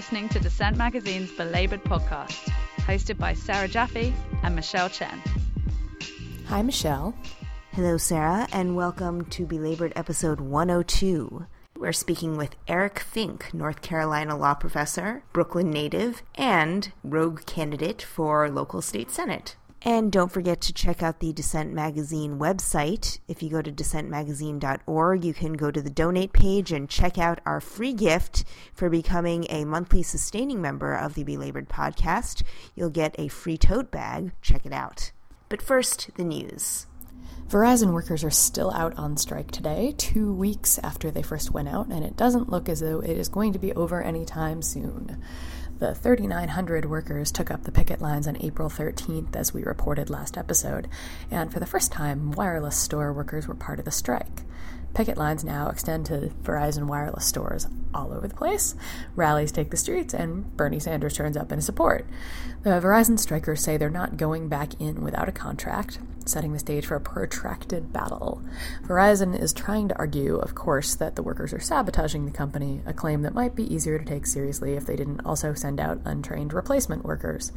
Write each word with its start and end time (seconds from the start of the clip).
listening 0.00 0.30
to 0.30 0.40
Dissent 0.40 0.78
Magazine's 0.78 1.30
Belabored 1.32 1.84
podcast, 1.84 2.48
hosted 2.86 3.18
by 3.18 3.34
Sarah 3.34 3.68
Jaffe 3.68 4.14
and 4.42 4.56
Michelle 4.56 4.88
Chen. 4.88 5.22
Hi, 6.46 6.62
Michelle. 6.62 7.14
Hello, 7.72 7.98
Sarah, 7.98 8.48
and 8.50 8.74
welcome 8.74 9.26
to 9.26 9.44
Belabored 9.44 9.92
episode 9.94 10.40
102. 10.40 11.44
We're 11.76 11.92
speaking 11.92 12.38
with 12.38 12.56
Eric 12.66 12.98
Fink, 12.98 13.52
North 13.52 13.82
Carolina 13.82 14.38
law 14.38 14.54
professor, 14.54 15.22
Brooklyn 15.34 15.70
native, 15.70 16.22
and 16.34 16.90
rogue 17.04 17.44
candidate 17.44 18.00
for 18.00 18.48
local 18.48 18.80
state 18.80 19.10
senate. 19.10 19.56
And 19.82 20.12
don't 20.12 20.30
forget 20.30 20.60
to 20.62 20.74
check 20.74 21.02
out 21.02 21.20
the 21.20 21.32
Dissent 21.32 21.72
Magazine 21.72 22.38
website. 22.38 23.18
If 23.28 23.42
you 23.42 23.48
go 23.48 23.62
to 23.62 23.72
dissentmagazine.org, 23.72 25.24
you 25.24 25.32
can 25.32 25.54
go 25.54 25.70
to 25.70 25.80
the 25.80 25.88
donate 25.88 26.34
page 26.34 26.70
and 26.70 26.86
check 26.86 27.16
out 27.16 27.40
our 27.46 27.62
free 27.62 27.94
gift 27.94 28.44
for 28.74 28.90
becoming 28.90 29.46
a 29.48 29.64
monthly 29.64 30.02
sustaining 30.02 30.60
member 30.60 30.94
of 30.94 31.14
the 31.14 31.24
Belabored 31.24 31.70
podcast. 31.70 32.42
You'll 32.74 32.90
get 32.90 33.14
a 33.18 33.28
free 33.28 33.56
tote 33.56 33.90
bag. 33.90 34.32
Check 34.42 34.66
it 34.66 34.72
out. 34.72 35.12
But 35.48 35.62
first, 35.62 36.10
the 36.14 36.24
news. 36.24 36.86
Verizon 37.48 37.92
workers 37.92 38.22
are 38.22 38.30
still 38.30 38.70
out 38.72 38.96
on 38.96 39.16
strike 39.16 39.50
today, 39.50 39.92
two 39.96 40.32
weeks 40.32 40.78
after 40.84 41.10
they 41.10 41.22
first 41.22 41.50
went 41.50 41.68
out, 41.68 41.88
and 41.88 42.04
it 42.04 42.16
doesn't 42.16 42.48
look 42.48 42.68
as 42.68 42.78
though 42.78 43.00
it 43.00 43.18
is 43.18 43.28
going 43.28 43.54
to 43.54 43.58
be 43.58 43.72
over 43.72 44.00
anytime 44.00 44.62
soon. 44.62 45.20
The 45.80 45.94
3,900 45.94 46.84
workers 46.84 47.32
took 47.32 47.50
up 47.50 47.64
the 47.64 47.72
picket 47.72 48.02
lines 48.02 48.28
on 48.28 48.36
April 48.42 48.68
13th, 48.68 49.34
as 49.34 49.54
we 49.54 49.64
reported 49.64 50.10
last 50.10 50.36
episode, 50.36 50.88
and 51.30 51.50
for 51.50 51.58
the 51.58 51.64
first 51.64 51.90
time, 51.90 52.32
wireless 52.32 52.76
store 52.76 53.14
workers 53.14 53.48
were 53.48 53.54
part 53.54 53.78
of 53.78 53.86
the 53.86 53.90
strike. 53.90 54.42
Picket 54.94 55.16
lines 55.16 55.44
now 55.44 55.68
extend 55.68 56.06
to 56.06 56.32
Verizon 56.42 56.86
wireless 56.86 57.24
stores 57.24 57.68
all 57.94 58.12
over 58.12 58.26
the 58.26 58.34
place. 58.34 58.74
Rallies 59.14 59.52
take 59.52 59.70
the 59.70 59.76
streets, 59.76 60.12
and 60.12 60.56
Bernie 60.56 60.80
Sanders 60.80 61.16
turns 61.16 61.36
up 61.36 61.52
in 61.52 61.60
support. 61.60 62.06
The 62.62 62.70
Verizon 62.70 63.18
strikers 63.18 63.62
say 63.62 63.76
they're 63.76 63.90
not 63.90 64.16
going 64.16 64.48
back 64.48 64.80
in 64.80 65.02
without 65.02 65.28
a 65.28 65.32
contract, 65.32 65.98
setting 66.26 66.52
the 66.52 66.58
stage 66.58 66.86
for 66.86 66.96
a 66.96 67.00
protracted 67.00 67.92
battle. 67.92 68.42
Verizon 68.82 69.38
is 69.38 69.52
trying 69.52 69.88
to 69.88 69.98
argue, 69.98 70.36
of 70.36 70.54
course, 70.54 70.94
that 70.96 71.16
the 71.16 71.22
workers 71.22 71.52
are 71.52 71.60
sabotaging 71.60 72.26
the 72.26 72.32
company, 72.32 72.82
a 72.84 72.92
claim 72.92 73.22
that 73.22 73.34
might 73.34 73.54
be 73.54 73.72
easier 73.72 73.98
to 73.98 74.04
take 74.04 74.26
seriously 74.26 74.74
if 74.74 74.86
they 74.86 74.96
didn't 74.96 75.24
also 75.24 75.54
send 75.54 75.80
out 75.80 76.00
untrained 76.04 76.52
replacement 76.52 77.04
workers. 77.04 77.52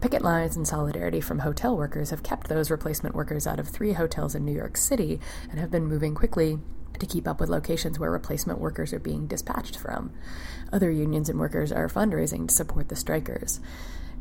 Picket 0.00 0.22
lines 0.22 0.56
and 0.56 0.66
solidarity 0.66 1.20
from 1.20 1.40
hotel 1.40 1.76
workers 1.76 2.08
have 2.08 2.22
kept 2.22 2.48
those 2.48 2.70
replacement 2.70 3.14
workers 3.14 3.46
out 3.46 3.60
of 3.60 3.68
three 3.68 3.92
hotels 3.92 4.34
in 4.34 4.46
New 4.46 4.54
York 4.54 4.78
City 4.78 5.20
and 5.50 5.60
have 5.60 5.70
been 5.70 5.84
moving 5.86 6.14
quickly 6.14 6.58
to 6.98 7.06
keep 7.06 7.28
up 7.28 7.38
with 7.38 7.50
locations 7.50 7.98
where 7.98 8.10
replacement 8.10 8.58
workers 8.58 8.94
are 8.94 8.98
being 8.98 9.26
dispatched 9.26 9.76
from. 9.76 10.10
Other 10.72 10.90
unions 10.90 11.28
and 11.28 11.38
workers 11.38 11.70
are 11.70 11.88
fundraising 11.88 12.48
to 12.48 12.54
support 12.54 12.88
the 12.88 12.96
strikers. 12.96 13.60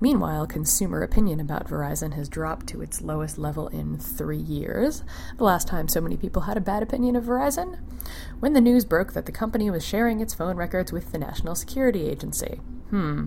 Meanwhile, 0.02 0.48
consumer 0.48 1.02
opinion 1.02 1.40
about 1.40 1.68
Verizon 1.68 2.14
has 2.14 2.30
dropped 2.30 2.68
to 2.68 2.82
its 2.82 3.02
lowest 3.02 3.38
level 3.38 3.68
in 3.68 3.98
three 3.98 4.38
years. 4.38 5.04
The 5.38 5.44
last 5.44 5.68
time 5.68 5.88
so 5.88 6.00
many 6.00 6.16
people 6.16 6.44
had 6.44 6.56
a 6.56 6.62
bad 6.62 6.84
opinion 6.84 7.16
of 7.18 7.26
Verizon? 7.26 7.80
When 8.40 8.54
the 8.54 8.62
news 8.62 8.86
broke 8.86 9.14
that 9.14 9.26
the 9.26 9.34
company 9.34 9.70
was 9.70 9.86
sharing 9.86 10.22
its 10.22 10.34
phone 10.34 10.56
records 10.56 10.94
with 10.94 11.12
the 11.12 11.18
National 11.18 11.54
Security 11.54 12.08
Agency. 12.10 12.62
Hmm, 12.92 13.26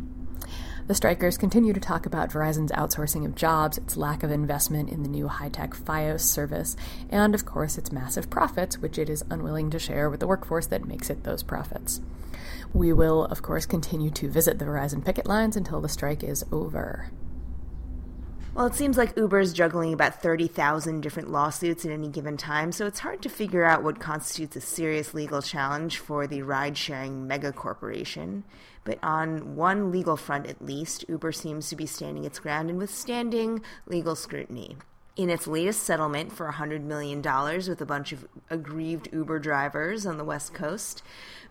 the 0.87 0.95
strikers 0.95 1.39
continue 1.39 1.73
to 1.73 1.81
talk 1.81 2.07
about 2.07 2.31
Verizon's 2.31 2.73
outsourcing 2.73 3.25
of 3.25 3.35
jobs, 3.35 3.79
its 3.79 3.97
lack 3.97 4.23
of 4.23 4.31
investment 4.31 4.91
in 4.91 5.03
the 5.03 5.09
new 5.09 5.29
high 5.29 5.49
tech 5.49 5.75
Fios 5.75 6.21
service, 6.21 6.77
and 7.09 7.35
of 7.35 7.47
course 7.47 7.79
its 7.79 7.93
massive 7.93 8.29
profits, 8.29 8.79
which 8.79 8.99
it 8.99 9.09
is 9.09 9.25
unwilling 9.31 9.71
to 9.71 9.79
share 9.79 10.11
with 10.11 10.21
the 10.21 10.27
workforce 10.27 10.67
that 10.67 10.87
makes 10.87 11.11
it 11.11 11.25
those 11.25 11.43
profits. 11.43 12.01
We 12.75 12.93
will, 12.93 13.25
of 13.27 13.43
course, 13.43 13.67
continue 13.67 14.11
to 14.11 14.31
visit 14.31 14.59
the 14.59 14.65
Verizon 14.65 15.05
picket 15.05 15.27
lines 15.27 15.57
until 15.57 15.81
the 15.81 15.89
strike 15.89 16.25
is 16.25 16.45
over. 16.51 17.11
Well, 18.55 18.67
it 18.67 18.75
seems 18.75 18.99
like 18.99 19.17
Uber 19.17 19.41
is 19.41 19.55
juggling 19.55 19.95
about 19.95 20.21
30,000 20.21 21.01
different 21.01 21.31
lawsuits 21.31 21.87
at 21.87 21.91
any 21.91 22.09
given 22.09 22.37
time, 22.37 22.71
so 22.71 22.87
it's 22.87 22.99
hard 22.99 23.23
to 23.23 23.31
figure 23.31 23.65
out 23.65 23.83
what 23.83 23.99
constitutes 23.99 24.57
a 24.57 24.61
serious 24.61 25.15
legal 25.15 25.41
challenge 25.41 25.97
for 25.97 26.27
the 26.27 26.43
ride 26.43 26.77
sharing 26.77 27.27
mega 27.27 27.51
corporation. 27.51 28.45
But 28.85 28.99
on 29.03 29.57
one 29.57 29.91
legal 29.91 30.19
front, 30.19 30.47
at 30.49 30.61
least, 30.61 31.07
Uber 31.09 31.33
seems 31.33 31.71
to 31.71 31.77
be 31.77 31.87
standing 31.87 32.27
its 32.27 32.39
ground 32.39 32.69
and 32.69 32.79
withstanding 32.79 33.63
legal 33.87 34.15
scrutiny. 34.15 34.77
In 35.15 35.29
its 35.29 35.47
latest 35.47 35.83
settlement 35.83 36.33
for 36.33 36.51
$100 36.51 36.85
million 36.85 37.21
with 37.21 37.81
a 37.83 37.87
bunch 37.87 38.13
of 38.13 38.27
aggrieved 38.49 39.11
Uber 39.13 39.41
drivers 39.41 40.07
on 40.07 40.17
the 40.17 40.25
West 40.25 40.55
Coast, 40.55 41.03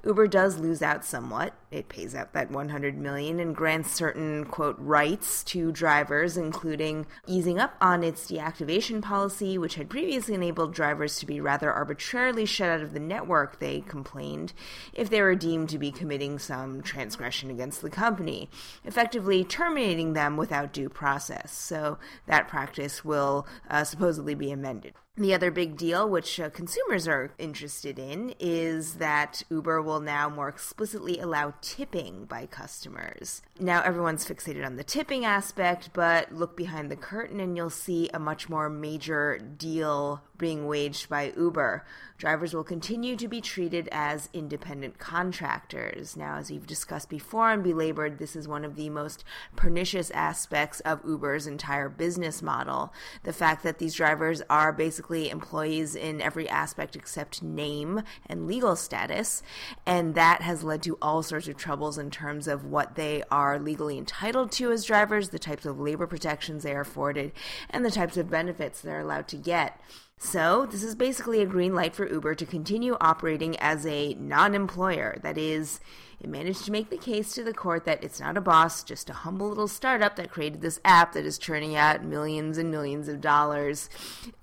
Uber 0.03 0.27
does 0.27 0.57
lose 0.57 0.81
out 0.81 1.05
somewhat. 1.05 1.53
It 1.69 1.87
pays 1.87 2.15
out 2.15 2.33
that 2.33 2.49
100 2.49 2.97
million 2.97 3.39
and 3.39 3.55
grants 3.55 3.91
certain 3.91 4.45
quote 4.45 4.77
rights 4.79 5.43
to 5.45 5.71
drivers 5.71 6.37
including 6.37 7.05
easing 7.27 7.59
up 7.59 7.75
on 7.79 8.03
its 8.03 8.29
deactivation 8.29 9.01
policy 9.01 9.57
which 9.57 9.75
had 9.75 9.89
previously 9.89 10.33
enabled 10.33 10.73
drivers 10.73 11.19
to 11.19 11.25
be 11.25 11.39
rather 11.39 11.71
arbitrarily 11.71 12.45
shut 12.45 12.69
out 12.69 12.81
of 12.81 12.93
the 12.93 12.99
network 12.99 13.59
they 13.59 13.81
complained 13.81 14.53
if 14.93 15.09
they 15.09 15.21
were 15.21 15.35
deemed 15.35 15.69
to 15.69 15.77
be 15.77 15.91
committing 15.91 16.39
some 16.39 16.81
transgression 16.81 17.51
against 17.51 17.81
the 17.81 17.89
company, 17.89 18.49
effectively 18.83 19.43
terminating 19.43 20.13
them 20.13 20.35
without 20.35 20.73
due 20.73 20.89
process. 20.89 21.51
So 21.53 21.99
that 22.25 22.47
practice 22.47 23.05
will 23.05 23.45
uh, 23.69 23.83
supposedly 23.83 24.35
be 24.35 24.51
amended. 24.51 24.93
The 25.17 25.33
other 25.33 25.51
big 25.51 25.75
deal, 25.75 26.09
which 26.09 26.39
uh, 26.39 26.49
consumers 26.49 27.05
are 27.07 27.33
interested 27.37 27.99
in, 27.99 28.33
is 28.39 28.95
that 28.95 29.43
Uber 29.49 29.81
will 29.81 29.99
now 29.99 30.29
more 30.29 30.47
explicitly 30.47 31.19
allow 31.19 31.53
tipping 31.61 32.25
by 32.25 32.45
customers. 32.45 33.41
Now, 33.59 33.81
everyone's 33.81 34.25
fixated 34.25 34.65
on 34.65 34.77
the 34.77 34.85
tipping 34.85 35.25
aspect, 35.25 35.89
but 35.93 36.33
look 36.33 36.55
behind 36.55 36.89
the 36.89 36.95
curtain 36.95 37.41
and 37.41 37.57
you'll 37.57 37.69
see 37.69 38.09
a 38.13 38.19
much 38.19 38.47
more 38.47 38.69
major 38.69 39.37
deal 39.37 40.21
being 40.41 40.67
waged 40.67 41.07
by 41.07 41.31
Uber. 41.37 41.85
Drivers 42.17 42.53
will 42.53 42.63
continue 42.63 43.15
to 43.15 43.27
be 43.27 43.41
treated 43.41 43.87
as 43.91 44.29
independent 44.33 44.99
contractors. 44.99 46.17
Now, 46.17 46.37
as 46.37 46.51
we've 46.51 46.67
discussed 46.67 47.09
before 47.09 47.49
and 47.49 47.63
belabored, 47.63 48.19
this 48.19 48.35
is 48.35 48.47
one 48.47 48.65
of 48.65 48.75
the 48.75 48.89
most 48.89 49.23
pernicious 49.55 50.11
aspects 50.11 50.81
of 50.81 51.05
Uber's 51.05 51.47
entire 51.47 51.89
business 51.89 52.41
model. 52.41 52.93
The 53.23 53.33
fact 53.33 53.63
that 53.63 53.79
these 53.79 53.95
drivers 53.95 54.41
are 54.49 54.73
basically 54.73 55.29
employees 55.29 55.95
in 55.95 56.21
every 56.21 56.49
aspect 56.49 56.95
except 56.95 57.41
name 57.41 58.03
and 58.25 58.45
legal 58.45 58.75
status, 58.75 59.41
and 59.85 60.13
that 60.15 60.41
has 60.41 60.63
led 60.63 60.83
to 60.83 60.97
all 61.01 61.23
sorts 61.23 61.47
of 61.47 61.57
troubles 61.57 61.97
in 61.97 62.11
terms 62.11 62.47
of 62.47 62.65
what 62.65 62.95
they 62.95 63.23
are 63.31 63.57
legally 63.57 63.97
entitled 63.97 64.51
to 64.51 64.71
as 64.71 64.85
drivers, 64.85 65.29
the 65.29 65.39
types 65.39 65.65
of 65.65 65.79
labor 65.79 66.07
protections 66.07 66.63
they 66.63 66.73
are 66.73 66.81
afforded, 66.81 67.31
and 67.69 67.85
the 67.85 67.91
types 67.91 68.17
of 68.17 68.29
benefits 68.29 68.81
they're 68.81 69.01
allowed 69.01 69.27
to 69.27 69.37
get. 69.37 69.79
So, 70.23 70.67
this 70.67 70.83
is 70.83 70.93
basically 70.93 71.41
a 71.41 71.47
green 71.47 71.73
light 71.73 71.95
for 71.95 72.07
Uber 72.07 72.35
to 72.35 72.45
continue 72.45 72.95
operating 73.01 73.57
as 73.57 73.87
a 73.87 74.13
non 74.13 74.53
employer. 74.53 75.17
That 75.23 75.35
is, 75.35 75.79
it 76.19 76.29
managed 76.29 76.63
to 76.65 76.71
make 76.71 76.91
the 76.91 76.97
case 76.97 77.33
to 77.33 77.43
the 77.43 77.55
court 77.55 77.85
that 77.85 78.03
it's 78.03 78.19
not 78.19 78.37
a 78.37 78.41
boss, 78.41 78.83
just 78.83 79.09
a 79.09 79.13
humble 79.13 79.49
little 79.49 79.67
startup 79.67 80.17
that 80.17 80.29
created 80.29 80.61
this 80.61 80.79
app 80.85 81.13
that 81.13 81.25
is 81.25 81.39
churning 81.39 81.75
out 81.75 82.03
millions 82.03 82.59
and 82.59 82.69
millions 82.69 83.07
of 83.07 83.19
dollars 83.19 83.89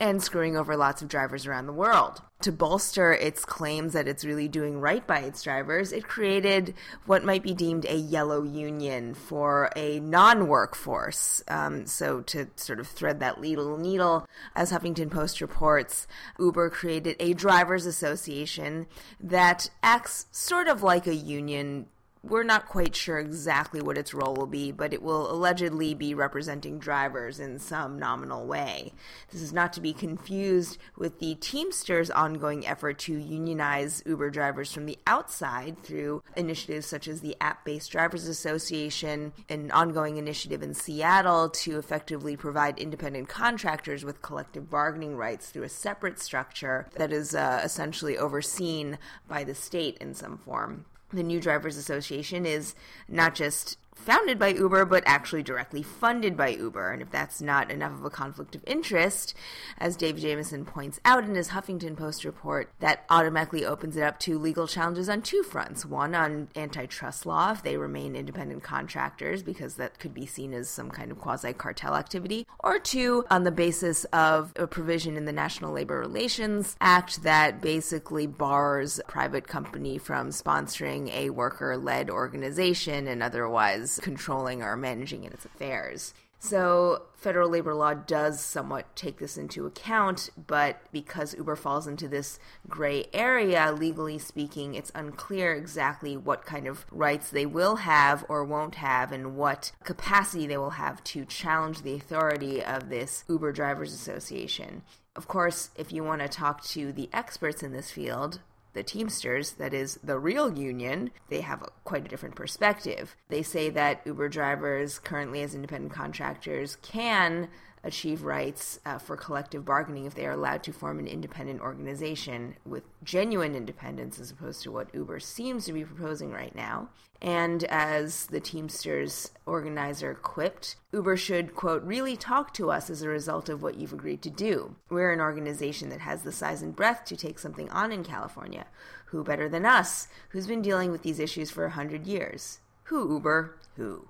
and 0.00 0.20
screwing 0.20 0.56
over 0.56 0.76
lots 0.76 1.00
of 1.00 1.06
drivers 1.06 1.46
around 1.46 1.66
the 1.66 1.72
world 1.72 2.22
to 2.40 2.52
bolster 2.52 3.12
its 3.12 3.44
claims 3.44 3.92
that 3.94 4.06
it's 4.06 4.24
really 4.24 4.46
doing 4.46 4.80
right 4.80 5.04
by 5.06 5.18
its 5.20 5.42
drivers, 5.42 5.92
it 5.92 6.06
created 6.06 6.74
what 7.04 7.24
might 7.24 7.42
be 7.42 7.52
deemed 7.52 7.84
a 7.86 7.96
yellow 7.96 8.44
union 8.44 9.12
for 9.14 9.70
a 9.74 9.98
non 10.00 10.46
workforce. 10.46 11.42
Um, 11.48 11.86
so, 11.86 12.20
to 12.22 12.48
sort 12.56 12.78
of 12.78 12.86
thread 12.86 13.20
that 13.20 13.40
little 13.40 13.76
needle, 13.76 14.28
as 14.54 14.70
Huffington 14.70 15.10
Post 15.10 15.40
reports, 15.40 16.06
Uber 16.38 16.70
created 16.70 17.16
a 17.18 17.32
drivers 17.32 17.86
association 17.86 18.86
that 19.18 19.70
acts 19.82 20.26
sort 20.30 20.68
of 20.68 20.82
like 20.82 21.06
a 21.06 21.14
union 21.14 21.86
we're 22.28 22.42
not 22.42 22.68
quite 22.68 22.94
sure 22.94 23.18
exactly 23.18 23.80
what 23.80 23.98
its 23.98 24.12
role 24.12 24.34
will 24.34 24.46
be, 24.46 24.70
but 24.70 24.92
it 24.92 25.02
will 25.02 25.30
allegedly 25.30 25.94
be 25.94 26.14
representing 26.14 26.78
drivers 26.78 27.40
in 27.40 27.58
some 27.58 27.98
nominal 27.98 28.46
way. 28.46 28.92
This 29.30 29.42
is 29.42 29.52
not 29.52 29.72
to 29.74 29.80
be 29.80 29.92
confused 29.92 30.78
with 30.96 31.18
the 31.18 31.34
Teamsters' 31.36 32.10
ongoing 32.10 32.66
effort 32.66 32.98
to 33.00 33.16
unionize 33.18 34.02
Uber 34.06 34.30
drivers 34.30 34.72
from 34.72 34.86
the 34.86 34.98
outside 35.06 35.82
through 35.82 36.22
initiatives 36.36 36.86
such 36.86 37.08
as 37.08 37.20
the 37.20 37.36
App 37.40 37.64
Based 37.64 37.90
Drivers 37.90 38.28
Association, 38.28 39.32
an 39.48 39.70
ongoing 39.70 40.16
initiative 40.16 40.62
in 40.62 40.74
Seattle 40.74 41.48
to 41.50 41.78
effectively 41.78 42.36
provide 42.36 42.78
independent 42.78 43.28
contractors 43.28 44.04
with 44.04 44.22
collective 44.22 44.70
bargaining 44.70 45.16
rights 45.16 45.50
through 45.50 45.62
a 45.62 45.68
separate 45.68 46.18
structure 46.18 46.88
that 46.96 47.12
is 47.12 47.34
uh, 47.34 47.60
essentially 47.64 48.18
overseen 48.18 48.98
by 49.26 49.44
the 49.44 49.54
state 49.54 49.96
in 49.98 50.14
some 50.14 50.36
form 50.38 50.84
the 51.12 51.22
New 51.22 51.40
Drivers 51.40 51.76
Association 51.76 52.44
is 52.46 52.74
not 53.08 53.34
just 53.34 53.78
founded 54.04 54.38
by 54.38 54.48
Uber, 54.48 54.84
but 54.84 55.02
actually 55.06 55.42
directly 55.42 55.82
funded 55.82 56.36
by 56.36 56.48
Uber. 56.48 56.92
And 56.92 57.02
if 57.02 57.10
that's 57.10 57.42
not 57.42 57.70
enough 57.70 57.92
of 57.92 58.04
a 58.04 58.10
conflict 58.10 58.54
of 58.54 58.64
interest, 58.66 59.34
as 59.78 59.96
Dave 59.96 60.16
Jamieson 60.16 60.64
points 60.64 61.00
out 61.04 61.24
in 61.24 61.34
his 61.34 61.50
Huffington 61.50 61.96
Post 61.96 62.24
report, 62.24 62.70
that 62.80 63.04
automatically 63.10 63.64
opens 63.64 63.96
it 63.96 64.02
up 64.02 64.18
to 64.20 64.38
legal 64.38 64.66
challenges 64.66 65.08
on 65.08 65.22
two 65.22 65.42
fronts. 65.42 65.84
One 65.84 66.14
on 66.14 66.48
antitrust 66.56 67.26
law, 67.26 67.52
if 67.52 67.62
they 67.62 67.76
remain 67.76 68.16
independent 68.16 68.62
contractors, 68.62 69.42
because 69.42 69.74
that 69.74 69.98
could 69.98 70.14
be 70.14 70.26
seen 70.26 70.54
as 70.54 70.68
some 70.68 70.90
kind 70.90 71.10
of 71.10 71.18
quasi 71.18 71.52
cartel 71.52 71.94
activity, 71.94 72.46
or 72.60 72.78
two, 72.78 73.24
on 73.30 73.44
the 73.44 73.50
basis 73.50 74.04
of 74.06 74.52
a 74.56 74.66
provision 74.66 75.16
in 75.16 75.24
the 75.24 75.32
National 75.32 75.72
Labor 75.72 75.98
Relations 75.98 76.76
Act 76.80 77.22
that 77.24 77.60
basically 77.60 78.26
bars 78.26 78.98
a 78.98 79.10
private 79.10 79.46
company 79.46 79.98
from 79.98 80.30
sponsoring 80.30 81.12
a 81.12 81.30
worker 81.30 81.76
led 81.76 82.10
organization 82.10 83.06
and 83.06 83.22
otherwise 83.22 83.87
controlling 83.96 84.62
or 84.62 84.76
managing 84.76 85.24
in 85.24 85.32
its 85.32 85.46
affairs. 85.46 86.12
So, 86.40 87.06
federal 87.16 87.50
labor 87.50 87.74
law 87.74 87.94
does 87.94 88.40
somewhat 88.40 88.94
take 88.94 89.18
this 89.18 89.36
into 89.36 89.66
account, 89.66 90.30
but 90.46 90.80
because 90.92 91.34
Uber 91.34 91.56
falls 91.56 91.88
into 91.88 92.06
this 92.06 92.38
gray 92.68 93.06
area, 93.12 93.72
legally 93.72 94.18
speaking, 94.18 94.74
it's 94.74 94.92
unclear 94.94 95.52
exactly 95.52 96.16
what 96.16 96.46
kind 96.46 96.68
of 96.68 96.86
rights 96.92 97.30
they 97.30 97.44
will 97.44 97.76
have 97.76 98.24
or 98.28 98.44
won't 98.44 98.76
have 98.76 99.10
and 99.10 99.36
what 99.36 99.72
capacity 99.82 100.46
they 100.46 100.56
will 100.56 100.70
have 100.70 101.02
to 101.04 101.24
challenge 101.24 101.82
the 101.82 101.94
authority 101.94 102.62
of 102.62 102.88
this 102.88 103.24
Uber 103.28 103.50
Drivers 103.50 103.92
Association. 103.92 104.82
Of 105.16 105.26
course, 105.26 105.70
if 105.74 105.92
you 105.92 106.04
want 106.04 106.22
to 106.22 106.28
talk 106.28 106.62
to 106.66 106.92
the 106.92 107.10
experts 107.12 107.64
in 107.64 107.72
this 107.72 107.90
field, 107.90 108.38
the 108.78 108.84
Teamsters, 108.84 109.52
that 109.54 109.74
is 109.74 109.98
the 110.04 110.16
real 110.20 110.56
union, 110.56 111.10
they 111.30 111.40
have 111.40 111.68
quite 111.82 112.06
a 112.06 112.08
different 112.08 112.36
perspective. 112.36 113.16
They 113.28 113.42
say 113.42 113.70
that 113.70 114.02
Uber 114.06 114.28
drivers, 114.28 115.00
currently 115.00 115.42
as 115.42 115.52
independent 115.52 115.92
contractors, 115.92 116.76
can 116.76 117.48
achieve 117.84 118.22
rights 118.22 118.80
uh, 118.84 118.98
for 118.98 119.16
collective 119.16 119.64
bargaining 119.64 120.04
if 120.04 120.14
they 120.14 120.26
are 120.26 120.32
allowed 120.32 120.62
to 120.64 120.72
form 120.72 120.98
an 120.98 121.06
independent 121.06 121.60
organization 121.60 122.56
with 122.64 122.84
genuine 123.02 123.54
independence 123.54 124.18
as 124.18 124.30
opposed 124.30 124.62
to 124.62 124.70
what 124.70 124.94
Uber 124.94 125.20
seems 125.20 125.64
to 125.64 125.72
be 125.72 125.84
proposing 125.84 126.30
right 126.30 126.54
now. 126.54 126.88
And 127.20 127.64
as 127.64 128.26
the 128.26 128.40
Teamsters 128.40 129.32
organizer 129.44 130.14
quipped, 130.14 130.76
Uber 130.92 131.16
should, 131.16 131.54
quote, 131.54 131.82
really 131.82 132.16
talk 132.16 132.54
to 132.54 132.70
us 132.70 132.90
as 132.90 133.02
a 133.02 133.08
result 133.08 133.48
of 133.48 133.60
what 133.60 133.76
you've 133.76 133.92
agreed 133.92 134.22
to 134.22 134.30
do. 134.30 134.76
We're 134.88 135.12
an 135.12 135.20
organization 135.20 135.88
that 135.88 136.00
has 136.00 136.22
the 136.22 136.32
size 136.32 136.62
and 136.62 136.76
breadth 136.76 137.06
to 137.06 137.16
take 137.16 137.40
something 137.40 137.68
on 137.70 137.90
in 137.90 138.04
California. 138.04 138.66
Who 139.06 139.24
better 139.24 139.48
than 139.48 139.66
us, 139.66 140.06
who's 140.28 140.46
been 140.46 140.62
dealing 140.62 140.92
with 140.92 141.02
these 141.02 141.18
issues 141.18 141.50
for 141.50 141.64
a 141.64 141.70
hundred 141.70 142.06
years? 142.06 142.60
Who, 142.84 143.14
Uber? 143.14 143.58
Who? 143.76 144.08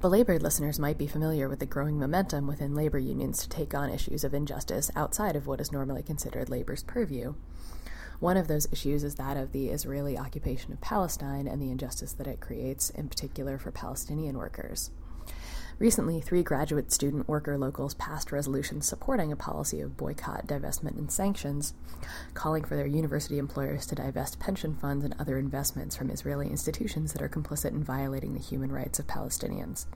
Belabored 0.00 0.42
listeners 0.42 0.78
might 0.78 0.98
be 0.98 1.06
familiar 1.06 1.48
with 1.48 1.60
the 1.60 1.66
growing 1.66 1.98
momentum 1.98 2.46
within 2.46 2.74
labor 2.74 2.98
unions 2.98 3.38
to 3.42 3.48
take 3.48 3.74
on 3.74 3.90
issues 3.90 4.22
of 4.22 4.34
injustice 4.34 4.90
outside 4.94 5.34
of 5.34 5.46
what 5.46 5.60
is 5.60 5.72
normally 5.72 6.02
considered 6.02 6.50
labor's 6.50 6.82
purview. 6.82 7.34
One 8.20 8.36
of 8.36 8.46
those 8.48 8.68
issues 8.70 9.02
is 9.02 9.14
that 9.16 9.36
of 9.36 9.52
the 9.52 9.70
Israeli 9.70 10.18
occupation 10.18 10.72
of 10.72 10.80
Palestine 10.80 11.48
and 11.48 11.60
the 11.60 11.70
injustice 11.70 12.12
that 12.14 12.26
it 12.26 12.40
creates, 12.40 12.90
in 12.90 13.08
particular 13.08 13.56
for 13.58 13.70
Palestinian 13.70 14.36
workers. 14.36 14.90
Recently, 15.80 16.20
three 16.20 16.44
graduate 16.44 16.92
student 16.92 17.28
worker 17.28 17.58
locals 17.58 17.94
passed 17.94 18.30
resolutions 18.30 18.86
supporting 18.86 19.32
a 19.32 19.36
policy 19.36 19.80
of 19.80 19.96
boycott, 19.96 20.46
divestment, 20.46 20.96
and 20.96 21.10
sanctions, 21.10 21.74
calling 22.32 22.62
for 22.62 22.76
their 22.76 22.86
university 22.86 23.38
employers 23.38 23.84
to 23.86 23.96
divest 23.96 24.38
pension 24.38 24.76
funds 24.76 25.04
and 25.04 25.16
other 25.18 25.36
investments 25.36 25.96
from 25.96 26.10
Israeli 26.10 26.48
institutions 26.48 27.12
that 27.12 27.22
are 27.22 27.28
complicit 27.28 27.72
in 27.72 27.82
violating 27.82 28.34
the 28.34 28.40
human 28.40 28.70
rights 28.70 29.00
of 29.00 29.08
Palestinians. 29.08 29.86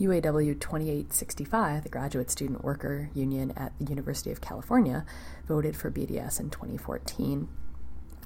UAW 0.00 0.58
2865, 0.60 1.82
the 1.82 1.88
graduate 1.88 2.30
student 2.30 2.62
worker 2.62 3.10
union 3.14 3.52
at 3.56 3.76
the 3.78 3.86
University 3.86 4.30
of 4.30 4.40
California, 4.40 5.04
voted 5.48 5.74
for 5.74 5.90
BDS 5.90 6.38
in 6.38 6.50
2014 6.50 7.48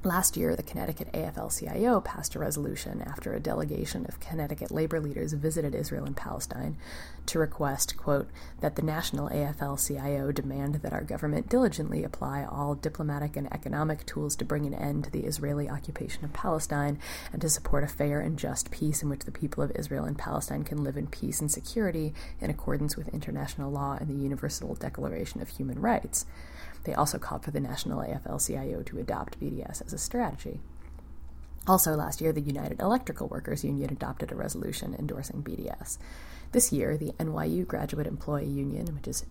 Last 0.07 0.37
year, 0.37 0.55
the 0.55 0.63
Connecticut 0.63 1.11
AFL 1.15 1.59
CIO 1.59 2.01
passed 2.01 2.37
a 2.37 2.39
resolution 2.39 3.03
after 3.05 3.35
a 3.35 3.41
delegation 3.41 4.07
of 4.07 4.21
Connecticut 4.21 4.71
labor 4.71 5.01
leaders 5.01 5.33
visited 5.33 5.75
Israel 5.75 6.05
and 6.05 6.17
Palestine 6.17 6.77
to 7.27 7.41
request, 7.41 7.97
quote, 7.97 8.29
that 8.61 8.77
the 8.77 8.83
national 8.83 9.29
AFL 9.31 9.85
CIO 9.85 10.31
demand 10.31 10.77
that 10.77 10.93
our 10.93 11.03
government 11.03 11.49
diligently 11.49 12.05
apply 12.05 12.45
all 12.45 12.77
diplomatic 12.77 13.37
and 13.37 13.53
economic 13.53 14.07
tools 14.07 14.37
to 14.37 14.45
bring 14.45 14.65
an 14.65 14.75
end 14.75 15.03
to 15.03 15.11
the 15.11 15.25
Israeli 15.25 15.69
occupation 15.69 16.25
of 16.25 16.33
Palestine 16.33 17.01
and 17.33 17.43
to 17.43 17.51
support 17.51 17.83
a 17.83 17.89
fair 17.89 18.21
and 18.21 18.39
just 18.39 18.71
peace 18.71 19.03
in 19.03 19.09
which 19.09 19.25
the 19.25 19.33
people 19.33 19.61
of 19.61 19.73
Israel 19.75 20.05
and 20.05 20.17
Palestine 20.17 20.63
can 20.63 20.85
live 20.85 20.97
in 20.97 21.09
peace 21.09 21.41
and 21.41 21.51
security 21.51 22.15
in 22.41 22.49
accordance 22.49 22.97
with 22.97 23.09
international 23.09 23.73
law 23.73 23.97
and 23.99 24.09
the 24.09 24.23
Universal 24.23 24.77
Declaration 24.77 25.43
of 25.43 25.49
Human 25.49 25.81
Rights. 25.81 26.27
They 26.87 26.95
also 26.95 27.19
called 27.19 27.45
for 27.45 27.51
the 27.51 27.59
National 27.59 28.01
AFL 28.01 28.47
CIO 28.47 28.83
to 28.85 28.99
adopt 28.99 29.41
BDS 29.41 29.85
as 29.85 29.93
a 29.93 29.99
strategy. 29.99 30.61
Also, 31.67 31.95
last 31.95 32.21
year, 32.21 32.33
the 32.33 32.41
United 32.41 32.81
Electrical 32.81 33.27
Workers 33.27 33.65
Union 33.65 33.91
adopted 33.91 34.31
a 34.31 34.37
resolution 34.37 34.95
endorsing 34.97 35.43
BDS. 35.43 35.99
This 36.53 36.73
year, 36.73 36.97
the 36.97 37.11
NYU 37.19 37.67
Graduate 37.67 38.07
Employee 38.07 38.47
Union, 38.47 38.95
which 38.95 39.09
is 39.09 39.27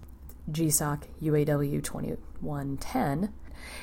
GSOC 0.51 1.03
UAW 1.21 1.81
2110, 1.81 3.33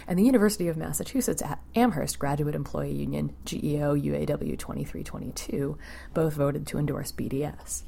and 0.06 0.18
the 0.18 0.24
University 0.24 0.68
of 0.68 0.76
Massachusetts 0.76 1.42
Amherst 1.74 2.18
Graduate 2.18 2.54
Employee 2.54 2.92
Union, 2.92 3.34
GEO 3.46 3.96
UAW 3.96 4.58
2322, 4.58 5.78
both 6.12 6.34
voted 6.34 6.66
to 6.66 6.78
endorse 6.78 7.10
BDS. 7.10 7.84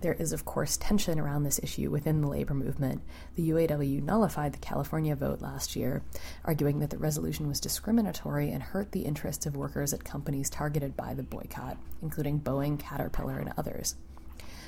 There 0.00 0.14
is, 0.14 0.32
of 0.32 0.44
course, 0.44 0.76
tension 0.76 1.18
around 1.18 1.42
this 1.42 1.60
issue 1.62 1.90
within 1.90 2.20
the 2.20 2.28
labor 2.28 2.54
movement. 2.54 3.02
The 3.34 3.50
UAW 3.50 4.02
nullified 4.02 4.52
the 4.52 4.58
California 4.58 5.14
vote 5.16 5.40
last 5.40 5.76
year, 5.76 6.02
arguing 6.44 6.80
that 6.80 6.90
the 6.90 6.98
resolution 6.98 7.48
was 7.48 7.60
discriminatory 7.60 8.50
and 8.50 8.62
hurt 8.62 8.92
the 8.92 9.02
interests 9.02 9.46
of 9.46 9.56
workers 9.56 9.92
at 9.92 10.04
companies 10.04 10.50
targeted 10.50 10.96
by 10.96 11.14
the 11.14 11.22
boycott, 11.22 11.76
including 12.02 12.40
Boeing, 12.40 12.78
Caterpillar, 12.78 13.38
and 13.38 13.52
others. 13.56 13.96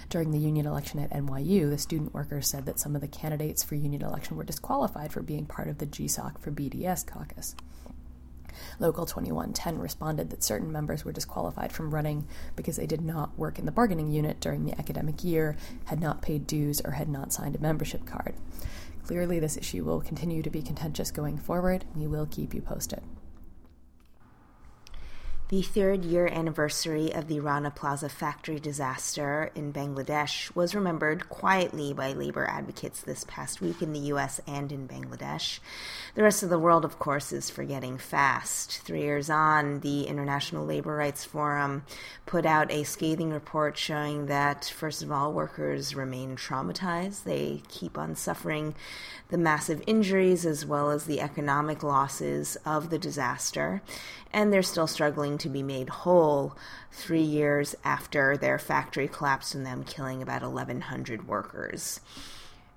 During 0.08 0.30
the 0.30 0.38
union 0.38 0.66
election 0.66 1.00
at 1.00 1.10
NYU, 1.10 1.70
the 1.70 1.78
student 1.78 2.12
workers 2.12 2.46
said 2.46 2.66
that 2.66 2.78
some 2.78 2.94
of 2.94 3.00
the 3.00 3.08
candidates 3.08 3.62
for 3.62 3.76
union 3.76 4.02
election 4.02 4.36
were 4.36 4.44
disqualified 4.44 5.10
for 5.10 5.22
being 5.22 5.46
part 5.46 5.68
of 5.68 5.78
the 5.78 5.86
GSOC 5.86 6.38
for 6.38 6.50
BDS 6.50 7.06
caucus. 7.06 7.54
Local 8.78 9.06
2110 9.06 9.78
responded 9.78 10.30
that 10.30 10.42
certain 10.42 10.70
members 10.70 11.04
were 11.04 11.12
disqualified 11.12 11.72
from 11.72 11.94
running 11.94 12.26
because 12.56 12.76
they 12.76 12.86
did 12.86 13.00
not 13.00 13.38
work 13.38 13.58
in 13.58 13.66
the 13.66 13.72
bargaining 13.72 14.10
unit 14.10 14.40
during 14.40 14.64
the 14.64 14.78
academic 14.78 15.24
year, 15.24 15.56
had 15.86 16.00
not 16.00 16.22
paid 16.22 16.46
dues, 16.46 16.80
or 16.84 16.92
had 16.92 17.08
not 17.08 17.32
signed 17.32 17.56
a 17.56 17.60
membership 17.60 18.04
card. 18.06 18.34
Clearly, 19.04 19.38
this 19.38 19.56
issue 19.56 19.84
will 19.84 20.00
continue 20.00 20.42
to 20.42 20.50
be 20.50 20.62
contentious 20.62 21.10
going 21.10 21.38
forward. 21.38 21.84
We 21.94 22.06
will 22.06 22.26
keep 22.26 22.54
you 22.54 22.62
posted. 22.62 23.02
The 25.52 25.60
third 25.60 26.06
year 26.06 26.28
anniversary 26.28 27.12
of 27.12 27.28
the 27.28 27.40
Rana 27.40 27.70
Plaza 27.70 28.08
factory 28.08 28.58
disaster 28.58 29.50
in 29.54 29.70
Bangladesh 29.70 30.50
was 30.56 30.74
remembered 30.74 31.28
quietly 31.28 31.92
by 31.92 32.14
labor 32.14 32.46
advocates 32.46 33.02
this 33.02 33.26
past 33.28 33.60
week 33.60 33.82
in 33.82 33.92
the 33.92 33.98
US 34.14 34.40
and 34.46 34.72
in 34.72 34.88
Bangladesh. 34.88 35.58
The 36.14 36.22
rest 36.22 36.42
of 36.42 36.48
the 36.48 36.58
world, 36.58 36.86
of 36.86 36.98
course, 36.98 37.34
is 37.34 37.50
forgetting 37.50 37.98
fast. 37.98 38.78
Three 38.78 39.02
years 39.02 39.28
on, 39.28 39.80
the 39.80 40.04
International 40.04 40.64
Labor 40.64 40.96
Rights 40.96 41.26
Forum 41.26 41.84
put 42.24 42.46
out 42.46 42.72
a 42.72 42.82
scathing 42.84 43.28
report 43.28 43.76
showing 43.76 44.28
that, 44.28 44.64
first 44.74 45.02
of 45.02 45.12
all, 45.12 45.34
workers 45.34 45.94
remain 45.94 46.34
traumatized. 46.34 47.24
They 47.24 47.60
keep 47.68 47.98
on 47.98 48.16
suffering 48.16 48.74
the 49.28 49.36
massive 49.36 49.82
injuries 49.86 50.46
as 50.46 50.64
well 50.64 50.90
as 50.90 51.04
the 51.04 51.20
economic 51.20 51.82
losses 51.82 52.56
of 52.64 52.88
the 52.88 52.98
disaster 52.98 53.82
and 54.32 54.52
they're 54.52 54.62
still 54.62 54.86
struggling 54.86 55.38
to 55.38 55.48
be 55.48 55.62
made 55.62 55.88
whole 55.88 56.56
three 56.90 57.22
years 57.22 57.74
after 57.84 58.36
their 58.36 58.58
factory 58.58 59.08
collapsed 59.08 59.54
and 59.54 59.66
them 59.66 59.84
killing 59.84 60.22
about 60.22 60.42
1,100 60.42 61.28
workers. 61.28 62.00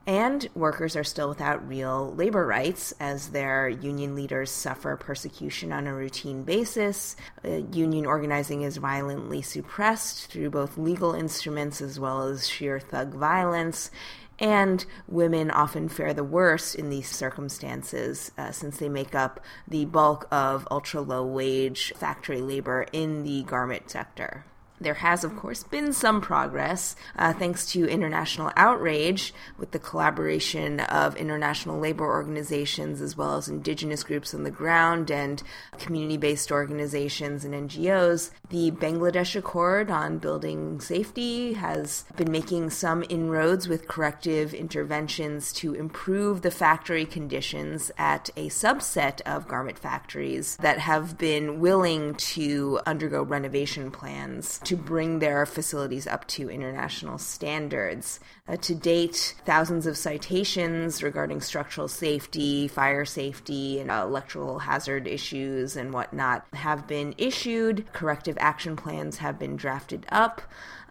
And 0.07 0.47
workers 0.53 0.95
are 0.95 1.03
still 1.03 1.29
without 1.29 1.67
real 1.67 2.13
labor 2.13 2.45
rights 2.45 2.93
as 2.99 3.29
their 3.29 3.67
union 3.67 4.13
leaders 4.13 4.51
suffer 4.51 4.95
persecution 4.95 5.73
on 5.73 5.87
a 5.87 5.95
routine 5.95 6.43
basis. 6.43 7.15
Uh, 7.43 7.61
union 7.71 8.05
organizing 8.05 8.61
is 8.61 8.77
violently 8.77 9.41
suppressed 9.41 10.27
through 10.27 10.51
both 10.51 10.77
legal 10.77 11.15
instruments 11.15 11.81
as 11.81 11.99
well 11.99 12.21
as 12.21 12.47
sheer 12.47 12.79
thug 12.79 13.15
violence. 13.15 13.89
And 14.39 14.85
women 15.07 15.49
often 15.49 15.87
fare 15.87 16.13
the 16.13 16.23
worst 16.23 16.75
in 16.75 16.89
these 16.89 17.09
circumstances 17.09 18.31
uh, 18.37 18.51
since 18.51 18.77
they 18.77 18.89
make 18.89 19.15
up 19.15 19.39
the 19.67 19.85
bulk 19.85 20.27
of 20.31 20.67
ultra 20.69 21.01
low 21.01 21.25
wage 21.25 21.93
factory 21.95 22.41
labor 22.41 22.85
in 22.91 23.23
the 23.23 23.43
garment 23.43 23.89
sector. 23.89 24.45
There 24.79 24.95
has, 24.95 25.23
of 25.23 25.37
course, 25.37 25.63
been 25.63 25.93
some 25.93 26.19
progress 26.19 26.97
uh, 27.17 27.31
thanks 27.31 27.65
to 27.71 27.87
international 27.87 28.51
outrage 28.57 29.33
with 29.57 29.71
the 29.71 29.79
collaboration 29.79 30.81
of 30.81 31.15
international 31.15 31.79
labor 31.79 32.05
organizations 32.05 32.99
as 32.99 33.15
well 33.15 33.37
as 33.37 33.47
indigenous 33.47 34.03
groups 34.03 34.33
on 34.33 34.43
the 34.43 34.51
ground 34.51 35.09
and 35.09 35.41
community 35.79 36.17
based 36.17 36.51
organizations 36.51 37.45
and 37.45 37.53
NGOs. 37.53 38.31
The 38.49 38.71
Bangladesh 38.71 39.35
Accord 39.37 39.89
on 39.89 40.17
Building 40.17 40.81
Safety 40.81 41.53
has 41.53 42.03
been 42.17 42.31
making 42.31 42.71
some 42.71 43.05
inroads 43.07 43.69
with 43.69 43.87
corrective 43.87 44.53
interventions 44.53 45.53
to 45.53 45.73
improve 45.73 46.41
the 46.41 46.51
factory 46.51 47.05
conditions 47.05 47.91
at 47.97 48.29
a 48.35 48.49
subset 48.49 49.21
of 49.21 49.47
garment 49.47 49.79
factories 49.79 50.57
that 50.57 50.79
have 50.79 51.17
been 51.17 51.61
willing 51.61 52.15
to 52.15 52.81
undergo 52.85 53.23
renovation 53.23 53.89
plans 53.89 54.59
to 54.65 54.75
bring 54.75 55.19
their 55.19 55.45
facilities 55.45 56.07
up 56.07 56.27
to 56.27 56.49
international 56.49 57.17
standards. 57.17 58.19
Uh, 58.47 58.57
to 58.57 58.75
date, 58.75 59.35
thousands 59.45 59.87
of 59.87 59.97
citations 59.97 61.01
regarding 61.01 61.41
structural 61.41 61.87
safety, 61.87 62.67
fire 62.67 63.05
safety, 63.05 63.79
and 63.79 63.89
uh, 63.89 64.03
electrical 64.05 64.59
hazard 64.59 65.07
issues 65.07 65.75
and 65.75 65.93
whatnot 65.93 66.45
have 66.53 66.87
been 66.87 67.15
issued. 67.17 67.91
Corrective 67.93 68.37
action 68.39 68.75
plans 68.75 69.17
have 69.17 69.39
been 69.39 69.55
drafted 69.55 70.05
up. 70.09 70.41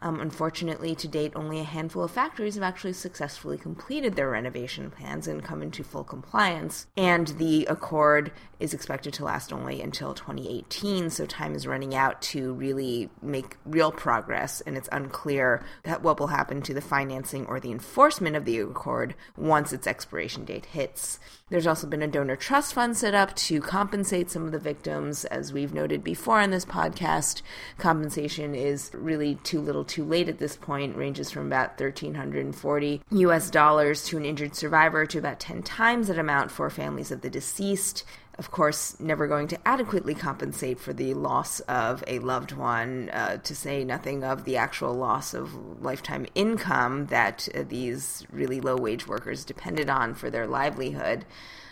Um, 0.05 0.21
unfortunately, 0.21 0.95
to 0.97 1.09
date, 1.09 1.33
only 1.35 1.61
a 1.61 1.65
handful 1.65 2.05
of 2.05 2.11
factories 2.11 2.57
have 2.57 2.63
actually 2.63 2.93
successfully 2.93 3.57
completed 3.57 4.17
their 4.17 4.29
renovation 4.29 4.91
plans 4.91 5.27
and 5.27 5.43
come 5.43 5.63
into 5.63 5.83
full 5.83 6.05
compliance. 6.05 6.87
And 6.95 7.29
the 7.29 7.65
accord 7.67 8.31
is 8.61 8.75
expected 8.75 9.13
to 9.15 9.25
last 9.25 9.53
only 9.53 9.81
until 9.81 10.15
2018, 10.15 11.11
so 11.11 11.27
time 11.27 11.55
is 11.55 11.67
running 11.67 11.95
out 11.95 12.21
to 12.23 12.53
really 12.55 13.11
make 13.23 13.57
real 13.65 13.93
progress, 13.93 14.61
and 14.63 14.77
it's 14.77 14.89
unclear 14.93 15.65
that 15.85 16.03
what 16.03 16.19
will 16.19 16.29
happen 16.29 16.63
to 16.63 16.75
the 16.75 16.81
financing 16.81 17.47
or 17.47 17.61
the 17.61 17.73
enforcement 17.73 18.37
of 18.37 18.45
the 18.45 18.59
accord 18.59 19.15
once 19.37 19.73
its 19.73 19.87
expiration 19.87 20.45
date 20.45 20.67
hits. 20.67 21.19
There's 21.51 21.67
also 21.67 21.87
been 21.87 22.03
a 22.03 22.09
donor 22.09 22.37
trust 22.37 22.75
fund 22.75 22.97
set 22.97 23.15
up 23.15 23.37
to 23.37 23.61
compensate 23.61 24.31
some 24.31 24.47
of 24.47 24.53
the 24.53 24.59
victims. 24.59 25.25
As 25.27 25.53
we've 25.53 25.75
noted 25.75 26.03
before 26.03 26.41
on 26.41 26.51
this 26.51 26.65
podcast, 26.65 27.43
compensation 27.79 28.55
is 28.55 28.91
really 28.95 29.37
too 29.37 29.61
little 29.61 29.85
too 29.85 30.05
late 30.05 30.29
at 30.29 30.39
this 30.39 30.57
point, 30.57 30.95
it 30.95 30.99
ranges 30.99 31.31
from 31.31 31.47
about 31.47 31.81
1340 31.81 33.03
US 33.11 33.51
dollars 33.51 34.05
to 34.05 34.17
an 34.17 34.25
injured 34.25 34.57
survivor 34.57 35.07
to 35.07 35.19
about 35.19 35.41
10 35.41 35.63
times 35.63 36.09
that 36.09 36.19
amount 36.19 36.51
for 36.51 36.71
families 36.71 37.11
of 37.11 37.21
the 37.21 37.31
deceased 37.31 38.05
of 38.39 38.51
course, 38.51 38.99
never 38.99 39.27
going 39.29 39.49
to 39.49 39.69
adequately 39.69 40.15
compensate 40.15 40.81
for 40.81 40.93
the 40.93 41.15
loss 41.15 41.61
of 41.61 42.03
a 42.07 42.19
loved 42.19 42.53
one, 42.53 43.09
uh, 43.11 43.37
to 43.39 43.55
say 43.55 43.85
nothing 43.85 44.25
of 44.25 44.45
the 44.45 44.57
actual 44.57 44.93
loss 44.93 45.35
of 45.35 45.55
lifetime 45.83 46.27
income 46.35 47.07
that 47.07 47.49
uh, 47.55 47.63
these 47.69 48.27
really 48.33 48.61
low 48.61 48.77
wage 48.77 49.07
workers 49.07 49.45
depended 49.45 49.89
on 49.89 50.15
for 50.15 50.31
their 50.31 50.47
livelihood. 50.47 51.25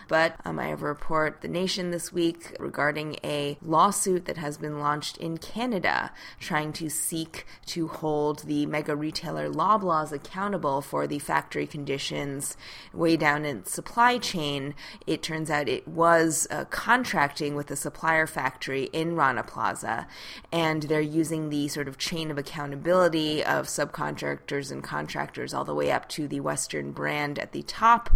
But 0.08 0.36
um, 0.44 0.58
I 0.58 0.66
have 0.66 0.82
a 0.82 0.86
report, 0.86 1.40
The 1.40 1.48
Nation, 1.48 1.90
this 1.90 2.12
week 2.12 2.54
regarding 2.58 3.16
a 3.24 3.58
lawsuit 3.62 4.24
that 4.26 4.36
has 4.36 4.58
been 4.58 4.78
launched 4.78 5.16
in 5.16 5.38
Canada 5.38 6.12
trying 6.38 6.72
to 6.74 6.88
seek 6.88 7.46
to 7.66 7.88
hold 7.88 8.40
the 8.40 8.66
mega 8.66 8.96
retailer 8.96 9.48
Loblaws 9.48 10.12
accountable 10.12 10.80
for 10.80 11.06
the 11.06 11.18
factory 11.18 11.66
conditions 11.66 12.56
way 12.92 13.16
down 13.16 13.44
in 13.44 13.64
supply 13.64 14.18
chain. 14.18 14.74
It 15.06 15.22
turns 15.22 15.50
out 15.50 15.68
it 15.68 15.86
was 15.86 16.46
uh, 16.50 16.64
contracting 16.66 17.54
with 17.54 17.70
a 17.70 17.76
supplier 17.76 18.26
factory 18.26 18.84
in 18.92 19.16
Rana 19.16 19.42
Plaza, 19.42 20.06
and 20.50 20.84
they're 20.84 21.00
using 21.00 21.50
the 21.50 21.68
sort 21.68 21.88
of 21.88 21.98
chain 21.98 22.30
of 22.30 22.38
accountability 22.38 23.44
of 23.44 23.66
subcontractors 23.66 24.70
and 24.70 24.82
contractors 24.82 25.54
all 25.54 25.64
the 25.64 25.74
way 25.74 25.90
up 25.90 26.08
to 26.10 26.26
the 26.26 26.40
Western 26.40 26.92
brand 26.92 27.38
at 27.38 27.52
the 27.52 27.62
top 27.62 28.10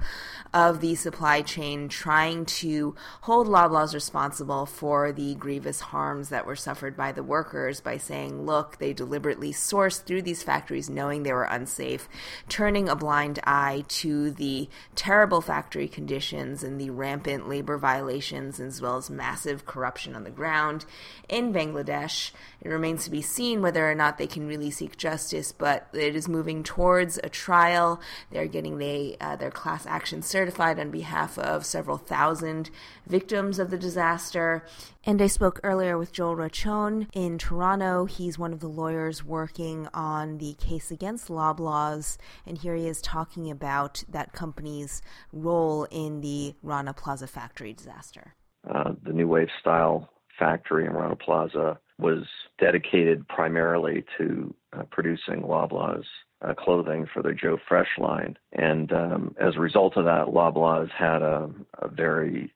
of 0.53 0.81
the 0.81 0.95
supply 0.95 1.43
chain 1.43 1.76
trying 1.89 2.45
to 2.47 2.95
hold 3.23 3.47
Loblaws 3.47 3.95
responsible 3.95 4.67
for 4.67 5.13
the 5.13 5.35
grievous 5.35 5.81
harms 5.81 6.29
that 6.31 6.47
were 6.47 6.57
suffered 6.57 6.97
by 6.97 7.13
the 7.13 7.23
workers 7.23 7.81
by 7.81 7.99
saying, 7.99 8.47
look, 8.47 8.79
they 8.79 8.93
deliberately 8.93 9.53
sourced 9.53 10.03
through 10.03 10.23
these 10.23 10.43
factories 10.43 10.91
knowing 10.91 11.23
they 11.23 11.33
were 11.33 11.45
unsafe, 11.45 12.09
turning 12.49 12.89
a 12.89 12.97
blind 12.97 13.39
eye 13.45 13.85
to 13.89 14.31
the 14.31 14.69
terrible 14.95 15.41
factory 15.41 15.89
conditions 15.89 16.63
and 16.63 16.81
the 16.81 16.91
rampant 16.91 17.49
labor 17.49 17.77
violations, 17.77 18.59
as 18.59 18.81
well 18.81 18.97
as 18.97 19.11
massive 19.11 19.67
corruption 19.67 20.15
on 20.15 20.25
the 20.25 20.31
ground 20.31 20.85
in 21.29 21.53
Bangladesh. 21.53 22.31
It 22.63 22.69
remains 22.69 23.05
to 23.05 23.11
be 23.11 23.23
seen 23.23 23.61
whether 23.61 23.89
or 23.89 23.95
not 23.95 24.19
they 24.19 24.27
can 24.27 24.47
really 24.47 24.71
seek 24.71 24.97
justice, 24.97 25.53
but 25.53 25.89
it 25.93 26.17
is 26.17 26.29
moving 26.29 26.63
towards 26.63 27.19
a 27.23 27.29
trial. 27.29 28.01
They're 28.31 28.47
getting 28.47 28.79
the, 28.79 29.17
uh, 29.21 29.37
their 29.37 29.51
class 29.51 29.87
action 29.87 30.23
certified 30.23 30.79
on 30.79 30.91
behalf 30.91 31.39
of 31.39 31.66
several 31.67 31.99
thousand 31.99 32.71
victims 33.07 33.59
of 33.59 33.71
the 33.71 33.79
disaster. 33.79 34.65
And 35.05 35.21
I 35.21 35.27
spoke 35.27 35.61
earlier 35.63 35.99
with 35.99 36.13
Joel 36.13 36.37
Rochon 36.37 37.09
in 37.13 37.39
Toronto. 37.39 38.07
He's 38.07 38.39
one 38.39 38.53
of 38.53 38.61
the 38.61 38.69
lawyers 38.69 39.25
working 39.25 39.89
on 39.93 40.39
the 40.39 40.55
case 40.55 40.91
against 40.91 41.29
Loblaws, 41.29 42.17
and 42.47 42.59
here 42.59 42.75
he 42.75 42.87
is 42.87 43.01
talking 43.01 43.51
about 43.51 44.03
that 44.09 44.33
company's 44.33 45.03
role 45.33 45.85
in 45.91 46.21
the 46.21 46.55
Rana 46.63 46.93
Plaza 46.93 47.27
factory 47.27 47.73
disaster. 47.73 48.35
Uh, 48.69 48.93
the 49.03 49.13
New 49.13 49.29
Wave 49.29 49.49
style 49.61 50.11
factory 50.39 50.87
in 50.87 50.93
Rana 50.93 51.17
Plaza 51.17 51.79
was 51.99 52.25
dedicated 52.59 53.27
primarily 53.29 54.05
to 54.19 54.55
uh, 54.73 54.83
producing 54.91 55.43
Loblaws 55.43 56.05
uh, 56.43 56.55
clothing 56.55 57.07
for 57.13 57.23
their 57.23 57.33
Joe 57.33 57.59
Fresh 57.69 57.99
line. 57.99 58.37
And 58.53 58.93
um, 58.93 59.35
as 59.41 59.57
a 59.57 59.61
result 59.61 59.97
of 59.97 60.05
that, 60.05 60.27
Loblaws 60.27 60.91
had 60.91 61.23
a, 61.23 61.51
a 61.79 61.89
very 61.89 62.53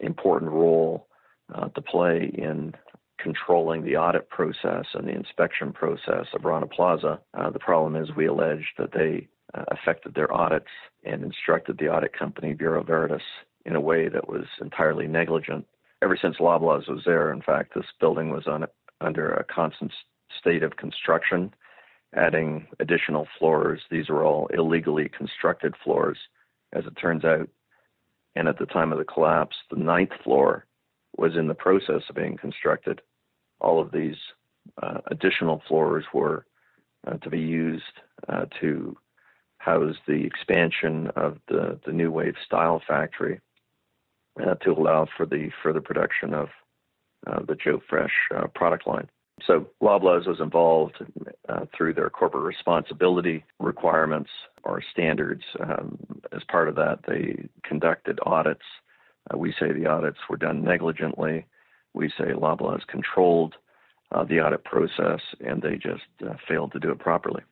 important 0.00 0.50
role 0.50 1.06
uh, 1.54 1.68
to 1.68 1.82
play 1.82 2.30
in 2.34 2.74
controlling 3.18 3.84
the 3.84 3.96
audit 3.96 4.28
process 4.28 4.86
and 4.94 5.06
the 5.06 5.14
inspection 5.14 5.72
process 5.72 6.26
of 6.34 6.44
Rana 6.44 6.66
Plaza. 6.66 7.20
Uh, 7.34 7.50
the 7.50 7.58
problem 7.58 7.96
is 7.96 8.14
we 8.14 8.26
allege 8.26 8.66
that 8.78 8.92
they 8.92 9.28
uh, 9.54 9.64
affected 9.70 10.14
their 10.14 10.32
audits 10.32 10.70
and 11.04 11.22
instructed 11.22 11.78
the 11.78 11.88
audit 11.88 12.18
company 12.18 12.52
Bureau 12.52 12.82
Veritas 12.82 13.22
in 13.64 13.76
a 13.76 13.80
way 13.80 14.08
that 14.08 14.28
was 14.28 14.46
entirely 14.60 15.06
negligent. 15.06 15.66
Ever 16.02 16.18
since 16.20 16.36
Loblaws 16.38 16.88
was 16.88 17.02
there, 17.06 17.32
in 17.32 17.42
fact, 17.42 17.74
this 17.74 17.84
building 18.00 18.30
was 18.30 18.46
on, 18.46 18.66
under 19.00 19.32
a 19.34 19.44
constant 19.44 19.92
state 20.38 20.64
of 20.64 20.76
construction 20.76 21.54
adding 22.14 22.66
additional 22.78 23.26
floors. 23.38 23.80
These 23.90 24.08
were 24.08 24.24
all 24.24 24.46
illegally 24.48 25.08
constructed 25.08 25.74
floors, 25.82 26.18
as 26.72 26.84
it 26.86 26.96
turns 27.00 27.24
out. 27.24 27.48
And 28.34 28.48
at 28.48 28.58
the 28.58 28.66
time 28.66 28.92
of 28.92 28.98
the 28.98 29.04
collapse, 29.04 29.56
the 29.70 29.76
ninth 29.76 30.12
floor 30.24 30.66
was 31.16 31.36
in 31.36 31.48
the 31.48 31.54
process 31.54 32.02
of 32.08 32.16
being 32.16 32.36
constructed. 32.36 33.00
All 33.60 33.80
of 33.80 33.92
these 33.92 34.16
uh, 34.82 34.98
additional 35.06 35.62
floors 35.68 36.04
were 36.12 36.46
uh, 37.06 37.18
to 37.18 37.30
be 37.30 37.40
used 37.40 37.82
uh, 38.28 38.46
to 38.60 38.96
house 39.58 39.96
the 40.06 40.24
expansion 40.24 41.08
of 41.14 41.38
the, 41.48 41.78
the 41.86 41.92
New 41.92 42.10
Wave 42.10 42.34
Style 42.44 42.82
factory 42.86 43.40
uh, 44.40 44.54
to 44.56 44.72
allow 44.72 45.06
for 45.16 45.26
the 45.26 45.50
further 45.62 45.80
production 45.80 46.34
of 46.34 46.48
uh, 47.26 47.40
the 47.46 47.54
Joe 47.54 47.80
Fresh 47.88 48.12
uh, 48.34 48.46
product 48.54 48.86
line. 48.86 49.08
So 49.46 49.66
Loblaws 49.82 50.26
was 50.26 50.40
involved 50.40 50.96
uh, 51.48 51.66
through 51.76 51.94
their 51.94 52.10
corporate 52.10 52.44
responsibility 52.44 53.44
requirements 53.58 54.30
or 54.64 54.82
standards. 54.92 55.42
Um, 55.60 55.98
as 56.32 56.42
part 56.48 56.68
of 56.68 56.76
that, 56.76 57.00
they 57.06 57.48
conducted 57.64 58.18
audits. 58.24 58.62
Uh, 59.32 59.38
we 59.38 59.52
say 59.58 59.72
the 59.72 59.86
audits 59.86 60.18
were 60.28 60.36
done 60.36 60.62
negligently. 60.62 61.46
We 61.94 62.08
say 62.10 62.32
Loblaws 62.34 62.86
controlled 62.86 63.54
uh, 64.12 64.24
the 64.24 64.40
audit 64.40 64.64
process 64.64 65.20
and 65.40 65.62
they 65.62 65.76
just 65.76 66.02
uh, 66.24 66.34
failed 66.48 66.72
to 66.72 66.78
do 66.78 66.90
it 66.90 66.98
properly. 66.98 67.42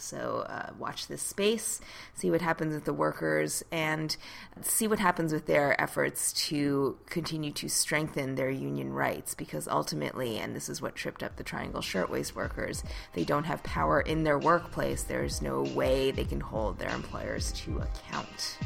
So 0.00 0.46
uh, 0.48 0.70
watch 0.78 1.06
this 1.06 1.22
space, 1.22 1.80
see 2.14 2.30
what 2.30 2.40
happens 2.40 2.74
with 2.74 2.84
the 2.84 2.92
workers, 2.92 3.62
and 3.70 4.16
see 4.62 4.86
what 4.86 4.98
happens 4.98 5.32
with 5.32 5.46
their 5.46 5.80
efforts 5.80 6.32
to 6.48 6.98
continue 7.06 7.52
to 7.52 7.68
strengthen 7.68 8.34
their 8.34 8.50
union 8.50 8.92
rights. 8.92 9.34
Because 9.34 9.68
ultimately, 9.68 10.38
and 10.38 10.56
this 10.56 10.68
is 10.68 10.82
what 10.82 10.94
tripped 10.94 11.22
up 11.22 11.36
the 11.36 11.44
Triangle 11.44 11.82
Shirtwaist 11.82 12.34
workers, 12.34 12.82
they 13.12 13.24
don't 13.24 13.44
have 13.44 13.62
power 13.62 14.00
in 14.00 14.24
their 14.24 14.38
workplace. 14.38 15.02
There's 15.02 15.42
no 15.42 15.62
way 15.62 16.10
they 16.10 16.24
can 16.24 16.40
hold 16.40 16.78
their 16.78 16.94
employers 16.94 17.52
to 17.52 17.78
account. 17.78 18.58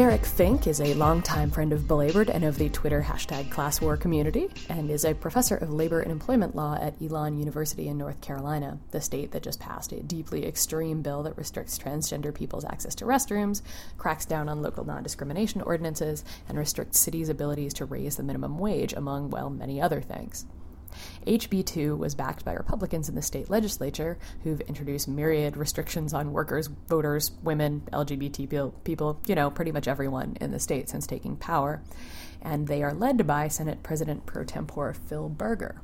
Eric 0.00 0.24
Fink 0.24 0.66
is 0.66 0.80
a 0.80 0.94
longtime 0.94 1.50
friend 1.50 1.74
of 1.74 1.86
Belabored 1.86 2.30
and 2.30 2.42
of 2.42 2.56
the 2.56 2.70
Twitter 2.70 3.02
hashtag 3.02 3.50
class 3.50 3.82
war 3.82 3.98
community, 3.98 4.48
and 4.70 4.90
is 4.90 5.04
a 5.04 5.12
professor 5.12 5.56
of 5.58 5.74
labor 5.74 6.00
and 6.00 6.10
employment 6.10 6.56
law 6.56 6.74
at 6.80 6.94
Elon 7.02 7.36
University 7.36 7.86
in 7.86 7.98
North 7.98 8.18
Carolina, 8.22 8.78
the 8.92 9.02
state 9.02 9.30
that 9.32 9.42
just 9.42 9.60
passed 9.60 9.92
a 9.92 10.02
deeply 10.02 10.46
extreme 10.46 11.02
bill 11.02 11.22
that 11.24 11.36
restricts 11.36 11.78
transgender 11.78 12.34
people's 12.34 12.64
access 12.64 12.94
to 12.94 13.04
restrooms, 13.04 13.60
cracks 13.98 14.24
down 14.24 14.48
on 14.48 14.62
local 14.62 14.86
non 14.86 15.02
discrimination 15.02 15.60
ordinances, 15.60 16.24
and 16.48 16.56
restricts 16.56 16.98
cities' 16.98 17.28
abilities 17.28 17.74
to 17.74 17.84
raise 17.84 18.16
the 18.16 18.22
minimum 18.22 18.58
wage, 18.58 18.94
among, 18.94 19.28
well, 19.28 19.50
many 19.50 19.82
other 19.82 20.00
things. 20.00 20.46
HB2 21.26 21.96
was 21.96 22.14
backed 22.14 22.44
by 22.44 22.52
Republicans 22.52 23.08
in 23.08 23.14
the 23.14 23.22
state 23.22 23.50
legislature 23.50 24.18
who've 24.42 24.60
introduced 24.62 25.08
myriad 25.08 25.56
restrictions 25.56 26.14
on 26.14 26.32
workers, 26.32 26.68
voters, 26.88 27.32
women, 27.42 27.82
LGBT 27.92 28.72
people, 28.84 29.20
you 29.26 29.34
know, 29.34 29.50
pretty 29.50 29.72
much 29.72 29.88
everyone 29.88 30.36
in 30.40 30.50
the 30.50 30.58
state 30.58 30.88
since 30.88 31.06
taking 31.06 31.36
power. 31.36 31.82
And 32.42 32.66
they 32.66 32.82
are 32.82 32.94
led 32.94 33.26
by 33.26 33.48
Senate 33.48 33.82
President 33.82 34.26
pro 34.26 34.44
tempore 34.44 34.94
Phil 34.94 35.28
Berger. 35.28 35.80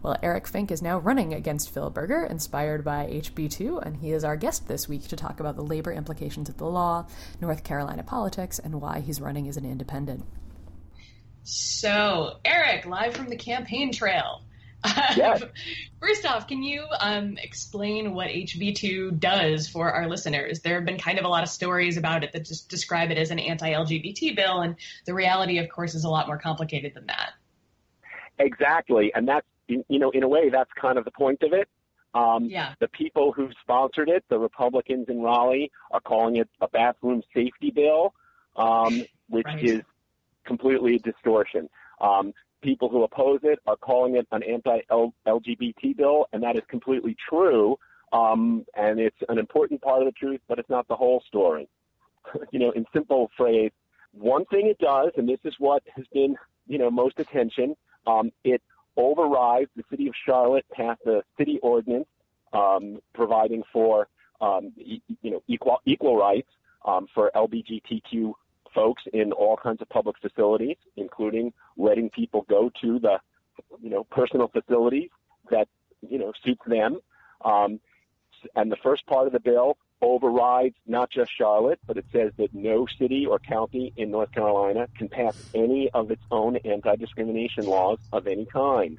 Well, 0.00 0.16
Eric 0.22 0.46
Fink 0.46 0.70
is 0.70 0.80
now 0.80 0.98
running 0.98 1.34
against 1.34 1.70
Phil 1.70 1.90
Berger, 1.90 2.24
inspired 2.24 2.84
by 2.84 3.06
HB2, 3.06 3.84
and 3.84 3.96
he 3.96 4.12
is 4.12 4.22
our 4.22 4.36
guest 4.36 4.68
this 4.68 4.88
week 4.88 5.08
to 5.08 5.16
talk 5.16 5.40
about 5.40 5.56
the 5.56 5.62
labor 5.62 5.92
implications 5.92 6.48
of 6.48 6.56
the 6.56 6.66
law, 6.66 7.06
North 7.40 7.64
Carolina 7.64 8.04
politics, 8.04 8.60
and 8.60 8.80
why 8.80 9.00
he's 9.00 9.20
running 9.20 9.48
as 9.48 9.56
an 9.56 9.64
independent. 9.64 10.24
So, 11.50 12.36
Eric, 12.44 12.84
live 12.84 13.14
from 13.14 13.30
the 13.30 13.36
campaign 13.36 13.90
trail. 13.90 14.42
Yes. 14.84 15.42
First 16.00 16.26
off, 16.26 16.46
can 16.46 16.62
you 16.62 16.84
um, 17.00 17.38
explain 17.38 18.12
what 18.12 18.28
HB2 18.28 19.18
does 19.18 19.66
for 19.66 19.90
our 19.90 20.06
listeners? 20.10 20.60
There 20.60 20.74
have 20.74 20.84
been 20.84 20.98
kind 20.98 21.18
of 21.18 21.24
a 21.24 21.28
lot 21.28 21.42
of 21.42 21.48
stories 21.48 21.96
about 21.96 22.22
it 22.22 22.32
that 22.32 22.44
just 22.44 22.68
describe 22.68 23.10
it 23.10 23.16
as 23.16 23.30
an 23.30 23.38
anti 23.38 23.70
LGBT 23.72 24.36
bill, 24.36 24.60
and 24.60 24.76
the 25.06 25.14
reality, 25.14 25.56
of 25.56 25.70
course, 25.70 25.94
is 25.94 26.04
a 26.04 26.10
lot 26.10 26.26
more 26.26 26.36
complicated 26.36 26.92
than 26.92 27.06
that. 27.06 27.32
Exactly. 28.38 29.10
And 29.14 29.26
that's, 29.26 29.46
you 29.68 29.84
know, 29.88 30.10
in 30.10 30.24
a 30.24 30.28
way, 30.28 30.50
that's 30.50 30.70
kind 30.78 30.98
of 30.98 31.06
the 31.06 31.10
point 31.12 31.42
of 31.42 31.54
it. 31.54 31.66
Um, 32.12 32.44
yeah. 32.44 32.74
The 32.78 32.88
people 32.88 33.32
who 33.32 33.48
sponsored 33.62 34.10
it, 34.10 34.22
the 34.28 34.38
Republicans 34.38 35.06
in 35.08 35.22
Raleigh, 35.22 35.70
are 35.92 36.00
calling 36.00 36.36
it 36.36 36.48
a 36.60 36.68
bathroom 36.68 37.22
safety 37.34 37.70
bill, 37.70 38.12
um, 38.54 39.02
which 39.30 39.46
Right. 39.46 39.64
is 39.64 39.82
completely 40.48 40.96
a 40.96 40.98
distortion. 40.98 41.68
Um, 42.00 42.32
people 42.62 42.88
who 42.88 43.04
oppose 43.04 43.40
it 43.44 43.60
are 43.66 43.76
calling 43.76 44.16
it 44.16 44.26
an 44.32 44.42
anti-LGBT 44.42 45.96
bill, 45.96 46.26
and 46.32 46.42
that 46.42 46.56
is 46.56 46.62
completely 46.68 47.16
true. 47.28 47.78
Um, 48.12 48.64
and 48.74 48.98
it's 48.98 49.16
an 49.28 49.38
important 49.38 49.82
part 49.82 50.00
of 50.02 50.06
the 50.06 50.12
truth, 50.12 50.40
but 50.48 50.58
it's 50.58 50.70
not 50.70 50.88
the 50.88 50.96
whole 50.96 51.22
story. 51.28 51.68
you 52.50 52.58
know, 52.58 52.70
in 52.72 52.84
simple 52.92 53.30
phrase, 53.36 53.70
one 54.12 54.44
thing 54.46 54.66
it 54.66 54.78
does, 54.78 55.10
and 55.16 55.28
this 55.28 55.40
is 55.44 55.54
what 55.58 55.82
has 55.94 56.06
been, 56.12 56.36
you 56.66 56.78
know, 56.78 56.90
most 56.90 57.20
attention, 57.20 57.76
um, 58.06 58.32
it 58.42 58.62
overrides 58.96 59.70
the 59.76 59.84
city 59.90 60.08
of 60.08 60.14
Charlotte 60.26 60.64
passed 60.72 61.02
a 61.06 61.22
city 61.36 61.60
ordinance 61.62 62.08
um, 62.52 62.98
providing 63.14 63.62
for, 63.72 64.08
um, 64.40 64.72
e- 64.78 65.02
you 65.22 65.30
know, 65.30 65.42
equal 65.46 65.78
equal 65.84 66.16
rights 66.16 66.48
um, 66.84 67.06
for 67.14 67.30
LGBTQ 67.34 68.32
folks 68.74 69.02
in 69.12 69.32
all 69.32 69.56
kinds 69.56 69.80
of 69.82 69.88
public 69.88 70.16
facilities, 70.20 70.76
including 70.96 71.52
letting 71.76 72.10
people 72.10 72.44
go 72.48 72.70
to 72.82 72.98
the, 72.98 73.18
you 73.80 73.90
know, 73.90 74.04
personal 74.04 74.48
facilities 74.48 75.10
that, 75.50 75.68
you 76.00 76.18
know, 76.18 76.32
suits 76.44 76.62
them. 76.66 76.98
Um, 77.44 77.80
and 78.54 78.70
the 78.70 78.76
first 78.76 79.06
part 79.06 79.26
of 79.26 79.32
the 79.32 79.40
bill 79.40 79.78
overrides 80.00 80.76
not 80.86 81.10
just 81.10 81.30
Charlotte, 81.36 81.80
but 81.86 81.96
it 81.96 82.04
says 82.12 82.32
that 82.36 82.54
no 82.54 82.86
city 82.98 83.26
or 83.26 83.38
county 83.38 83.92
in 83.96 84.10
North 84.10 84.30
Carolina 84.32 84.86
can 84.96 85.08
pass 85.08 85.36
any 85.54 85.90
of 85.90 86.10
its 86.10 86.22
own 86.30 86.56
anti-discrimination 86.56 87.66
laws 87.66 87.98
of 88.12 88.26
any 88.26 88.44
kind. 88.46 88.98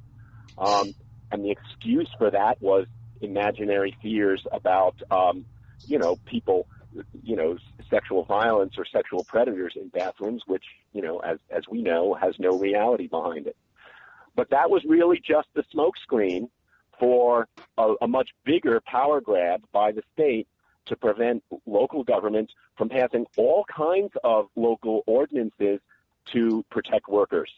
Um, 0.58 0.94
and 1.32 1.46
the 1.46 1.52
excuse 1.52 2.10
for 2.18 2.32
that 2.32 2.62
was 2.62 2.86
imaginary 3.22 3.96
fears 4.02 4.46
about, 4.52 4.96
um, 5.10 5.46
you 5.86 6.00
know, 6.00 6.18
people, 6.26 6.68
you 7.24 7.36
know, 7.36 7.58
sexual 7.90 8.24
violence 8.24 8.76
or 8.78 8.86
sexual 8.86 9.24
predators 9.24 9.74
in 9.76 9.90
bathrooms, 9.90 10.44
which, 10.48 10.66
you 10.94 11.02
know, 11.02 11.20
as, 11.20 11.40
as 11.50 11.68
we 11.70 11.82
know, 11.82 12.14
has 12.14 12.38
no 12.40 12.58
reality 12.58 13.08
behind 13.08 13.48
it. 13.48 13.56
But 14.36 14.50
that 14.52 14.70
was 14.70 14.84
really 14.86 15.20
just 15.20 15.48
the 15.54 15.64
smokescreen 15.74 16.50
for 17.00 17.48
a, 17.78 17.96
a 18.02 18.08
much 18.08 18.30
bigger 18.44 18.82
power 18.82 19.22
grab 19.22 19.64
by 19.72 19.92
the 19.92 20.04
state 20.14 20.48
to 20.86 20.96
prevent 20.96 21.44
local 21.66 22.04
governments 22.04 22.54
from 22.78 22.90
passing 22.90 23.26
all 23.38 23.66
kinds 23.66 24.12
of 24.24 24.50
local 24.56 25.04
ordinances 25.06 25.80
to 26.26 26.66
protect 26.70 27.08
workers. 27.08 27.52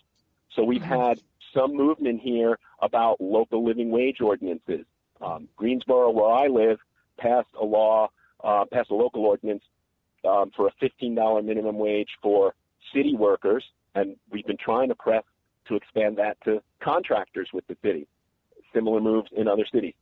So 0.54 0.64
we've 0.64 0.84
had 0.84 1.20
some 1.54 1.76
movement 1.76 2.22
here 2.22 2.60
about 2.80 3.22
local 3.22 3.64
living 3.64 3.90
wage 3.90 4.22
ordinances. 4.22 4.86
Um, 5.22 5.48
Greensboro, 5.56 6.12
where 6.12 6.32
I 6.32 6.48
live, 6.48 6.80
passed 7.18 7.50
a 7.60 7.66
law, 7.66 8.10
uh, 8.44 8.66
passed 8.72 8.92
a 8.92 8.96
local 8.96 9.26
ordinance 9.26 9.64
um, 10.28 10.52
for 10.56 10.68
a 10.68 10.72
$15 10.84 11.46
minimum 11.46 11.78
wage 11.78 12.10
for 12.22 12.54
city 12.94 13.16
workers, 13.16 13.64
and 13.96 14.16
we've 14.30 14.46
been 14.46 14.58
trying 14.58 14.90
to 14.90 14.96
press 14.96 15.24
to 15.68 15.76
expand 15.76 16.18
that 16.18 16.38
to 16.44 16.62
contractors 16.82 17.50
with 17.54 17.66
the 17.68 17.78
city. 17.84 18.08
Similar 18.74 19.02
moves 19.02 19.30
in 19.36 19.48
other 19.48 19.66
cities. 19.72 19.94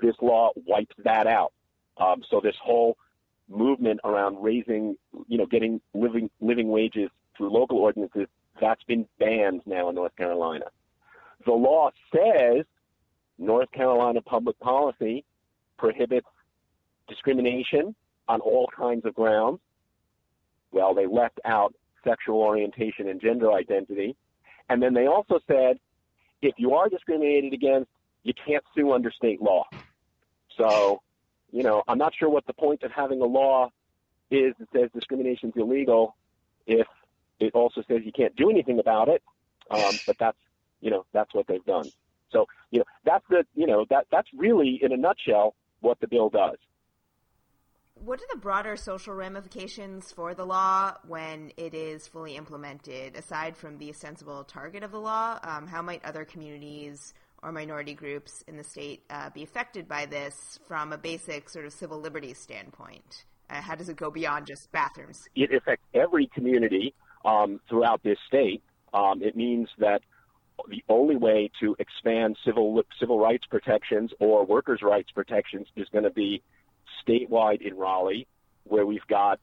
This 0.00 0.14
law 0.20 0.50
wipes 0.66 0.94
that 1.04 1.26
out. 1.26 1.52
Um, 1.96 2.22
so 2.30 2.40
this 2.42 2.54
whole 2.62 2.96
movement 3.48 4.00
around 4.04 4.42
raising, 4.42 4.96
you 5.26 5.38
know, 5.38 5.46
getting 5.46 5.80
living 5.94 6.30
living 6.40 6.68
wages 6.68 7.10
through 7.36 7.50
local 7.50 7.78
ordinances, 7.78 8.26
that's 8.60 8.82
been 8.84 9.06
banned 9.18 9.62
now 9.66 9.88
in 9.88 9.94
North 9.94 10.14
Carolina. 10.16 10.66
The 11.46 11.52
law 11.52 11.90
says 12.14 12.64
North 13.38 13.70
Carolina 13.72 14.20
public 14.20 14.58
policy 14.60 15.24
prohibits 15.78 16.26
discrimination 17.08 17.94
on 18.28 18.40
all 18.40 18.68
kinds 18.76 19.04
of 19.04 19.14
grounds. 19.14 19.60
Well, 20.70 20.94
they 20.94 21.06
left 21.06 21.40
out 21.44 21.74
sexual 22.04 22.40
orientation 22.40 23.08
and 23.08 23.20
gender 23.20 23.52
identity. 23.52 24.16
And 24.68 24.82
then 24.82 24.94
they 24.94 25.06
also 25.06 25.40
said 25.46 25.78
if 26.42 26.54
you 26.58 26.74
are 26.74 26.88
discriminated 26.88 27.52
against, 27.52 27.90
you 28.22 28.32
can't 28.46 28.64
sue 28.74 28.92
under 28.92 29.10
state 29.10 29.40
law. 29.40 29.64
So, 30.56 31.02
you 31.50 31.62
know, 31.62 31.82
I'm 31.88 31.98
not 31.98 32.12
sure 32.14 32.28
what 32.28 32.46
the 32.46 32.52
point 32.52 32.82
of 32.82 32.90
having 32.90 33.20
a 33.20 33.24
law 33.24 33.70
is 34.30 34.54
that 34.58 34.68
says 34.74 34.90
discrimination 34.94 35.50
is 35.50 35.54
illegal 35.56 36.16
if 36.66 36.86
it 37.40 37.54
also 37.54 37.82
says 37.88 38.00
you 38.04 38.12
can't 38.12 38.36
do 38.36 38.50
anything 38.50 38.78
about 38.78 39.08
it. 39.08 39.22
Um, 39.70 39.94
but 40.06 40.16
that's, 40.18 40.36
you 40.80 40.90
know, 40.90 41.06
that's 41.12 41.32
what 41.34 41.46
they've 41.46 41.64
done. 41.64 41.88
So, 42.30 42.46
you 42.70 42.80
know, 42.80 42.84
that's 43.04 43.24
the, 43.30 43.44
you 43.54 43.66
know, 43.66 43.86
that 43.90 44.06
that's 44.10 44.28
really 44.36 44.78
in 44.82 44.92
a 44.92 44.96
nutshell 44.96 45.54
what 45.80 45.98
the 46.00 46.08
bill 46.08 46.28
does. 46.28 46.56
What 48.04 48.20
are 48.20 48.26
the 48.32 48.40
broader 48.40 48.76
social 48.76 49.14
ramifications 49.14 50.12
for 50.12 50.34
the 50.34 50.44
law 50.44 50.94
when 51.06 51.52
it 51.56 51.74
is 51.74 52.06
fully 52.06 52.36
implemented? 52.36 53.16
Aside 53.16 53.56
from 53.56 53.76
the 53.78 53.90
ostensible 53.90 54.44
target 54.44 54.82
of 54.82 54.92
the 54.92 55.00
law, 55.00 55.38
um, 55.42 55.66
how 55.66 55.82
might 55.82 56.04
other 56.04 56.24
communities 56.24 57.12
or 57.42 57.50
minority 57.50 57.94
groups 57.94 58.44
in 58.46 58.56
the 58.56 58.62
state 58.62 59.02
uh, 59.10 59.30
be 59.30 59.42
affected 59.42 59.88
by 59.88 60.06
this 60.06 60.60
from 60.68 60.92
a 60.92 60.98
basic 60.98 61.48
sort 61.48 61.66
of 61.66 61.72
civil 61.72 62.00
liberties 62.00 62.38
standpoint? 62.38 63.24
Uh, 63.50 63.60
how 63.60 63.74
does 63.74 63.88
it 63.88 63.96
go 63.96 64.10
beyond 64.10 64.46
just 64.46 64.70
bathrooms? 64.70 65.20
It 65.34 65.52
affects 65.52 65.84
every 65.92 66.28
community 66.28 66.94
um, 67.24 67.60
throughout 67.68 68.02
this 68.04 68.18
state. 68.28 68.62
Um, 68.94 69.22
it 69.22 69.36
means 69.36 69.68
that 69.78 70.02
the 70.68 70.84
only 70.88 71.16
way 71.16 71.50
to 71.60 71.74
expand 71.78 72.36
civil 72.44 72.82
civil 72.98 73.18
rights 73.18 73.46
protections 73.48 74.12
or 74.20 74.44
workers' 74.44 74.82
rights 74.82 75.10
protections 75.10 75.66
is 75.76 75.88
going 75.90 76.04
to 76.04 76.10
be 76.10 76.42
statewide 77.06 77.62
in 77.62 77.76
Raleigh, 77.76 78.26
where 78.64 78.86
we've 78.86 79.06
got 79.06 79.40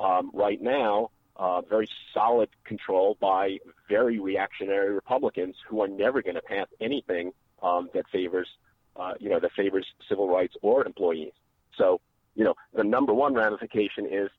um, 0.00 0.30
right 0.32 0.60
now 0.60 1.10
uh, 1.38 1.60
very 1.62 1.88
solid 2.12 2.48
control 2.64 3.16
by 3.20 3.58
very 3.88 4.18
reactionary 4.18 4.92
Republicans 4.92 5.56
who 5.68 5.80
are 5.80 5.88
never 5.88 6.20
going 6.20 6.34
to 6.34 6.42
pass 6.42 6.66
anything 6.80 7.32
um, 7.62 7.88
that 7.94 8.08
favors, 8.10 8.48
uh, 8.96 9.14
you 9.20 9.28
know, 9.28 9.38
that 9.38 9.52
favors 9.52 9.86
civil 10.08 10.28
rights 10.28 10.56
or 10.62 10.84
employees. 10.84 11.32
So, 11.76 12.00
you 12.34 12.44
know, 12.44 12.54
the 12.74 12.84
number 12.84 13.14
one 13.14 13.34
ramification 13.34 14.06
is, 14.10 14.30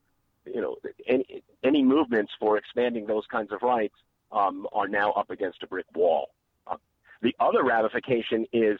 you 0.45 0.61
know, 0.61 0.77
any 1.07 1.43
any 1.63 1.83
movements 1.83 2.31
for 2.39 2.57
expanding 2.57 3.05
those 3.05 3.25
kinds 3.27 3.51
of 3.51 3.61
rights 3.61 3.95
um, 4.31 4.67
are 4.73 4.87
now 4.87 5.11
up 5.11 5.29
against 5.29 5.63
a 5.63 5.67
brick 5.67 5.85
wall. 5.95 6.29
Uh, 6.67 6.77
the 7.21 7.35
other 7.39 7.63
ramification 7.63 8.45
is 8.51 8.79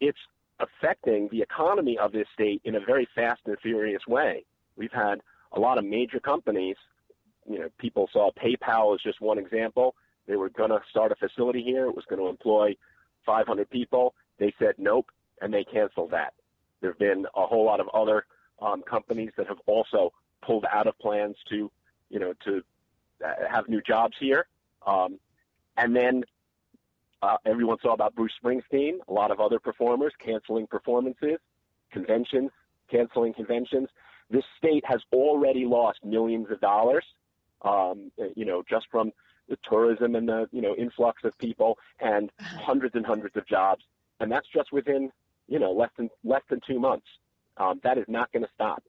it's 0.00 0.18
affecting 0.60 1.28
the 1.30 1.42
economy 1.42 1.98
of 1.98 2.12
this 2.12 2.26
state 2.32 2.60
in 2.64 2.76
a 2.76 2.80
very 2.80 3.08
fast 3.14 3.42
and 3.46 3.56
furious 3.60 4.06
way. 4.06 4.44
We've 4.76 4.92
had 4.92 5.20
a 5.52 5.60
lot 5.60 5.78
of 5.78 5.84
major 5.84 6.20
companies, 6.20 6.76
you 7.48 7.58
know, 7.58 7.68
people 7.78 8.08
saw 8.12 8.30
PayPal 8.32 8.94
as 8.94 9.00
just 9.02 9.20
one 9.20 9.38
example. 9.38 9.94
They 10.26 10.36
were 10.36 10.48
going 10.48 10.70
to 10.70 10.80
start 10.90 11.12
a 11.12 11.16
facility 11.16 11.62
here. 11.62 11.86
It 11.86 11.94
was 11.94 12.04
going 12.08 12.20
to 12.20 12.28
employ 12.28 12.76
500 13.24 13.70
people. 13.70 14.14
They 14.38 14.52
said 14.58 14.74
nope, 14.78 15.06
and 15.40 15.52
they 15.52 15.64
canceled 15.64 16.10
that. 16.10 16.34
There 16.80 16.90
have 16.90 16.98
been 16.98 17.26
a 17.34 17.46
whole 17.46 17.64
lot 17.64 17.80
of 17.80 17.88
other 17.94 18.26
um, 18.60 18.82
companies 18.82 19.30
that 19.36 19.46
have 19.46 19.60
also 19.66 20.12
pulled 20.42 20.66
out 20.70 20.86
of 20.86 20.98
plans 20.98 21.36
to 21.50 21.70
you 22.10 22.18
know, 22.18 22.32
to 22.44 22.62
uh, 23.24 23.32
have 23.50 23.68
new 23.68 23.80
jobs 23.80 24.16
here. 24.18 24.46
Um, 24.86 25.18
and 25.76 25.94
then 25.94 26.24
uh, 27.22 27.36
everyone 27.46 27.78
saw 27.82 27.92
about 27.92 28.14
Bruce 28.14 28.32
Springsteen, 28.42 28.98
a 29.08 29.12
lot 29.12 29.30
of 29.30 29.40
other 29.40 29.58
performers 29.58 30.12
canceling 30.24 30.66
performances, 30.66 31.38
conventions, 31.92 32.50
canceling 32.90 33.32
conventions. 33.34 33.88
This 34.30 34.44
state 34.58 34.84
has 34.86 35.00
already 35.12 35.64
lost 35.64 36.04
millions 36.04 36.50
of 36.50 36.60
dollars, 36.60 37.04
um, 37.62 38.10
you 38.34 38.44
know, 38.44 38.62
just 38.68 38.86
from 38.90 39.12
the 39.48 39.56
tourism 39.68 40.16
and 40.16 40.28
the 40.28 40.48
you 40.52 40.60
know 40.60 40.74
influx 40.76 41.22
of 41.24 41.36
people 41.38 41.78
and 42.00 42.30
hundreds 42.40 42.94
and 42.94 43.06
hundreds 43.06 43.36
of 43.36 43.46
jobs, 43.46 43.82
and 44.20 44.30
that's 44.30 44.48
just 44.54 44.72
within 44.72 45.10
you 45.48 45.58
know 45.58 45.72
less 45.72 45.90
than 45.96 46.10
less 46.24 46.42
than 46.50 46.60
two 46.66 46.78
months. 46.78 47.06
Um, 47.56 47.80
that 47.84 47.96
is 47.96 48.04
not 48.08 48.30
going 48.32 48.42
to 48.42 48.50
stop. 48.54 48.82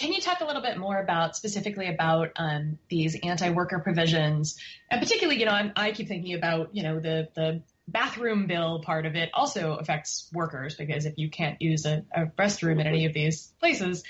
Can 0.00 0.14
you 0.14 0.20
talk 0.22 0.40
a 0.40 0.46
little 0.46 0.62
bit 0.62 0.78
more 0.78 0.98
about 0.98 1.36
specifically 1.36 1.86
about 1.86 2.30
um, 2.36 2.78
these 2.88 3.18
anti-worker 3.22 3.80
provisions, 3.80 4.56
and 4.90 4.98
particularly, 4.98 5.38
you 5.38 5.44
know, 5.44 5.52
I'm, 5.52 5.72
i 5.76 5.92
keep 5.92 6.08
thinking 6.08 6.32
about, 6.32 6.74
you 6.74 6.82
know, 6.82 7.00
the 7.00 7.28
the 7.34 7.62
bathroom 7.86 8.46
bill 8.46 8.80
part 8.80 9.04
of 9.04 9.14
it 9.14 9.28
also 9.34 9.74
affects 9.74 10.30
workers 10.32 10.74
because 10.74 11.04
if 11.04 11.18
you 11.18 11.28
can't 11.28 11.60
use 11.60 11.84
a, 11.84 12.06
a 12.14 12.26
restroom 12.38 12.80
in 12.80 12.86
any 12.86 13.04
of 13.04 13.12
these 13.12 13.52
places, 13.60 14.02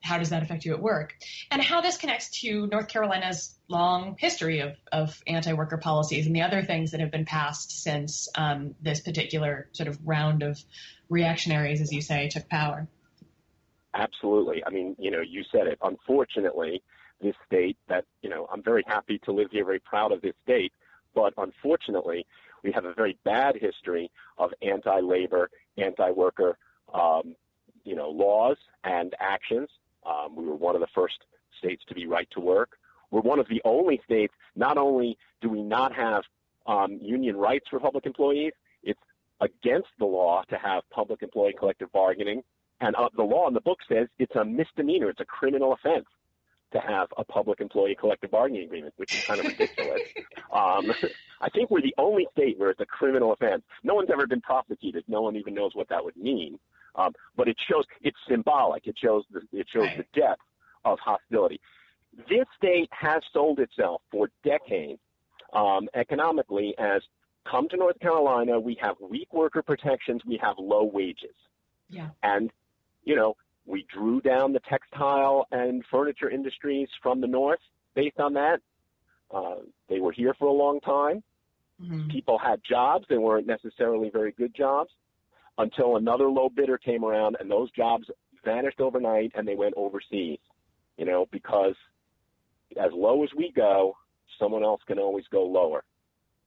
how 0.00 0.16
does 0.16 0.30
that 0.30 0.42
affect 0.42 0.64
you 0.64 0.72
at 0.72 0.80
work? 0.80 1.14
And 1.50 1.60
how 1.60 1.82
this 1.82 1.98
connects 1.98 2.40
to 2.40 2.66
North 2.68 2.88
Carolina's 2.88 3.54
long 3.68 4.16
history 4.18 4.60
of, 4.60 4.76
of 4.90 5.22
anti-worker 5.26 5.76
policies 5.76 6.26
and 6.26 6.34
the 6.34 6.42
other 6.42 6.62
things 6.62 6.92
that 6.92 7.00
have 7.00 7.10
been 7.10 7.26
passed 7.26 7.82
since 7.82 8.30
um, 8.36 8.74
this 8.80 9.00
particular 9.00 9.68
sort 9.72 9.88
of 9.88 9.98
round 10.02 10.42
of 10.42 10.58
reactionaries, 11.10 11.82
as 11.82 11.92
you 11.92 12.00
say, 12.00 12.28
took 12.28 12.48
power. 12.48 12.88
Absolutely. 13.96 14.62
I 14.66 14.70
mean, 14.70 14.94
you 14.98 15.10
know, 15.10 15.22
you 15.22 15.42
said 15.50 15.66
it. 15.66 15.78
Unfortunately, 15.82 16.82
this 17.22 17.34
state 17.46 17.78
that, 17.88 18.04
you 18.22 18.28
know, 18.28 18.46
I'm 18.52 18.62
very 18.62 18.84
happy 18.86 19.18
to 19.24 19.32
live 19.32 19.48
here, 19.50 19.64
very 19.64 19.80
proud 19.80 20.12
of 20.12 20.20
this 20.20 20.34
state, 20.44 20.72
but 21.14 21.32
unfortunately, 21.38 22.26
we 22.62 22.72
have 22.72 22.84
a 22.84 22.92
very 22.92 23.16
bad 23.24 23.56
history 23.56 24.10
of 24.36 24.50
anti-labor, 24.60 25.48
anti-worker, 25.78 26.58
um, 26.92 27.34
you 27.84 27.96
know, 27.96 28.10
laws 28.10 28.58
and 28.84 29.14
actions. 29.18 29.70
Um, 30.04 30.36
we 30.36 30.44
were 30.44 30.54
one 30.56 30.74
of 30.74 30.82
the 30.82 30.88
first 30.94 31.16
states 31.58 31.82
to 31.88 31.94
be 31.94 32.06
right 32.06 32.28
to 32.32 32.40
work. 32.40 32.78
We're 33.10 33.22
one 33.22 33.38
of 33.38 33.48
the 33.48 33.62
only 33.64 34.00
states. 34.04 34.34
Not 34.56 34.76
only 34.76 35.16
do 35.40 35.48
we 35.48 35.62
not 35.62 35.94
have 35.94 36.24
um, 36.66 36.98
union 37.00 37.36
rights 37.36 37.66
for 37.70 37.80
public 37.80 38.04
employees, 38.04 38.52
it's 38.82 39.00
against 39.40 39.88
the 39.98 40.04
law 40.04 40.42
to 40.50 40.56
have 40.58 40.82
public 40.90 41.22
employee 41.22 41.54
collective 41.58 41.90
bargaining 41.92 42.42
and 42.80 42.94
uh, 42.96 43.08
the 43.16 43.22
law 43.22 43.48
in 43.48 43.54
the 43.54 43.60
book 43.60 43.78
says 43.88 44.08
it's 44.18 44.34
a 44.36 44.44
misdemeanor, 44.44 45.08
it's 45.10 45.20
a 45.20 45.24
criminal 45.24 45.72
offense 45.72 46.06
to 46.72 46.80
have 46.80 47.08
a 47.16 47.24
public 47.24 47.60
employee 47.60 47.96
collective 47.98 48.30
bargaining 48.30 48.64
agreement, 48.64 48.92
which 48.96 49.14
is 49.14 49.24
kind 49.24 49.40
of 49.40 49.46
ridiculous. 49.46 50.00
um, 50.52 50.92
I 51.40 51.48
think 51.50 51.70
we're 51.70 51.82
the 51.82 51.94
only 51.96 52.26
state 52.32 52.58
where 52.58 52.70
it's 52.70 52.80
a 52.80 52.86
criminal 52.86 53.32
offense. 53.32 53.62
No 53.84 53.94
one's 53.94 54.10
ever 54.12 54.26
been 54.26 54.40
prosecuted. 54.40 55.04
No 55.06 55.22
one 55.22 55.36
even 55.36 55.54
knows 55.54 55.74
what 55.74 55.88
that 55.88 56.04
would 56.04 56.16
mean. 56.16 56.58
Um, 56.96 57.12
but 57.36 57.46
it 57.46 57.56
shows 57.70 57.84
it's 58.02 58.16
symbolic. 58.28 58.86
It 58.86 58.96
shows 59.02 59.24
the, 59.30 59.42
it 59.52 59.66
shows 59.72 59.84
right. 59.84 59.98
the 59.98 60.20
depth 60.20 60.40
of 60.84 60.98
hostility. 60.98 61.60
This 62.28 62.46
state 62.56 62.88
has 62.90 63.22
sold 63.32 63.58
itself 63.60 64.00
for 64.10 64.30
decades 64.42 65.00
um, 65.52 65.88
economically 65.94 66.74
as 66.78 67.02
come 67.50 67.68
to 67.68 67.76
North 67.76 67.98
Carolina. 68.00 68.58
We 68.58 68.78
have 68.80 68.96
weak 69.00 69.32
worker 69.32 69.62
protections. 69.62 70.22
We 70.26 70.38
have 70.42 70.56
low 70.58 70.84
wages. 70.84 71.34
Yeah. 71.90 72.08
And 72.22 72.50
you 73.06 73.16
know, 73.16 73.34
we 73.64 73.86
drew 73.92 74.20
down 74.20 74.52
the 74.52 74.60
textile 74.68 75.46
and 75.50 75.82
furniture 75.90 76.28
industries 76.28 76.88
from 77.02 77.20
the 77.20 77.26
north 77.26 77.60
based 77.94 78.20
on 78.20 78.34
that. 78.34 78.60
Uh, 79.34 79.56
they 79.88 79.98
were 79.98 80.12
here 80.12 80.34
for 80.38 80.46
a 80.46 80.52
long 80.52 80.80
time. 80.80 81.22
Mm-hmm. 81.82 82.08
People 82.10 82.38
had 82.38 82.60
jobs. 82.68 83.06
They 83.08 83.18
weren't 83.18 83.46
necessarily 83.46 84.10
very 84.10 84.32
good 84.32 84.54
jobs 84.54 84.90
until 85.58 85.96
another 85.96 86.28
low 86.28 86.48
bidder 86.48 86.78
came 86.78 87.04
around 87.04 87.36
and 87.40 87.50
those 87.50 87.70
jobs 87.72 88.04
vanished 88.44 88.80
overnight 88.80 89.32
and 89.34 89.48
they 89.48 89.54
went 89.54 89.74
overseas, 89.76 90.38
you 90.98 91.04
know, 91.04 91.26
because 91.32 91.74
as 92.80 92.90
low 92.92 93.24
as 93.24 93.30
we 93.36 93.52
go, 93.54 93.96
someone 94.38 94.62
else 94.62 94.80
can 94.86 94.98
always 94.98 95.24
go 95.30 95.44
lower. 95.44 95.82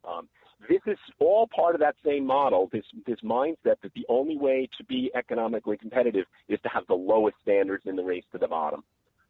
Um, 0.07 0.29
this 0.67 0.81
is 0.85 0.97
all 1.19 1.47
part 1.47 1.75
of 1.75 1.81
that 1.81 1.95
same 2.05 2.25
model, 2.25 2.69
this, 2.71 2.83
this 3.07 3.19
mindset 3.23 3.77
that 3.81 3.93
the 3.95 4.05
only 4.09 4.37
way 4.37 4.67
to 4.77 4.83
be 4.83 5.09
economically 5.15 5.77
competitive 5.77 6.25
is 6.47 6.59
to 6.63 6.69
have 6.69 6.85
the 6.87 6.95
lowest 6.95 7.37
standards 7.41 7.83
in 7.85 7.95
the 7.95 8.03
race 8.03 8.25
to 8.31 8.37
the 8.37 8.47
bottom. 8.47 8.83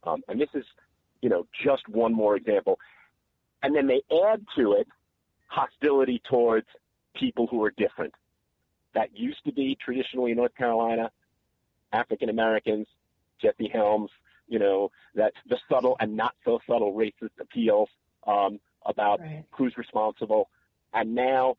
Um, 0.04 0.24
and 0.28 0.40
this 0.40 0.50
is, 0.54 0.64
you 1.22 1.30
know, 1.30 1.46
just 1.64 1.88
one 1.88 2.14
more 2.14 2.36
example. 2.36 2.80
And 3.62 3.76
then 3.76 3.88
they 3.88 4.02
add 4.28 4.44
to 4.58 4.74
it 4.74 4.88
hostility 5.48 6.22
towards 6.30 6.68
people 7.16 7.48
who 7.48 7.64
are 7.64 7.72
different. 7.78 8.14
That 8.96 9.10
used 9.16 9.44
to 9.46 9.52
be 9.52 9.78
traditionally 9.84 10.32
in 10.32 10.38
North 10.38 10.56
Carolina, 10.56 11.12
African 11.94 12.30
Americans, 12.30 12.88
Jesse 13.42 13.70
Helms, 13.72 14.10
you 14.48 14.58
know, 14.58 14.90
that 15.16 15.34
the 15.48 15.58
subtle 15.70 15.96
and 16.00 16.16
not 16.16 16.34
so 16.44 16.60
subtle 16.68 16.94
racist 16.94 17.30
appeals 17.40 17.90
um, 18.26 18.60
about 18.86 19.20
right. 19.20 19.44
who's 19.52 19.78
responsible 19.78 20.50
and 20.94 21.14
now 21.16 21.56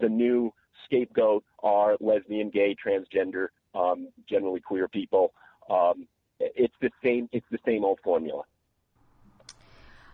the 0.00 0.08
new 0.08 0.52
scapegoat 0.84 1.44
are 1.62 1.96
lesbian, 2.00 2.50
gay, 2.50 2.74
transgender, 2.74 3.48
um, 3.74 4.08
generally 4.28 4.60
queer 4.60 4.88
people. 4.88 5.32
Um, 5.70 6.06
it's 6.40 6.74
the 6.80 6.90
same. 7.02 7.28
It's 7.32 7.46
the 7.50 7.58
same 7.66 7.84
old 7.84 7.98
formula. 8.02 8.42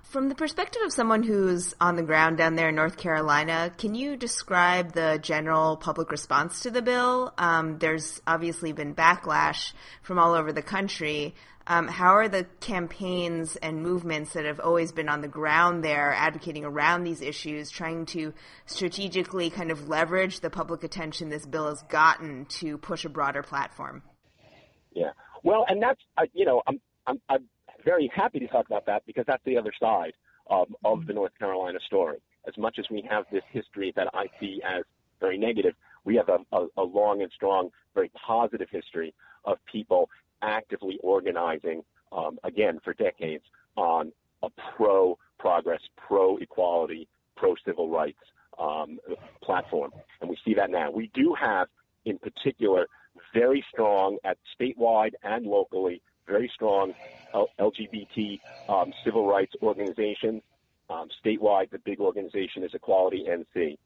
From 0.02 0.28
the 0.28 0.34
perspective 0.36 0.80
of 0.84 0.92
someone 0.92 1.24
who's 1.24 1.74
on 1.80 1.96
the 1.96 2.02
ground 2.02 2.38
down 2.38 2.54
there 2.54 2.68
in 2.68 2.76
North 2.76 2.96
Carolina, 2.96 3.72
can 3.76 3.96
you 3.96 4.16
describe 4.16 4.92
the 4.92 5.18
general 5.20 5.76
public 5.76 6.10
response 6.12 6.60
to 6.60 6.70
the 6.70 6.82
bill? 6.82 7.34
Um, 7.36 7.78
there's 7.78 8.22
obviously 8.24 8.72
been 8.72 8.94
backlash 8.94 9.72
from 10.02 10.20
all 10.20 10.34
over 10.34 10.52
the 10.52 10.62
country. 10.62 11.34
Um, 11.66 11.88
how 11.88 12.12
are 12.12 12.28
the 12.28 12.44
campaigns 12.60 13.56
and 13.56 13.82
movements 13.82 14.34
that 14.34 14.44
have 14.44 14.60
always 14.60 14.92
been 14.92 15.08
on 15.08 15.22
the 15.22 15.28
ground 15.28 15.82
there 15.82 16.12
advocating 16.12 16.64
around 16.64 17.04
these 17.04 17.22
issues 17.22 17.70
trying 17.70 18.04
to 18.06 18.34
strategically 18.66 19.48
kind 19.48 19.70
of 19.70 19.88
leverage 19.88 20.40
the 20.40 20.50
public 20.50 20.84
attention 20.84 21.30
this 21.30 21.46
bill 21.46 21.68
has 21.68 21.82
gotten 21.84 22.44
to 22.46 22.76
push 22.76 23.06
a 23.06 23.08
broader 23.08 23.42
platform? 23.42 24.02
Yeah. 24.92 25.12
Well, 25.42 25.64
and 25.68 25.82
that's, 25.82 26.00
uh, 26.18 26.26
you 26.34 26.44
know, 26.44 26.62
I'm, 26.66 26.80
I'm, 27.06 27.20
I'm 27.30 27.44
very 27.82 28.10
happy 28.14 28.40
to 28.40 28.46
talk 28.46 28.66
about 28.66 28.84
that 28.86 29.06
because 29.06 29.24
that's 29.26 29.44
the 29.44 29.56
other 29.56 29.72
side 29.80 30.12
of 30.48 30.68
the 31.06 31.14
North 31.14 31.32
Carolina 31.38 31.78
story. 31.86 32.18
As 32.46 32.56
much 32.58 32.78
as 32.78 32.84
we 32.90 33.02
have 33.08 33.24
this 33.32 33.42
history 33.50 33.92
that 33.96 34.08
I 34.12 34.26
see 34.38 34.60
as 34.62 34.84
very 35.18 35.38
negative, 35.38 35.74
we 36.04 36.16
have 36.16 36.28
a, 36.28 36.38
a, 36.54 36.66
a 36.76 36.82
long 36.82 37.22
and 37.22 37.32
strong, 37.34 37.70
very 37.94 38.10
positive 38.26 38.68
history 38.70 39.14
of 39.46 39.56
people 39.70 40.10
actively 40.44 40.98
organizing, 41.02 41.82
um, 42.12 42.38
again, 42.44 42.80
for 42.84 42.94
decades 42.94 43.44
on 43.76 44.12
a 44.42 44.48
pro 44.76 45.18
progress, 45.38 45.80
pro 45.96 46.36
equality, 46.38 47.08
pro 47.36 47.54
civil 47.64 47.90
rights 47.90 48.18
um, 48.58 48.98
platform. 49.42 49.90
And 50.20 50.30
we 50.30 50.38
see 50.44 50.54
that 50.54 50.70
now. 50.70 50.90
We 50.90 51.10
do 51.14 51.34
have, 51.38 51.68
in 52.04 52.18
particular, 52.18 52.86
very 53.32 53.64
strong 53.72 54.18
at 54.24 54.38
statewide 54.58 55.12
and 55.22 55.46
locally, 55.46 56.02
very 56.26 56.50
strong 56.54 56.94
LGBT 57.58 58.40
um, 58.68 58.92
civil 59.04 59.26
rights 59.26 59.52
organizations. 59.62 60.42
Um, 60.90 61.08
statewide, 61.24 61.70
the 61.70 61.78
big 61.78 62.00
organization 62.00 62.62
is 62.62 62.72
Equality 62.74 63.26
NC. 63.28 63.78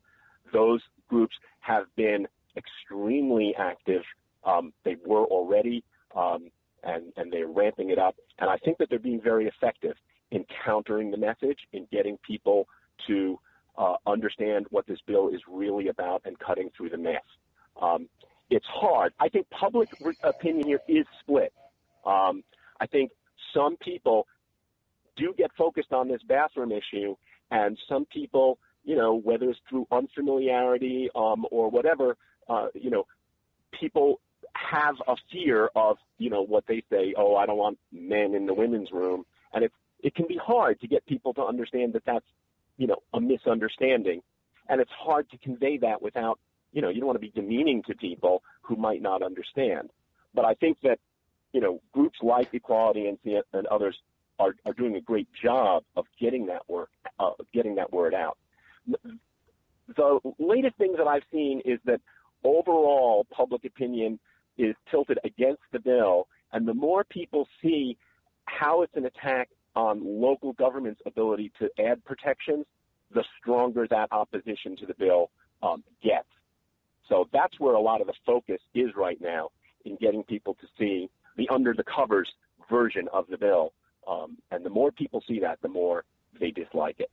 Those 0.53 0.81
groups 1.09 1.37
have 1.61 1.85
been 1.97 2.27
extremely 2.57 3.55
active. 3.57 4.03
Um, 4.45 4.73
they 4.85 4.97
were 5.05 5.25
already 5.25 5.85
um, 6.17 6.51
and, 6.85 7.13
and 7.17 7.33
they're 7.33 7.49
ramping 7.49 7.91
it 7.91 7.99
up. 7.99 8.17
And 8.39 8.49
I 8.49 8.57
think 8.59 8.79
that 8.79 8.89
they're 8.91 8.99
being 8.99 9.21
very 9.21 9.47
effective 9.47 9.95
in 10.31 10.45
countering 10.65 11.11
the 11.11 11.17
message, 11.17 11.59
in 11.73 11.87
getting 11.91 12.19
people 12.27 12.69
to 13.07 13.39
uh, 13.77 13.95
understand 14.07 14.67
what 14.71 14.87
this 14.87 14.99
bill 15.07 15.29
is 15.29 15.41
really 15.49 15.89
about 15.89 16.23
and 16.25 16.39
cutting 16.39 16.71
through 16.77 16.91
the 16.91 16.99
mess. 16.99 17.23
Um, 17.81 18.09
it's 18.51 18.67
hard. 18.67 19.13
I 19.21 19.29
think 19.29 19.49
public 19.51 19.89
re- 20.01 20.17
opinion 20.23 20.67
here 20.67 20.81
is 20.89 21.07
split. 21.21 21.53
Um, 22.05 22.43
I 22.81 22.87
think 22.87 23.11
some 23.55 23.77
people 23.77 24.27
do 25.17 25.35
get 25.37 25.51
focused 25.57 25.93
on 25.93 26.09
this 26.09 26.21
bathroom 26.29 26.73
issue, 26.73 27.15
and 27.51 27.79
some 27.89 28.05
people, 28.07 28.59
you 28.85 28.97
know, 28.97 29.15
whether 29.15 29.51
it's 29.51 29.59
through 29.69 29.87
unfamiliarity 29.91 31.09
um, 31.15 31.45
or 31.51 31.71
whatever, 31.71 32.17
uh, 32.49 32.69
you 32.75 32.91
know, 32.91 33.05
people 33.79 34.21
have 34.55 34.97
a 35.07 35.17
fear 35.31 35.71
of, 35.75 35.99
you 36.19 36.31
know, 36.31 36.43
what 36.43 36.67
they 36.67 36.83
say, 36.91 37.15
oh, 37.17 37.37
I 37.37 37.47
don't 37.47 37.59
want 37.59 37.79
men 37.93 38.35
in 38.35 38.47
the 38.47 38.55
women's 38.55 38.91
room. 38.93 39.25
And 39.53 39.65
it, 39.65 39.73
it 40.01 40.15
can 40.15 40.27
be 40.27 40.37
hard 40.37 40.81
to 40.81 40.89
get 40.89 41.07
people 41.07 41.35
to 41.35 41.45
understand 41.45 41.93
that 41.95 42.05
that's, 42.05 42.27
you 42.77 42.87
know, 42.87 43.03
a 43.13 43.21
misunderstanding. 43.21 44.23
And 44.69 44.81
it's 44.81 44.91
hard 44.91 45.31
to 45.31 45.39
convey 45.39 45.79
that 45.79 46.03
without, 46.03 46.39
you 46.73 46.83
know, 46.83 46.89
you 46.89 47.01
don't 47.01 47.07
want 47.07 47.17
to 47.17 47.27
be 47.27 47.31
demeaning 47.31 47.83
to 47.85 47.95
people 47.95 48.43
who 48.63 48.77
might 48.77 49.03
not 49.03 49.23
understand. 49.23 49.91
But 50.35 50.45
I 50.45 50.55
think 50.55 50.79
that, 50.83 50.99
you 51.53 51.61
know, 51.61 51.81
groups 51.93 52.19
like 52.23 52.53
Equality 52.53 53.07
and, 53.07 53.19
and 53.53 53.67
others 53.69 53.97
are, 54.39 54.55
are 54.67 54.75
doing 54.75 54.95
a 54.97 55.01
great 55.01 55.29
job 55.43 55.85
of 55.97 56.05
getting 56.21 56.47
that 56.47 56.69
work, 56.69 56.91
uh, 57.19 57.31
getting 57.53 57.77
that 57.77 57.93
word 57.93 58.15
out. 58.15 58.37
The 59.97 60.21
latest 60.39 60.77
things 60.77 60.99
that 60.99 61.07
I've 61.07 61.25
seen 61.33 61.63
is 61.65 61.81
that 61.87 62.01
overall 62.45 63.27
public 63.31 63.65
opinion 63.65 64.21
is 64.59 64.75
tilted 64.91 65.19
against 65.25 65.63
the 65.73 65.79
bill, 65.79 66.27
and 66.53 66.67
the 66.67 66.75
more 66.75 67.05
people 67.05 67.47
see 67.63 67.97
how 68.47 68.83
it's 68.83 68.97
an 68.97 69.07
attack 69.07 69.49
on 69.77 70.01
local 70.05 70.53
government's 70.55 71.01
ability 71.07 71.53
to 71.59 71.69
add 71.79 72.05
protections, 72.05 72.67
the 73.15 73.25
stronger 73.41 73.87
that 73.89 74.09
opposition 74.11 74.77
to 74.77 74.87
the 74.87 74.95
bill 74.95 75.31
um, 75.63 75.85
gets. 76.03 76.27
So 77.09 77.29
that's 77.33 77.59
where 77.59 77.75
a 77.75 77.81
lot 77.81 78.01
of 78.01 78.07
the 78.07 78.15
focus 78.27 78.61
is 78.75 78.91
right 78.97 79.19
now 79.21 79.51
in 79.85 79.97
getting 79.97 80.23
people 80.25 80.55
to 80.55 80.67
see 80.79 81.09
the 81.37 81.49
under 81.49 81.73
the 81.73 81.85
covers 81.85 82.29
version 82.69 83.09
of 83.13 83.27
the 83.31 83.39
bill. 83.39 83.73
Um, 84.07 84.39
and 84.51 84.65
the 84.65 84.71
more 84.71 84.91
people 84.91 85.23
see 85.27 85.41
that, 85.41 85.59
the 85.63 85.69
more 85.69 86.05
they 86.41 86.51
dislike 86.51 86.97
it. 86.99 87.11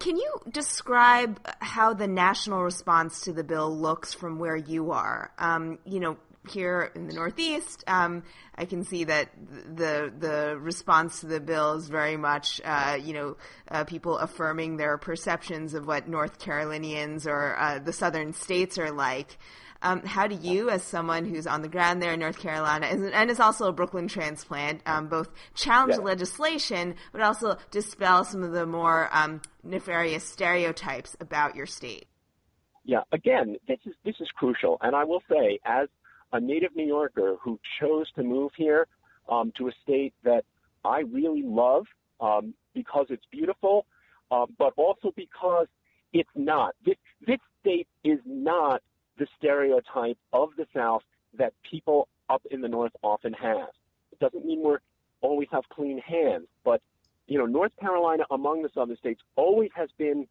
Can 0.00 0.16
you 0.16 0.40
describe 0.50 1.40
how 1.60 1.94
the 1.94 2.06
national 2.06 2.62
response 2.62 3.22
to 3.22 3.32
the 3.32 3.44
bill 3.44 3.76
looks 3.76 4.14
from 4.14 4.38
where 4.38 4.56
you 4.56 4.92
are? 4.92 5.30
Um, 5.38 5.78
you 5.84 6.00
know, 6.00 6.16
here 6.48 6.90
in 6.94 7.06
the 7.06 7.14
Northeast, 7.14 7.84
um, 7.86 8.22
I 8.54 8.64
can 8.64 8.84
see 8.84 9.04
that 9.04 9.30
the 9.76 10.12
the 10.18 10.58
response 10.58 11.20
to 11.20 11.26
the 11.26 11.40
bill 11.40 11.74
is 11.74 11.88
very 11.88 12.16
much, 12.16 12.60
uh, 12.64 12.98
you 13.02 13.14
know, 13.14 13.36
uh, 13.70 13.84
people 13.84 14.18
affirming 14.18 14.76
their 14.76 14.98
perceptions 14.98 15.74
of 15.74 15.86
what 15.86 16.08
North 16.08 16.38
Carolinians 16.38 17.26
or 17.26 17.56
uh, 17.56 17.78
the 17.78 17.92
Southern 17.92 18.32
states 18.32 18.78
are 18.78 18.90
like. 18.90 19.38
Um, 19.84 20.02
how 20.02 20.26
do 20.26 20.34
you, 20.34 20.70
as 20.70 20.82
someone 20.82 21.26
who's 21.26 21.46
on 21.46 21.60
the 21.60 21.68
ground 21.68 22.02
there 22.02 22.14
in 22.14 22.20
North 22.20 22.38
Carolina 22.38 22.86
and 22.86 23.30
is 23.30 23.38
also 23.38 23.68
a 23.68 23.72
Brooklyn 23.72 24.08
transplant, 24.08 24.80
um, 24.86 25.08
both 25.08 25.28
challenge 25.54 25.96
yeah. 25.98 26.04
legislation 26.04 26.94
but 27.12 27.20
also 27.20 27.58
dispel 27.70 28.24
some 28.24 28.42
of 28.42 28.52
the 28.52 28.64
more 28.64 29.10
um, 29.12 29.42
nefarious 29.62 30.24
stereotypes 30.24 31.16
about 31.20 31.54
your 31.54 31.66
state? 31.66 32.06
Yeah, 32.84 33.02
again, 33.12 33.56
this 33.68 33.78
is 33.86 33.94
this 34.04 34.16
is 34.20 34.28
crucial, 34.34 34.78
and 34.80 34.96
I 34.96 35.04
will 35.04 35.22
say, 35.30 35.58
as 35.64 35.88
a 36.32 36.40
native 36.40 36.74
New 36.74 36.86
Yorker 36.86 37.36
who 37.42 37.60
chose 37.80 38.10
to 38.16 38.22
move 38.22 38.52
here 38.56 38.86
um, 39.28 39.52
to 39.56 39.68
a 39.68 39.72
state 39.82 40.14
that 40.24 40.44
I 40.84 41.00
really 41.00 41.42
love 41.42 41.86
um, 42.20 42.54
because 42.74 43.06
it's 43.10 43.24
beautiful, 43.30 43.86
uh, 44.30 44.46
but 44.58 44.72
also 44.76 45.12
because 45.14 45.66
it's 46.12 46.30
not. 46.34 46.74
This, 46.84 46.96
this 47.26 47.38
state 47.60 47.88
is 48.02 48.18
not 48.26 48.82
the 49.18 49.26
stereotype 49.38 50.18
of 50.32 50.50
the 50.56 50.66
South 50.74 51.02
that 51.38 51.52
people 51.68 52.08
up 52.28 52.42
in 52.50 52.60
the 52.60 52.68
North 52.68 52.92
often 53.02 53.32
have. 53.32 53.68
It 54.12 54.18
doesn't 54.20 54.44
mean 54.44 54.62
we're 54.62 54.78
always 55.20 55.48
have 55.52 55.64
clean 55.68 55.98
hands, 55.98 56.46
but 56.64 56.80
you 57.26 57.38
know, 57.38 57.46
North 57.46 57.72
Carolina 57.80 58.24
among 58.30 58.62
the 58.62 58.70
Southern 58.74 58.96
states 58.96 59.20
always 59.36 59.70
has 59.74 59.88
been 59.96 60.26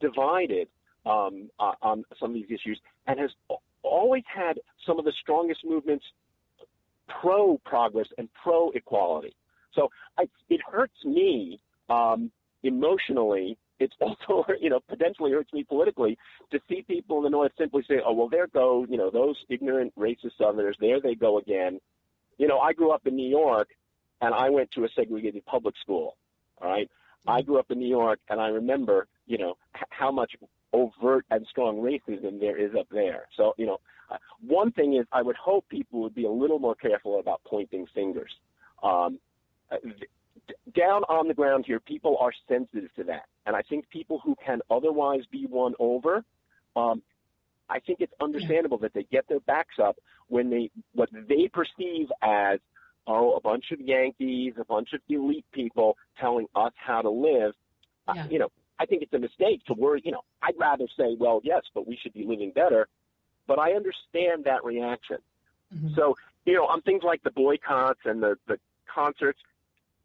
divided 0.00 0.68
um, 1.04 1.50
uh, 1.58 1.72
on 1.82 2.04
some 2.18 2.30
of 2.30 2.34
these 2.34 2.50
issues 2.50 2.80
and 3.06 3.18
has 3.18 3.30
always 3.82 4.24
had 4.32 4.58
some 4.86 4.98
of 4.98 5.04
the 5.04 5.12
strongest 5.20 5.64
movements 5.64 6.04
pro 7.08 7.58
progress 7.58 8.08
and 8.18 8.28
pro 8.42 8.70
equality. 8.70 9.34
So 9.72 9.90
I, 10.18 10.28
it 10.48 10.60
hurts 10.62 11.04
me 11.04 11.60
um, 11.88 12.30
emotionally 12.62 13.58
it's 13.78 13.94
also, 14.00 14.44
you 14.60 14.70
know, 14.70 14.80
potentially 14.88 15.32
hurts 15.32 15.52
me 15.52 15.64
politically 15.64 16.18
to 16.50 16.60
see 16.68 16.82
people 16.82 17.18
in 17.18 17.24
the 17.24 17.30
North 17.30 17.52
simply 17.58 17.82
say, 17.88 18.00
oh, 18.04 18.12
well, 18.12 18.28
there 18.28 18.46
go, 18.46 18.86
you 18.88 18.96
know, 18.96 19.10
those 19.10 19.36
ignorant 19.48 19.92
racist 19.98 20.38
Southerners, 20.38 20.76
there 20.80 21.00
they 21.00 21.14
go 21.14 21.38
again. 21.38 21.80
You 22.38 22.48
know, 22.48 22.58
I 22.58 22.72
grew 22.72 22.92
up 22.92 23.06
in 23.06 23.16
New 23.16 23.28
York 23.28 23.68
and 24.20 24.34
I 24.34 24.50
went 24.50 24.70
to 24.72 24.84
a 24.84 24.88
segregated 24.94 25.44
public 25.46 25.74
school. 25.82 26.16
All 26.60 26.68
right. 26.70 26.90
I 27.26 27.42
grew 27.42 27.58
up 27.58 27.70
in 27.70 27.78
New 27.78 27.88
York 27.88 28.20
and 28.28 28.40
I 28.40 28.48
remember, 28.48 29.08
you 29.26 29.38
know, 29.38 29.56
how 29.90 30.10
much 30.10 30.36
overt 30.72 31.24
and 31.30 31.46
strong 31.50 31.76
racism 31.76 32.38
there 32.40 32.56
is 32.56 32.74
up 32.78 32.86
there. 32.90 33.24
So, 33.36 33.54
you 33.56 33.66
know, 33.66 33.78
uh, 34.10 34.18
one 34.46 34.70
thing 34.72 34.94
is 34.94 35.06
I 35.12 35.22
would 35.22 35.36
hope 35.36 35.68
people 35.68 36.02
would 36.02 36.14
be 36.14 36.26
a 36.26 36.30
little 36.30 36.58
more 36.58 36.74
careful 36.74 37.18
about 37.18 37.40
pointing 37.44 37.86
fingers. 37.94 38.30
Um, 38.82 39.18
uh, 39.70 39.76
down 40.76 41.02
on 41.04 41.26
the 41.26 41.34
ground 41.34 41.64
here, 41.66 41.80
people 41.80 42.16
are 42.20 42.32
sensitive 42.48 42.94
to 42.96 43.04
that. 43.04 43.24
And 43.46 43.54
I 43.54 43.62
think 43.62 43.88
people 43.90 44.20
who 44.22 44.36
can 44.44 44.60
otherwise 44.70 45.22
be 45.30 45.46
won 45.46 45.74
over, 45.78 46.24
um, 46.74 47.02
I 47.70 47.78
think 47.80 48.00
it's 48.00 48.12
understandable 48.20 48.78
that 48.78 48.92
they 48.92 49.04
get 49.04 49.28
their 49.28 49.40
backs 49.40 49.76
up 49.82 49.96
when 50.28 50.50
they 50.50 50.70
what 50.92 51.08
they 51.12 51.48
perceive 51.48 52.08
as 52.22 52.58
oh 53.06 53.34
a 53.34 53.40
bunch 53.40 53.66
of 53.72 53.80
Yankees, 53.80 54.54
a 54.60 54.64
bunch 54.64 54.92
of 54.92 55.00
elite 55.08 55.46
people 55.52 55.96
telling 56.20 56.46
us 56.54 56.72
how 56.76 57.02
to 57.02 57.10
live. 57.10 57.52
Uh, 58.08 58.12
yeah. 58.16 58.22
Uh, 58.24 58.28
you 58.28 58.38
know, 58.38 58.48
I 58.78 58.86
think 58.86 59.02
it's 59.02 59.12
a 59.14 59.18
mistake 59.18 59.64
to 59.66 59.74
worry. 59.74 60.02
You 60.04 60.12
know, 60.12 60.22
I'd 60.42 60.58
rather 60.58 60.86
say, 60.96 61.16
well, 61.18 61.40
yes, 61.42 61.62
but 61.74 61.86
we 61.86 61.98
should 62.00 62.12
be 62.12 62.24
living 62.24 62.52
better. 62.52 62.88
But 63.46 63.58
I 63.58 63.72
understand 63.72 64.44
that 64.44 64.64
reaction. 64.64 65.18
Mm-hmm. 65.74 65.94
So 65.94 66.16
you 66.44 66.54
know, 66.54 66.66
on 66.66 66.82
things 66.82 67.02
like 67.02 67.22
the 67.22 67.30
boycotts 67.30 68.00
and 68.04 68.22
the 68.22 68.36
the 68.46 68.58
concerts, 68.92 69.40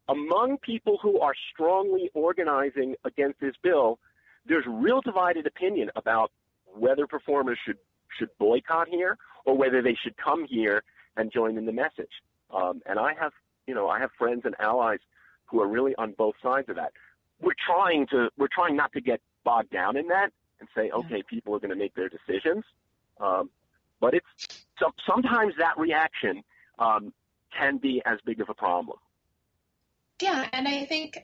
among 0.08 0.58
people 0.58 0.98
who 1.02 1.20
are 1.20 1.34
strongly 1.52 2.10
organizing 2.14 2.94
against 3.04 3.40
this 3.40 3.54
bill, 3.62 3.98
there's 4.46 4.64
real 4.66 5.00
divided 5.00 5.46
opinion 5.46 5.90
about 5.96 6.30
whether 6.74 7.06
performers 7.06 7.58
should 7.64 7.78
should 8.18 8.28
boycott 8.38 8.88
here 8.88 9.16
or 9.46 9.56
whether 9.56 9.80
they 9.80 9.94
should 9.94 10.16
come 10.16 10.44
here 10.44 10.82
and 11.16 11.32
join 11.32 11.56
in 11.56 11.64
the 11.64 11.72
message. 11.72 12.10
Um, 12.50 12.82
and 12.84 12.98
I 12.98 13.14
have, 13.18 13.32
you 13.66 13.74
know, 13.74 13.88
I 13.88 13.98
have 14.00 14.10
friends 14.18 14.42
and 14.44 14.54
allies 14.58 14.98
who 15.46 15.60
are 15.60 15.66
really 15.68 15.94
on 15.96 16.12
both 16.12 16.34
sides 16.42 16.68
of 16.68 16.76
that. 16.76 16.92
We're 17.40 17.54
trying 17.66 18.06
to 18.08 18.30
we're 18.36 18.48
trying 18.52 18.76
not 18.76 18.92
to 18.92 19.00
get 19.00 19.20
bogged 19.44 19.70
down 19.70 19.96
in 19.96 20.08
that 20.08 20.30
and 20.60 20.68
say, 20.74 20.90
okay, 20.90 21.22
people 21.28 21.54
are 21.54 21.58
going 21.58 21.70
to 21.70 21.76
make 21.76 21.94
their 21.94 22.08
decisions. 22.08 22.64
Um, 23.20 23.50
but 24.00 24.14
it's 24.14 24.66
so, 24.78 24.92
sometimes 25.06 25.54
that 25.58 25.78
reaction 25.78 26.42
um, 26.78 27.12
can 27.56 27.78
be 27.78 28.02
as 28.04 28.18
big 28.24 28.40
of 28.40 28.48
a 28.48 28.54
problem. 28.54 28.98
Yeah, 30.22 30.48
and 30.52 30.68
I 30.68 30.84
think 30.84 31.18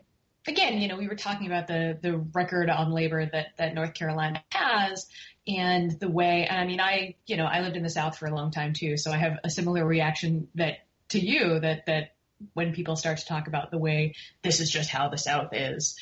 again, 0.48 0.80
you 0.80 0.88
know, 0.88 0.96
we 0.96 1.06
were 1.06 1.14
talking 1.14 1.46
about 1.46 1.68
the 1.68 1.96
the 2.00 2.18
record 2.18 2.68
on 2.68 2.90
labor 2.90 3.24
that 3.24 3.56
that 3.56 3.74
North 3.74 3.94
Carolina 3.94 4.42
has, 4.50 5.06
and 5.46 5.92
the 6.00 6.08
way. 6.08 6.48
I 6.50 6.66
mean, 6.66 6.80
I 6.80 7.14
you 7.24 7.36
know 7.36 7.44
I 7.44 7.60
lived 7.60 7.76
in 7.76 7.84
the 7.84 7.90
South 7.90 8.18
for 8.18 8.26
a 8.26 8.34
long 8.34 8.50
time 8.50 8.72
too, 8.72 8.96
so 8.96 9.12
I 9.12 9.18
have 9.18 9.38
a 9.44 9.50
similar 9.50 9.86
reaction 9.86 10.48
that 10.56 10.78
to 11.10 11.20
you 11.20 11.60
that 11.60 11.86
that 11.86 12.14
when 12.54 12.72
people 12.72 12.96
start 12.96 13.18
to 13.18 13.26
talk 13.26 13.46
about 13.46 13.70
the 13.70 13.78
way 13.78 14.14
this 14.42 14.60
is 14.60 14.68
just 14.68 14.90
how 14.90 15.08
the 15.08 15.18
South 15.18 15.50
is. 15.52 15.96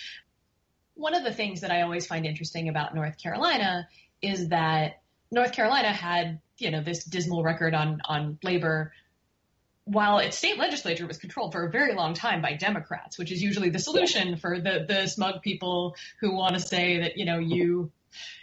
One 0.95 1.15
of 1.15 1.25
the 1.25 1.33
things 1.33 1.61
that 1.61 1.71
I 1.71 1.83
always 1.83 2.07
find 2.07 2.25
interesting 2.25 2.71
about 2.71 2.95
North 2.95 3.19
Carolina 3.23 3.89
is 4.23 4.49
that 4.49 5.03
North 5.31 5.53
Carolina 5.53 5.93
had 5.93 6.41
you 6.57 6.71
know 6.71 6.83
this 6.83 7.05
dismal 7.05 7.43
record 7.43 7.75
on 7.75 8.01
on 8.07 8.39
labor 8.43 8.93
while 9.87 10.19
its 10.19 10.37
state 10.37 10.59
legislature 10.59 11.07
was 11.07 11.17
controlled 11.17 11.53
for 11.53 11.65
a 11.65 11.71
very 11.71 11.95
long 11.95 12.13
time 12.13 12.43
by 12.43 12.55
Democrats, 12.55 13.19
which 13.19 13.31
is 13.31 13.41
usually 13.41 13.71
the 13.71 13.79
solution 13.79 14.37
for 14.37 14.61
the 14.61 14.85
the 14.87 15.07
smug 15.07 15.43
people 15.43 15.97
who 16.21 16.35
want 16.35 16.55
to 16.55 16.61
say 16.61 17.01
that 17.01 17.17
you 17.17 17.25
know 17.25 17.39
you 17.39 17.91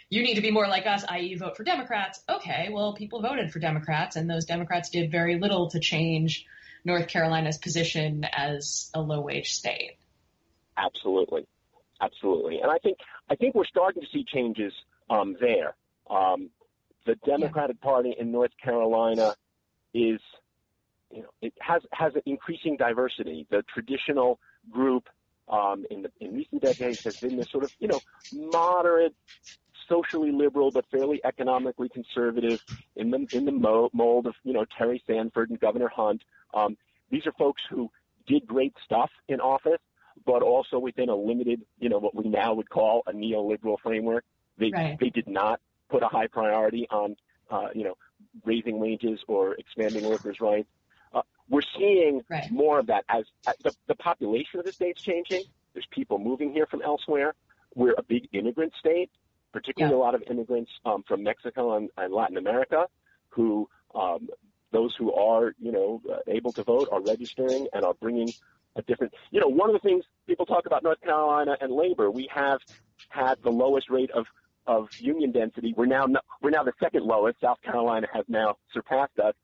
you 0.08 0.22
need 0.22 0.34
to 0.34 0.40
be 0.40 0.50
more 0.50 0.66
like 0.66 0.86
us, 0.86 1.04
i.e., 1.08 1.34
vote 1.34 1.56
for 1.56 1.64
Democrats. 1.64 2.22
Okay, 2.28 2.70
well, 2.72 2.94
people 2.94 3.20
voted 3.20 3.52
for 3.52 3.58
Democrats, 3.58 4.16
and 4.16 4.28
those 4.28 4.46
Democrats 4.46 4.88
did 4.88 5.10
very 5.10 5.38
little 5.38 5.68
to 5.70 5.80
change 5.80 6.46
North 6.84 7.08
Carolina's 7.08 7.58
position 7.58 8.24
as 8.24 8.90
a 8.94 9.00
low 9.00 9.20
wage 9.20 9.52
state. 9.52 9.96
Absolutely, 10.78 11.46
absolutely, 12.00 12.60
and 12.60 12.70
I 12.70 12.78
think 12.78 12.96
I 13.28 13.36
think 13.36 13.54
we're 13.54 13.66
starting 13.66 14.02
to 14.02 14.08
see 14.10 14.24
changes 14.24 14.72
um, 15.10 15.36
there. 15.38 15.76
Um, 16.08 16.48
the 17.04 17.16
Democratic 17.26 17.76
yeah. 17.82 17.90
Party 17.90 18.14
in 18.18 18.32
North 18.32 18.52
Carolina 18.62 19.34
is 19.92 20.20
you 21.14 21.22
know, 21.22 21.30
it 21.40 21.52
has 21.60 21.82
has 21.92 22.14
an 22.14 22.22
increasing 22.26 22.76
diversity. 22.76 23.46
The 23.50 23.62
traditional 23.72 24.40
group 24.70 25.08
um, 25.48 25.84
in 25.90 26.02
the 26.02 26.10
in 26.20 26.34
recent 26.34 26.62
decades 26.62 27.04
has 27.04 27.16
been 27.18 27.36
this 27.36 27.50
sort 27.50 27.64
of 27.64 27.72
you 27.78 27.88
know 27.88 28.00
moderate, 28.32 29.14
socially 29.88 30.32
liberal 30.32 30.70
but 30.70 30.84
fairly 30.90 31.20
economically 31.24 31.88
conservative 31.88 32.60
in 32.96 33.10
the 33.10 33.26
in 33.32 33.44
the 33.44 33.52
mold 33.52 34.26
of 34.26 34.34
you 34.42 34.52
know 34.52 34.64
Terry 34.76 35.02
Sanford 35.06 35.50
and 35.50 35.60
Governor 35.60 35.88
Hunt. 35.88 36.22
Um, 36.52 36.76
these 37.10 37.26
are 37.26 37.32
folks 37.32 37.62
who 37.70 37.90
did 38.26 38.46
great 38.46 38.74
stuff 38.84 39.10
in 39.28 39.40
office, 39.40 39.80
but 40.26 40.42
also 40.42 40.78
within 40.78 41.08
a 41.10 41.16
limited 41.16 41.62
you 41.78 41.88
know 41.88 41.98
what 41.98 42.14
we 42.14 42.28
now 42.28 42.54
would 42.54 42.70
call 42.70 43.02
a 43.06 43.12
neoliberal 43.12 43.76
framework. 43.82 44.24
They 44.58 44.70
right. 44.74 44.98
they 44.98 45.10
did 45.10 45.28
not 45.28 45.60
put 45.90 46.02
a 46.02 46.08
high 46.08 46.26
priority 46.26 46.88
on 46.90 47.16
uh, 47.50 47.68
you 47.74 47.84
know 47.84 47.94
raising 48.44 48.80
wages 48.80 49.20
or 49.28 49.54
expanding 49.54 50.08
workers' 50.08 50.40
rights. 50.40 50.68
We're 51.48 51.62
seeing 51.76 52.22
right. 52.28 52.50
more 52.50 52.78
of 52.78 52.86
that 52.86 53.04
as, 53.08 53.24
as 53.46 53.54
the, 53.62 53.74
the 53.86 53.94
population 53.94 54.60
of 54.60 54.66
the 54.66 54.72
state's 54.72 55.02
changing. 55.02 55.42
There's 55.72 55.86
people 55.90 56.18
moving 56.18 56.52
here 56.52 56.66
from 56.66 56.82
elsewhere. 56.82 57.34
We're 57.74 57.94
a 57.98 58.02
big 58.02 58.28
immigrant 58.32 58.72
state, 58.78 59.10
particularly 59.52 59.94
yeah. 59.94 59.98
a 59.98 60.02
lot 60.02 60.14
of 60.14 60.22
immigrants 60.30 60.70
um, 60.86 61.02
from 61.06 61.22
Mexico 61.22 61.76
and, 61.76 61.90
and 61.96 62.12
Latin 62.12 62.36
America 62.36 62.86
who 63.34 63.68
um, 63.94 64.28
those 64.72 64.94
who 64.98 65.12
are, 65.12 65.54
you 65.60 65.70
know, 65.70 66.00
uh, 66.10 66.16
able 66.26 66.52
to 66.52 66.64
vote 66.64 66.88
are 66.90 67.00
registering 67.00 67.68
and 67.72 67.84
are 67.84 67.94
bringing 67.94 68.30
a 68.76 68.82
different. 68.82 69.14
You 69.30 69.40
know, 69.40 69.48
one 69.48 69.70
of 69.70 69.74
the 69.74 69.88
things 69.88 70.04
people 70.26 70.46
talk 70.46 70.66
about 70.66 70.82
North 70.82 71.00
Carolina 71.00 71.56
and 71.60 71.72
labor, 71.72 72.10
we 72.10 72.28
have 72.34 72.60
had 73.08 73.36
the 73.42 73.50
lowest 73.50 73.90
rate 73.90 74.10
of 74.10 74.26
of 74.66 74.88
union 74.98 75.30
density. 75.30 75.74
We're 75.76 75.86
now 75.86 76.06
we're 76.42 76.50
now 76.50 76.64
the 76.64 76.72
second 76.80 77.04
lowest. 77.04 77.40
South 77.40 77.60
Carolina 77.62 78.08
has 78.12 78.24
now 78.28 78.56
surpassed 78.72 79.18
us. 79.18 79.34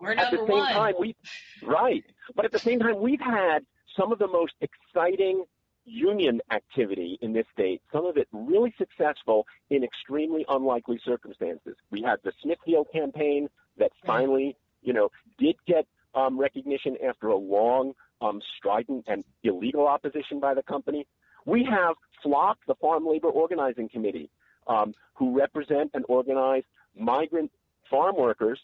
We're 0.00 0.12
at 0.12 0.30
the 0.30 0.38
same 0.38 0.48
one. 0.48 0.72
time, 0.72 0.94
we 0.98 1.16
right, 1.62 2.04
but 2.34 2.44
at 2.44 2.52
the 2.52 2.58
same 2.58 2.80
time, 2.80 3.00
we've 3.00 3.20
had 3.20 3.60
some 3.96 4.12
of 4.12 4.18
the 4.18 4.28
most 4.28 4.52
exciting 4.60 5.44
union 5.86 6.40
activity 6.50 7.18
in 7.22 7.32
this 7.32 7.46
state. 7.52 7.80
Some 7.92 8.04
of 8.04 8.16
it 8.16 8.28
really 8.32 8.74
successful 8.76 9.46
in 9.70 9.84
extremely 9.84 10.44
unlikely 10.48 11.00
circumstances. 11.04 11.76
We 11.90 12.02
had 12.02 12.16
the 12.24 12.32
Smithfield 12.42 12.88
campaign 12.92 13.48
that 13.78 13.92
finally, 14.04 14.56
you 14.82 14.92
know, 14.92 15.10
did 15.38 15.56
get 15.66 15.86
um, 16.14 16.38
recognition 16.38 16.96
after 17.06 17.28
a 17.28 17.36
long, 17.36 17.92
um, 18.20 18.40
strident 18.56 19.04
and 19.06 19.24
illegal 19.44 19.86
opposition 19.86 20.40
by 20.40 20.54
the 20.54 20.62
company. 20.62 21.06
We 21.44 21.64
have 21.64 21.96
FLOC, 22.24 22.56
the 22.66 22.74
Farm 22.76 23.06
Labor 23.06 23.28
Organizing 23.28 23.88
Committee, 23.88 24.30
um, 24.66 24.94
who 25.14 25.36
represent 25.38 25.90
and 25.94 26.04
organize 26.08 26.64
migrant 26.98 27.52
farm 27.88 28.16
workers, 28.16 28.58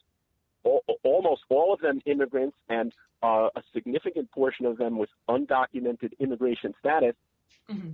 all, 0.65 0.83
almost 1.03 1.43
all 1.49 1.73
of 1.73 1.81
them 1.81 2.01
immigrants, 2.07 2.57
and 2.69 2.93
uh, 3.23 3.49
a 3.55 3.63
significant 3.73 4.31
portion 4.31 4.67
of 4.67 4.77
them 4.79 4.99
with 4.99 5.11
undocumented 5.29 6.13
immigration 6.19 6.75
status. 6.79 7.15
Mm-hmm. 7.71 7.91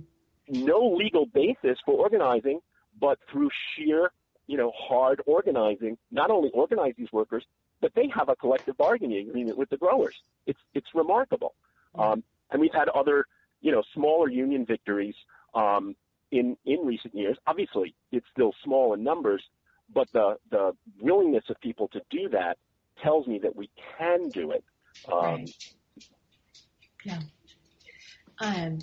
No 0.47 0.95
legal 0.95 1.25
basis 1.27 1.77
for 1.85 1.93
organizing, 1.93 2.59
but 2.99 3.19
through 3.31 3.49
sheer, 3.75 4.11
you 4.47 4.57
know, 4.57 4.71
hard 4.75 5.21
organizing, 5.27 5.97
not 6.11 6.31
only 6.31 6.49
organize 6.49 6.93
these 6.97 7.11
workers, 7.11 7.45
but 7.81 7.93
they 7.95 8.07
have 8.13 8.29
a 8.29 8.35
collective 8.35 8.75
bargaining 8.75 9.29
agreement 9.29 9.57
with 9.57 9.69
the 9.69 9.77
growers. 9.77 10.15
It's 10.47 10.59
it's 10.73 10.87
remarkable, 10.95 11.53
mm-hmm. 11.95 12.13
um, 12.13 12.23
and 12.51 12.59
we've 12.59 12.73
had 12.73 12.89
other, 12.89 13.25
you 13.61 13.71
know, 13.71 13.83
smaller 13.93 14.27
union 14.27 14.65
victories 14.65 15.15
um, 15.53 15.95
in 16.31 16.57
in 16.65 16.79
recent 16.85 17.13
years. 17.13 17.37
Obviously, 17.45 17.93
it's 18.11 18.25
still 18.31 18.53
small 18.63 18.93
in 18.93 19.03
numbers, 19.03 19.43
but 19.93 20.07
the 20.13 20.37
the 20.49 20.71
willingness 21.01 21.43
of 21.49 21.59
people 21.61 21.87
to 21.89 22.01
do 22.09 22.29
that 22.29 22.57
tells 23.01 23.27
me 23.27 23.39
that 23.39 23.55
we 23.55 23.69
can 23.97 24.29
do 24.29 24.51
it. 24.51 24.63
Um, 25.11 25.19
right. 25.21 25.49
Yeah. 27.03 27.19
Um, 28.41 28.79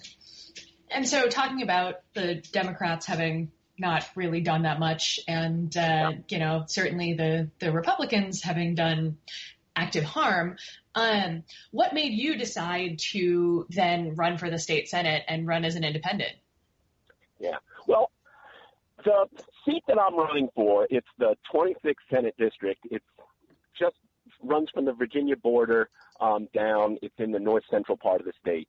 and 0.91 1.07
so, 1.09 1.29
talking 1.29 1.63
about 1.63 1.97
the 2.15 2.37
Democrats 2.53 3.07
having 3.07 3.51
not 3.79 4.09
really 4.15 4.41
done 4.41 4.63
that 4.63 4.79
much, 4.79 5.21
and 5.29 5.75
uh, 5.77 5.81
yeah. 5.81 6.13
you 6.29 6.39
know, 6.39 6.65
certainly 6.67 7.15
the 7.15 7.51
the 7.59 7.73
Republicans 7.73 8.43
having 8.43 8.75
done 8.75 9.19
active 9.75 10.05
harm. 10.05 10.57
Um, 10.95 11.45
what 11.71 11.93
made 11.93 12.13
you 12.13 12.39
decide 12.39 12.99
to 13.11 13.67
then 13.69 14.15
run 14.15 14.39
for 14.39 14.49
the 14.49 14.59
state 14.59 14.89
senate 14.89 15.25
and 15.29 15.47
run 15.47 15.65
as 15.65 15.77
an 15.77 15.85
independent? 15.85 16.33
Yeah. 17.39 17.57
Well, 17.87 18.11
the 19.07 19.27
seat 19.65 19.83
that 19.89 19.99
I'm 19.99 20.19
running 20.19 20.49
for, 20.55 20.87
it's 20.91 21.07
the 21.19 21.37
26th 21.55 21.95
Senate 22.13 22.35
district. 22.39 22.81
It's 22.91 23.05
just 23.79 23.95
runs 24.43 24.69
from 24.75 24.85
the 24.85 24.93
Virginia 24.93 25.37
border 25.37 25.89
um, 26.21 26.49
down. 26.53 26.99
It's 27.03 27.15
in 27.19 27.31
the 27.31 27.39
north 27.39 27.65
central 27.71 27.97
part 27.97 28.21
of 28.21 28.27
the 28.27 28.33
state. 28.41 28.69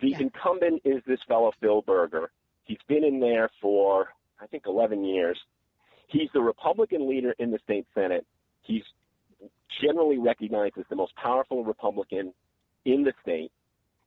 The 0.00 0.08
yeah. 0.08 0.20
incumbent 0.20 0.82
is 0.84 1.02
this 1.06 1.20
fellow 1.28 1.52
Phil 1.60 1.82
Berger. 1.82 2.30
He's 2.64 2.78
been 2.88 3.04
in 3.04 3.20
there 3.20 3.50
for 3.60 4.08
I 4.40 4.46
think 4.46 4.64
11 4.66 5.04
years. 5.04 5.38
He's 6.08 6.28
the 6.34 6.40
Republican 6.40 7.08
leader 7.08 7.34
in 7.38 7.50
the 7.50 7.58
state 7.62 7.86
Senate. 7.94 8.26
He's 8.62 8.82
generally 9.82 10.18
recognized 10.18 10.78
as 10.78 10.84
the 10.90 10.96
most 10.96 11.14
powerful 11.16 11.64
Republican 11.64 12.32
in 12.84 13.04
the 13.04 13.12
state. 13.22 13.52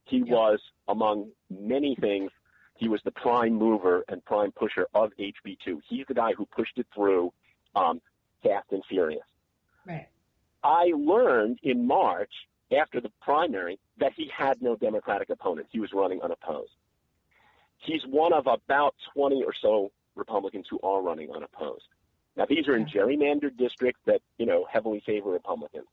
He 0.05 0.23
yeah. 0.25 0.33
was, 0.33 0.59
among 0.87 1.29
many 1.49 1.95
things, 1.99 2.31
he 2.77 2.87
was 2.87 3.01
the 3.03 3.11
prime 3.11 3.53
mover 3.53 4.03
and 4.07 4.23
prime 4.23 4.51
pusher 4.51 4.87
of 4.93 5.11
HB2. 5.19 5.81
He's 5.87 6.05
the 6.07 6.13
guy 6.13 6.33
who 6.33 6.45
pushed 6.45 6.77
it 6.77 6.87
through 6.93 7.33
um, 7.75 8.01
fast 8.43 8.67
and 8.71 8.83
furious. 8.87 9.25
Right. 9.85 10.07
I 10.63 10.91
learned 10.95 11.59
in 11.63 11.87
March 11.87 12.31
after 12.77 12.99
the 13.01 13.11
primary 13.21 13.79
that 13.99 14.13
he 14.15 14.29
had 14.35 14.61
no 14.61 14.75
Democratic 14.75 15.29
opponents. 15.29 15.69
He 15.71 15.79
was 15.79 15.91
running 15.93 16.21
unopposed. 16.21 16.71
He's 17.79 18.01
one 18.05 18.33
of 18.33 18.47
about 18.47 18.95
20 19.13 19.43
or 19.43 19.53
so 19.59 19.91
Republicans 20.15 20.65
who 20.69 20.79
are 20.81 21.01
running 21.01 21.31
unopposed. 21.31 21.85
Now, 22.35 22.45
these 22.45 22.67
are 22.67 22.75
in 22.75 22.85
gerrymandered 22.85 23.57
districts 23.57 24.01
that, 24.05 24.21
you 24.37 24.45
know, 24.45 24.65
heavily 24.69 25.01
favor 25.05 25.29
Republicans. 25.29 25.87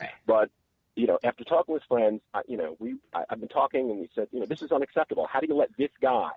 Right. 0.00 0.10
But, 0.26 0.50
you 0.94 1.06
know, 1.06 1.18
after 1.24 1.44
talking 1.44 1.72
with 1.72 1.82
friends, 1.88 2.20
I, 2.34 2.42
you 2.46 2.56
know, 2.56 2.76
we, 2.78 2.96
I, 3.14 3.24
I've 3.30 3.40
been 3.40 3.48
talking 3.48 3.90
and 3.90 4.00
we 4.00 4.10
said, 4.14 4.28
you 4.30 4.40
know, 4.40 4.46
this 4.46 4.62
is 4.62 4.72
unacceptable. 4.72 5.26
How 5.26 5.40
do 5.40 5.46
you 5.48 5.54
let 5.54 5.70
this 5.76 5.90
guy, 6.00 6.30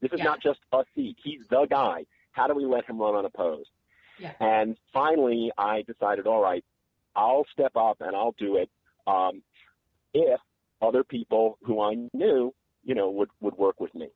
this 0.00 0.12
is 0.12 0.18
yeah. 0.18 0.24
not 0.24 0.42
just 0.42 0.60
a 0.72 0.84
seat, 0.94 1.16
he's 1.22 1.40
the 1.48 1.66
guy. 1.66 2.06
How 2.32 2.46
do 2.46 2.54
we 2.54 2.64
let 2.64 2.84
him 2.84 2.98
run 2.98 3.14
unopposed? 3.14 3.70
Yeah. 4.18 4.32
And 4.40 4.76
finally, 4.92 5.50
I 5.56 5.82
decided, 5.82 6.26
all 6.26 6.42
right, 6.42 6.64
I'll 7.16 7.46
step 7.52 7.72
up 7.76 7.98
and 8.00 8.14
I'll 8.14 8.34
do 8.38 8.56
it 8.56 8.70
um, 9.06 9.42
if 10.14 10.40
other 10.82 11.04
people 11.04 11.58
who 11.62 11.80
I 11.80 11.94
knew, 12.12 12.54
you 12.84 12.94
know, 12.94 13.10
would 13.10 13.30
would 13.40 13.56
work 13.56 13.80
with 13.80 13.94
me. 13.94 14.08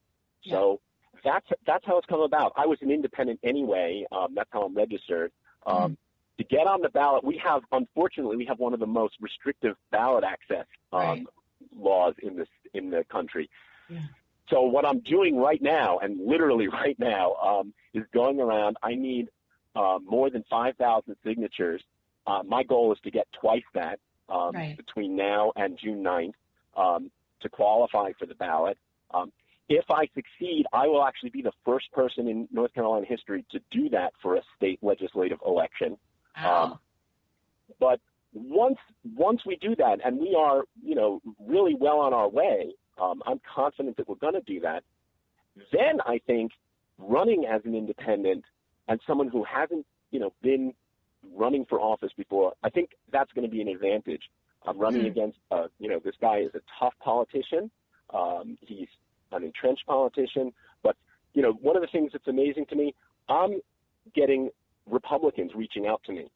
Yeah. 0.42 0.54
So 0.54 0.80
that's 1.24 1.46
that's 1.66 1.84
how 1.86 1.98
it's 1.98 2.06
come 2.06 2.20
about. 2.20 2.52
I 2.56 2.66
was 2.66 2.78
an 2.82 2.90
independent 2.90 3.40
anyway. 3.42 4.04
Um, 4.12 4.28
that's 4.34 4.48
how 4.52 4.62
I'm 4.62 4.74
registered. 4.74 5.32
Um, 5.66 5.76
mm-hmm. 5.76 5.92
To 6.38 6.44
get 6.44 6.66
on 6.66 6.80
the 6.82 6.88
ballot, 6.88 7.22
we 7.24 7.40
have 7.44 7.62
unfortunately 7.70 8.36
we 8.36 8.46
have 8.46 8.58
one 8.58 8.74
of 8.74 8.80
the 8.80 8.86
most 8.86 9.14
restrictive 9.20 9.76
ballot 9.92 10.24
access 10.24 10.66
um, 10.92 11.00
right. 11.00 11.26
laws 11.76 12.14
in 12.22 12.36
this 12.36 12.48
in 12.72 12.90
the 12.90 13.04
country. 13.04 13.48
Yeah. 13.88 14.00
So 14.50 14.62
what 14.62 14.84
I'm 14.84 15.00
doing 15.00 15.36
right 15.36 15.62
now, 15.62 15.98
and 15.98 16.26
literally 16.26 16.68
right 16.72 16.98
now, 16.98 17.34
um, 17.34 17.72
is 17.92 18.04
going 18.12 18.40
around. 18.40 18.76
I 18.82 18.94
need 18.94 19.28
uh, 19.76 19.98
more 20.04 20.30
than 20.30 20.44
5,000 20.50 21.16
signatures. 21.24 21.82
Uh, 22.26 22.42
my 22.46 22.62
goal 22.62 22.92
is 22.92 22.98
to 23.04 23.10
get 23.10 23.26
twice 23.38 23.64
that 23.74 23.98
um, 24.28 24.52
right. 24.54 24.76
between 24.76 25.16
now 25.16 25.52
and 25.56 25.78
June 25.78 26.02
9th 26.02 26.34
um, 26.76 27.10
to 27.40 27.48
qualify 27.48 28.12
for 28.18 28.26
the 28.26 28.34
ballot. 28.34 28.78
Um, 29.12 29.32
if 29.68 29.84
I 29.90 30.06
succeed, 30.14 30.66
I 30.72 30.86
will 30.86 31.04
actually 31.04 31.30
be 31.30 31.42
the 31.42 31.52
first 31.64 31.90
person 31.92 32.28
in 32.28 32.48
North 32.52 32.74
Carolina 32.74 33.06
history 33.06 33.44
to 33.50 33.60
do 33.70 33.88
that 33.90 34.12
for 34.20 34.36
a 34.36 34.42
state 34.56 34.78
legislative 34.82 35.38
election. 35.46 35.96
Wow. 36.42 36.64
Um, 36.64 36.78
but 37.80 38.00
once 38.32 38.78
once 39.16 39.42
we 39.46 39.56
do 39.56 39.76
that, 39.76 40.00
and 40.04 40.18
we 40.18 40.34
are, 40.38 40.64
you 40.82 40.94
know, 40.94 41.20
really 41.38 41.74
well 41.74 42.00
on 42.00 42.12
our 42.12 42.28
way, 42.28 42.74
um, 43.00 43.22
I'm 43.26 43.40
confident 43.54 43.96
that 43.96 44.08
we're 44.08 44.16
going 44.16 44.34
to 44.34 44.40
do 44.40 44.60
that. 44.60 44.82
Then 45.72 46.00
I 46.04 46.20
think 46.26 46.52
running 46.98 47.46
as 47.46 47.62
an 47.64 47.74
independent 47.74 48.44
and 48.88 49.00
someone 49.06 49.28
who 49.28 49.44
hasn't, 49.44 49.86
you 50.10 50.20
know, 50.20 50.32
been 50.42 50.74
running 51.34 51.64
for 51.64 51.80
office 51.80 52.12
before, 52.16 52.54
I 52.62 52.70
think 52.70 52.90
that's 53.12 53.32
going 53.32 53.48
to 53.48 53.50
be 53.50 53.60
an 53.60 53.68
advantage. 53.68 54.22
I'm 54.66 54.78
running 54.78 55.02
mm. 55.02 55.08
against, 55.08 55.38
uh, 55.50 55.68
you 55.78 55.88
know, 55.88 56.00
this 56.04 56.14
guy 56.20 56.38
is 56.38 56.50
a 56.54 56.60
tough 56.78 56.94
politician. 57.00 57.70
Um, 58.12 58.58
he's 58.60 58.88
an 59.32 59.44
entrenched 59.44 59.86
politician. 59.86 60.52
But, 60.82 60.96
you 61.34 61.42
know, 61.42 61.52
one 61.52 61.76
of 61.76 61.82
the 61.82 61.88
things 61.88 62.12
that's 62.12 62.28
amazing 62.28 62.66
to 62.66 62.76
me, 62.76 62.94
I'm 63.28 63.60
getting 64.14 64.50
Republicans 64.88 65.52
reaching 65.54 65.86
out 65.86 66.02
to 66.04 66.12
me. 66.12 66.26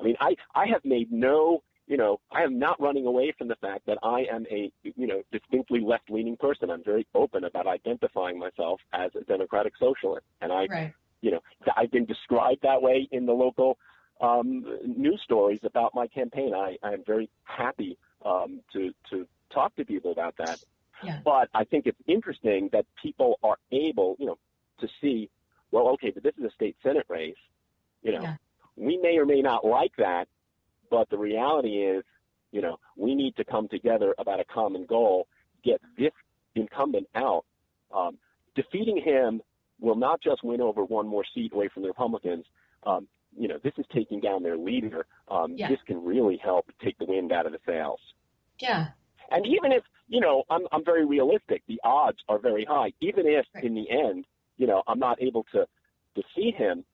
I 0.00 0.02
mean, 0.02 0.16
I, 0.20 0.36
I 0.54 0.66
have 0.66 0.84
made 0.84 1.12
no, 1.12 1.62
you 1.86 1.96
know, 1.96 2.20
I 2.32 2.42
am 2.42 2.58
not 2.58 2.80
running 2.80 3.06
away 3.06 3.32
from 3.36 3.48
the 3.48 3.56
fact 3.56 3.86
that 3.86 3.98
I 4.02 4.26
am 4.30 4.46
a, 4.50 4.72
you 4.82 5.06
know, 5.06 5.22
distinctly 5.32 5.80
left 5.80 6.10
leaning 6.10 6.36
person. 6.36 6.70
I'm 6.70 6.82
very 6.82 7.06
open 7.14 7.44
about 7.44 7.66
identifying 7.66 8.38
myself 8.38 8.80
as 8.92 9.10
a 9.14 9.24
democratic 9.24 9.74
socialist. 9.78 10.26
And 10.40 10.52
I, 10.52 10.66
right. 10.66 10.92
you 11.20 11.30
know, 11.30 11.40
I've 11.76 11.90
been 11.90 12.06
described 12.06 12.62
that 12.62 12.82
way 12.82 13.08
in 13.12 13.26
the 13.26 13.32
local 13.32 13.78
um, 14.20 14.64
news 14.84 15.20
stories 15.22 15.60
about 15.62 15.94
my 15.94 16.06
campaign. 16.06 16.54
I, 16.54 16.76
I 16.82 16.92
am 16.92 17.04
very 17.06 17.28
happy 17.44 17.98
um, 18.24 18.60
to, 18.72 18.92
to 19.10 19.26
talk 19.52 19.74
to 19.76 19.84
people 19.84 20.12
about 20.12 20.34
that. 20.38 20.58
Yeah. 21.02 21.18
But 21.24 21.48
I 21.54 21.64
think 21.64 21.86
it's 21.86 22.00
interesting 22.06 22.70
that 22.72 22.86
people 23.00 23.38
are 23.42 23.58
able, 23.70 24.16
you 24.18 24.26
know, 24.26 24.38
to 24.80 24.88
see, 25.00 25.30
well, 25.70 25.88
okay, 25.90 26.10
but 26.10 26.22
this 26.22 26.34
is 26.38 26.44
a 26.44 26.50
state 26.50 26.76
senate 26.82 27.06
race. 27.08 27.36
You 28.04 28.12
know, 28.12 28.22
yeah. 28.22 28.34
we 28.76 28.96
may 28.98 29.16
or 29.16 29.26
may 29.26 29.42
not 29.42 29.64
like 29.64 29.92
that, 29.98 30.28
but 30.90 31.10
the 31.10 31.18
reality 31.18 31.82
is, 31.82 32.04
you 32.52 32.62
know, 32.62 32.76
we 32.96 33.16
need 33.16 33.34
to 33.36 33.44
come 33.44 33.66
together 33.66 34.14
about 34.18 34.38
a 34.38 34.44
common 34.44 34.86
goal, 34.86 35.26
get 35.64 35.80
this 35.98 36.12
incumbent 36.54 37.08
out. 37.16 37.44
Um, 37.92 38.18
defeating 38.54 39.02
him 39.02 39.42
will 39.80 39.96
not 39.96 40.20
just 40.22 40.44
win 40.44 40.60
over 40.60 40.84
one 40.84 41.08
more 41.08 41.24
seat 41.34 41.52
away 41.52 41.68
from 41.72 41.82
the 41.82 41.88
Republicans. 41.88 42.44
Um, 42.84 43.08
you 43.36 43.48
know, 43.48 43.58
this 43.64 43.72
is 43.78 43.84
taking 43.92 44.20
down 44.20 44.42
their 44.42 44.56
leader. 44.56 45.06
Um, 45.28 45.54
yeah. 45.56 45.68
This 45.68 45.80
can 45.86 46.04
really 46.04 46.36
help 46.36 46.66
take 46.82 46.96
the 46.98 47.06
wind 47.06 47.32
out 47.32 47.46
of 47.46 47.52
the 47.52 47.58
sails. 47.66 48.00
Yeah. 48.60 48.88
And 49.30 49.46
even 49.46 49.72
if, 49.72 49.82
you 50.06 50.20
know, 50.20 50.44
I'm, 50.50 50.62
I'm 50.70 50.84
very 50.84 51.04
realistic, 51.04 51.62
the 51.66 51.80
odds 51.82 52.18
are 52.28 52.38
very 52.38 52.64
high. 52.64 52.92
Even 53.00 53.26
if 53.26 53.46
right. 53.54 53.64
in 53.64 53.74
the 53.74 53.90
end, 53.90 54.26
you 54.58 54.66
know, 54.66 54.82
I'm 54.86 54.98
not 54.98 55.20
able 55.20 55.44
to 55.52 55.66
defeat 56.14 56.54
him, 56.54 56.84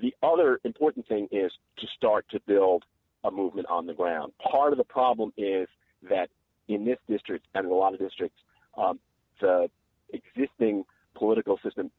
the 0.00 0.14
other 0.22 0.60
important 0.64 1.06
thing 1.08 1.28
is 1.30 1.50
to 1.78 1.86
start 1.96 2.26
to 2.30 2.40
build 2.46 2.84
a 3.24 3.30
movement 3.30 3.66
on 3.68 3.86
the 3.86 3.94
ground. 3.94 4.32
Part 4.38 4.72
of 4.72 4.78
the 4.78 4.84
problem 4.84 5.32
is 5.36 5.68
that 6.08 6.28
in 6.68 6.84
this 6.84 6.98
district 7.08 7.46
and 7.54 7.66
in 7.66 7.72
a 7.72 7.74
lot 7.74 7.94
of 7.94 8.00
districts, 8.00 8.38
um, 8.76 8.98
the 9.40 9.68
existing 10.12 10.84
political 11.14 11.58
system, 11.62 11.90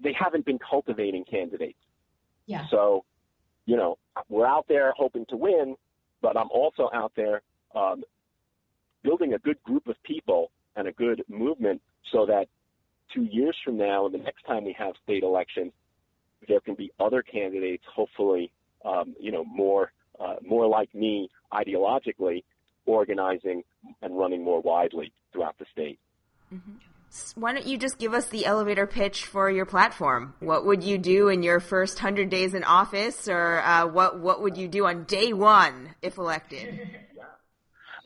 they 0.00 0.12
haven't 0.12 0.44
been 0.44 0.58
cultivating 0.58 1.24
candidates. 1.24 1.78
Yeah. 2.46 2.66
So, 2.70 3.04
you 3.66 3.76
know, 3.76 3.98
we're 4.28 4.46
out 4.46 4.66
there 4.68 4.92
hoping 4.96 5.26
to 5.26 5.36
win, 5.36 5.76
but 6.22 6.36
I'm 6.36 6.50
also 6.50 6.90
out 6.92 7.12
there 7.16 7.42
um, 7.74 8.02
building 9.02 9.34
a 9.34 9.38
good 9.38 9.62
group 9.62 9.86
of 9.86 9.96
people 10.02 10.50
and 10.76 10.88
a 10.88 10.92
good 10.92 11.22
movement 11.28 11.80
so 12.12 12.26
that 12.26 12.46
two 13.12 13.24
years 13.24 13.56
from 13.64 13.76
now 13.76 14.06
and 14.06 14.14
the 14.14 14.18
next 14.18 14.42
time 14.44 14.64
we 14.64 14.74
have 14.78 14.94
state 15.02 15.22
elections, 15.22 15.72
there 16.48 16.60
can 16.60 16.74
be 16.74 16.90
other 17.00 17.22
candidates, 17.22 17.84
hopefully, 17.94 18.50
um, 18.84 19.14
you 19.18 19.32
know, 19.32 19.44
more 19.44 19.92
uh, 20.18 20.36
more 20.46 20.66
like 20.66 20.94
me 20.94 21.30
ideologically, 21.52 22.44
organizing 22.86 23.62
and 24.02 24.18
running 24.18 24.44
more 24.44 24.60
widely 24.60 25.12
throughout 25.32 25.56
the 25.58 25.64
state. 25.72 25.98
Mm-hmm. 26.52 26.72
Why 27.34 27.52
don't 27.52 27.66
you 27.66 27.76
just 27.76 27.98
give 27.98 28.14
us 28.14 28.26
the 28.26 28.46
elevator 28.46 28.86
pitch 28.86 29.24
for 29.24 29.50
your 29.50 29.66
platform? 29.66 30.34
What 30.38 30.64
would 30.64 30.84
you 30.84 30.96
do 30.96 31.28
in 31.28 31.42
your 31.42 31.58
first 31.58 31.98
hundred 31.98 32.30
days 32.30 32.54
in 32.54 32.62
office, 32.62 33.26
or 33.26 33.60
uh, 33.60 33.86
what 33.86 34.20
what 34.20 34.42
would 34.42 34.56
you 34.56 34.68
do 34.68 34.86
on 34.86 35.04
day 35.04 35.32
one 35.32 35.94
if 36.02 36.18
elected? 36.18 36.88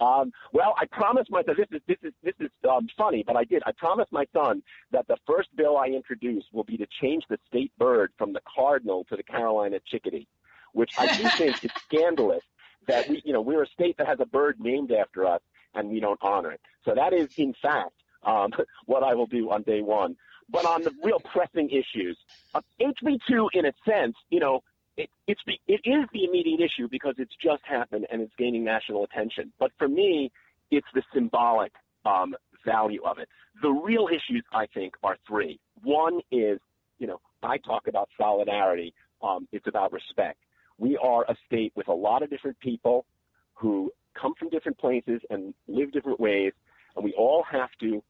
Um, 0.00 0.32
well, 0.52 0.74
I 0.78 0.86
promised 0.86 1.30
my 1.30 1.42
son. 1.44 1.56
This 1.56 1.68
is 1.70 1.80
this 1.86 1.98
is 2.02 2.12
this 2.22 2.34
is 2.40 2.50
um, 2.68 2.88
funny, 2.96 3.22
but 3.26 3.36
I 3.36 3.44
did. 3.44 3.62
I 3.66 3.72
promised 3.72 4.12
my 4.12 4.26
son 4.32 4.62
that 4.92 5.06
the 5.08 5.16
first 5.26 5.54
bill 5.56 5.76
I 5.76 5.86
introduce 5.86 6.44
will 6.52 6.64
be 6.64 6.76
to 6.76 6.86
change 7.00 7.24
the 7.28 7.38
state 7.48 7.72
bird 7.78 8.12
from 8.18 8.32
the 8.32 8.40
cardinal 8.54 9.04
to 9.04 9.16
the 9.16 9.22
Carolina 9.22 9.78
chickadee, 9.86 10.26
which 10.72 10.92
I 10.98 11.06
do 11.16 11.28
think 11.30 11.64
is 11.64 11.70
scandalous. 11.84 12.42
That 12.86 13.08
we, 13.08 13.22
you 13.24 13.32
know, 13.32 13.40
we're 13.40 13.62
a 13.62 13.68
state 13.68 13.96
that 13.96 14.06
has 14.06 14.20
a 14.20 14.26
bird 14.26 14.60
named 14.60 14.92
after 14.92 15.26
us, 15.26 15.40
and 15.74 15.88
we 15.88 16.00
don't 16.00 16.20
honor 16.22 16.52
it. 16.52 16.60
So 16.84 16.94
that 16.94 17.14
is, 17.14 17.28
in 17.38 17.54
fact, 17.62 17.94
um, 18.24 18.50
what 18.86 19.02
I 19.02 19.14
will 19.14 19.26
do 19.26 19.50
on 19.50 19.62
day 19.62 19.80
one. 19.80 20.16
But 20.50 20.66
on 20.66 20.82
the 20.82 20.92
real 21.02 21.20
pressing 21.20 21.70
issues, 21.70 22.18
uh, 22.54 22.60
HB2, 22.78 23.48
in 23.54 23.64
a 23.64 23.72
sense, 23.88 24.14
you 24.28 24.40
know, 24.40 24.62
it, 24.96 25.10
it's 25.26 25.40
it 25.46 25.80
is 25.84 26.06
the 26.12 26.24
immediate 26.24 26.60
issue 26.60 26.88
because 26.90 27.14
it's 27.18 27.34
just 27.42 27.62
happened 27.64 28.06
and 28.10 28.22
it's 28.22 28.32
gaining 28.38 28.64
national 28.64 29.04
attention. 29.04 29.52
But 29.58 29.72
for 29.78 29.88
me, 29.88 30.30
it's 30.70 30.86
the 30.94 31.02
symbolic 31.12 31.72
um, 32.04 32.34
value 32.64 33.02
of 33.04 33.18
it. 33.18 33.28
The 33.62 33.70
real 33.70 34.08
issues, 34.08 34.44
I 34.52 34.66
think, 34.66 34.94
are 35.02 35.16
three. 35.26 35.58
One 35.82 36.20
is, 36.30 36.58
you 36.98 37.06
know, 37.06 37.20
I 37.42 37.58
talk 37.58 37.86
about 37.88 38.08
solidarity. 38.18 38.94
Um, 39.22 39.48
it's 39.52 39.66
about 39.66 39.92
respect. 39.92 40.38
We 40.78 40.96
are 40.96 41.24
a 41.28 41.36
state 41.46 41.72
with 41.76 41.88
a 41.88 41.92
lot 41.92 42.22
of 42.22 42.30
different 42.30 42.58
people 42.60 43.06
who 43.54 43.92
come 44.20 44.34
from 44.38 44.48
different 44.48 44.78
places 44.78 45.20
and 45.30 45.54
live 45.68 45.92
different 45.92 46.20
ways, 46.20 46.52
and 46.96 47.04
we 47.04 47.12
all 47.14 47.44
have 47.50 47.70
to 47.80 48.02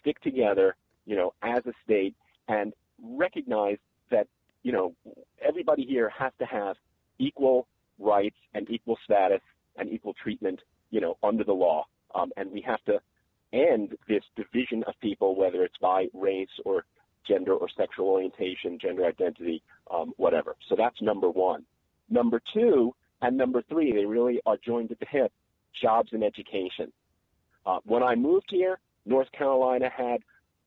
stick 0.00 0.20
together, 0.20 0.76
you 1.04 1.16
know, 1.16 1.32
as 1.42 1.64
a 1.66 1.72
state 1.84 2.14
and 2.48 2.72
recognize 3.02 3.78
that 4.10 4.26
you 4.62 4.72
know, 4.72 4.94
everybody 5.46 5.84
here 5.84 6.10
has 6.10 6.32
to 6.38 6.46
have 6.46 6.76
equal 7.18 7.66
rights 7.98 8.36
and 8.54 8.68
equal 8.70 8.98
status 9.04 9.40
and 9.76 9.90
equal 9.92 10.14
treatment, 10.22 10.60
you 10.90 11.00
know, 11.00 11.16
under 11.22 11.44
the 11.44 11.52
law. 11.52 11.86
Um, 12.14 12.30
and 12.36 12.50
we 12.52 12.60
have 12.62 12.82
to 12.84 13.00
end 13.52 13.96
this 14.08 14.22
division 14.36 14.82
of 14.86 14.94
people, 15.00 15.36
whether 15.36 15.62
it's 15.64 15.78
by 15.80 16.06
race 16.14 16.48
or 16.64 16.84
gender 17.26 17.54
or 17.54 17.68
sexual 17.76 18.06
orientation, 18.06 18.78
gender 18.80 19.04
identity, 19.06 19.62
um, 19.90 20.12
whatever. 20.16 20.56
So 20.68 20.74
that's 20.76 21.00
number 21.00 21.30
one. 21.30 21.64
Number 22.10 22.40
two 22.52 22.94
and 23.20 23.36
number 23.36 23.62
three, 23.68 23.92
they 23.92 24.04
really 24.04 24.40
are 24.44 24.56
joined 24.64 24.90
at 24.90 24.98
the 24.98 25.06
hip, 25.08 25.32
jobs 25.80 26.10
and 26.12 26.24
education. 26.24 26.92
Uh, 27.64 27.78
when 27.84 28.02
I 28.02 28.14
moved 28.16 28.46
here, 28.50 28.78
North 29.06 29.30
Carolina 29.32 29.88
had 29.88 30.20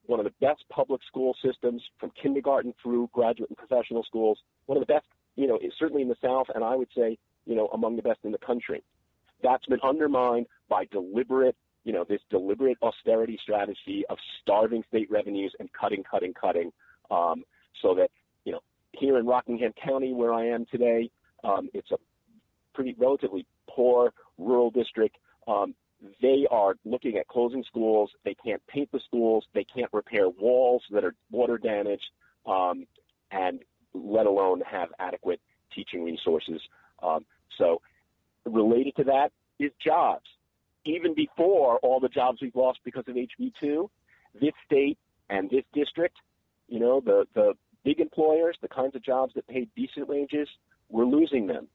one 0.07 0.19
of 0.19 0.25
the 0.25 0.33
best 0.41 0.63
public 0.69 1.01
school 1.07 1.35
systems 1.43 1.81
from 1.99 2.11
kindergarten 2.21 2.73
through 2.81 3.09
graduate 3.13 3.49
and 3.49 3.57
professional 3.57 4.03
schools, 4.03 4.39
one 4.65 4.77
of 4.77 4.85
the 4.85 4.93
best, 4.93 5.05
you 5.35 5.47
know, 5.47 5.59
certainly 5.77 6.01
in 6.01 6.09
the 6.09 6.15
South, 6.21 6.47
and 6.53 6.63
I 6.63 6.75
would 6.75 6.89
say, 6.95 7.17
you 7.45 7.55
know, 7.55 7.67
among 7.67 7.95
the 7.95 8.01
best 8.01 8.19
in 8.23 8.31
the 8.31 8.37
country. 8.37 8.83
That's 9.43 9.65
been 9.65 9.81
undermined 9.83 10.47
by 10.69 10.85
deliberate, 10.85 11.55
you 11.83 11.93
know, 11.93 12.05
this 12.07 12.21
deliberate 12.29 12.77
austerity 12.81 13.37
strategy 13.41 14.03
of 14.09 14.17
starving 14.41 14.83
state 14.87 15.09
revenues 15.11 15.53
and 15.59 15.69
cutting, 15.73 16.03
cutting, 16.03 16.33
cutting, 16.33 16.71
um, 17.11 17.43
so 17.81 17.93
that, 17.95 18.09
you 18.45 18.51
know, 18.51 18.61
here 18.91 19.17
in 19.17 19.25
Rockingham 19.25 19.73
County, 19.73 20.13
where 20.13 20.33
I 20.33 20.47
am 20.47 20.65
today, 20.71 21.11
um, 21.43 21.69
it's 21.73 21.91
a 21.91 21.97
pretty 22.73 22.95
relatively 22.97 23.45
poor 23.69 24.13
rural 24.37 24.71
district. 24.71 25.17
Um, 25.47 25.75
they 26.21 26.47
are 26.49 26.75
looking 26.85 27.17
at 27.17 27.27
closing 27.27 27.63
schools. 27.63 28.11
They 28.23 28.35
can't 28.35 28.65
paint 28.67 28.91
the 28.91 28.99
schools. 28.99 29.45
They 29.53 29.63
can't 29.63 29.91
repair 29.93 30.29
walls 30.29 30.83
that 30.91 31.03
are 31.03 31.15
water 31.31 31.57
damaged, 31.57 32.09
um, 32.45 32.85
and 33.31 33.59
let 33.93 34.25
alone 34.25 34.61
have 34.61 34.89
adequate 34.99 35.39
teaching 35.73 36.03
resources. 36.03 36.61
Um, 37.01 37.25
so, 37.57 37.81
related 38.45 38.95
to 38.97 39.03
that 39.05 39.31
is 39.59 39.71
jobs. 39.83 40.25
Even 40.85 41.15
before 41.15 41.77
all 41.77 41.99
the 41.99 42.09
jobs 42.09 42.39
we've 42.41 42.55
lost 42.55 42.79
because 42.83 43.05
of 43.07 43.15
HB2, 43.15 43.89
this 44.39 44.53
state 44.65 44.97
and 45.29 45.49
this 45.49 45.63
district, 45.73 46.17
you 46.67 46.79
know, 46.79 46.99
the, 46.99 47.25
the 47.33 47.53
big 47.83 47.99
employers, 47.99 48.57
the 48.61 48.67
kinds 48.67 48.95
of 48.95 49.01
jobs 49.03 49.33
that 49.33 49.47
paid 49.47 49.69
decent 49.75 50.07
wages, 50.07 50.47
we're 50.89 51.05
losing 51.05 51.47
them. 51.47 51.67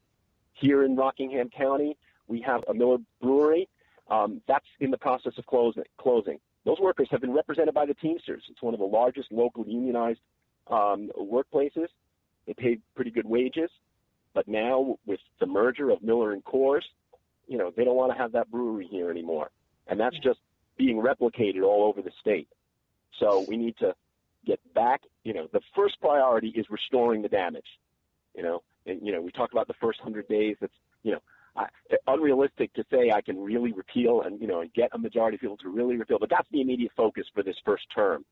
Here 0.53 0.85
in 0.85 0.95
Rockingham 0.95 1.51
County, 1.51 1.97
we 2.29 2.41
have 2.43 2.63
a 2.69 2.75
Miller 2.75 2.99
Brewery 3.21 3.69
um, 4.11 4.43
that's 4.49 4.67
in 4.81 4.91
the 4.91 4.99
process 4.99 5.33
of 5.39 5.47
closing. 5.47 5.85
Closing. 5.99 6.39
Those 6.65 6.79
workers 6.81 7.09
have 7.11 7.21
been 7.21 7.33
represented 7.33 7.75
by 7.75 7.87
the 7.87 7.95
Teamsters. 7.95 8.43
It's 8.51 8.61
one 8.61 8.75
of 8.75 8.81
the 8.81 8.87
largest 8.87 9.33
local 9.33 9.65
unionized 9.67 10.21
um, 10.71 11.11
workplaces. 11.19 11.87
They 12.47 12.55
pay 12.55 12.79
pretty 12.95 13.11
good 13.11 13.27
wages, 13.27 13.71
but 14.35 14.49
now 14.49 14.97
with 15.07 15.21
the 15.39 15.47
merger 15.47 15.91
of 15.91 16.03
Miller 16.03 16.33
and 16.33 16.45
Coors, 16.45 16.83
you 17.47 17.59
know 17.59 17.73
they 17.77 17.85
don't 17.85 17.97
want 17.97 18.13
to 18.13 18.19
have 18.19 18.33
that 18.33 18.51
brewery 18.51 18.89
here 18.91 19.11
anymore, 19.11 19.51
and 19.87 19.99
that's 19.99 20.19
just 20.19 20.41
being 20.77 20.97
replicated 20.97 21.63
all 21.63 21.85
over 21.85 22.03
the 22.03 22.13
state. 22.21 22.49
So 23.19 23.45
we 23.49 23.57
need 23.57 23.77
to 23.79 23.95
get 24.47 24.61
back. 24.75 25.03
You 25.25 25.35
know, 25.35 25.49
the 25.53 25.61
first 25.75 26.01
priority 26.01 26.49
is 26.49 26.67
restoring 26.71 27.23
the 27.23 27.29
damage. 27.29 27.67
You 28.35 28.43
know, 28.43 28.63
and 28.87 29.05
you 29.05 29.13
know 29.13 29.21
we 29.21 29.31
talked 29.31 29.53
about 29.53 29.69
the 29.69 29.75
first 29.81 30.01
hundred 30.01 30.29
days. 30.29 30.57
That's 30.61 30.73
you 31.03 31.13
know 31.13 31.21
uh, 31.57 31.67
unrealistic 32.07 32.73
to 32.75 32.85
say 32.91 33.11
I 33.11 33.21
can 33.21 33.39
really 33.39 33.73
repeal 33.73 34.23
and 34.23 34.41
you 34.41 34.47
know 34.47 34.61
and 34.61 34.73
get 34.73 34.91
a 34.93 34.99
majority 34.99 35.37
of 35.37 35.41
people 35.41 35.57
to 35.59 35.69
really 35.69 35.97
repeal. 35.97 36.19
But 36.19 36.31
that's 36.31 36.49
the 36.51 36.61
immediate 36.61 36.93
focus 36.97 37.27
for 37.35 37.43
this 37.43 37.57
first 37.65 37.85
term: 37.95 38.25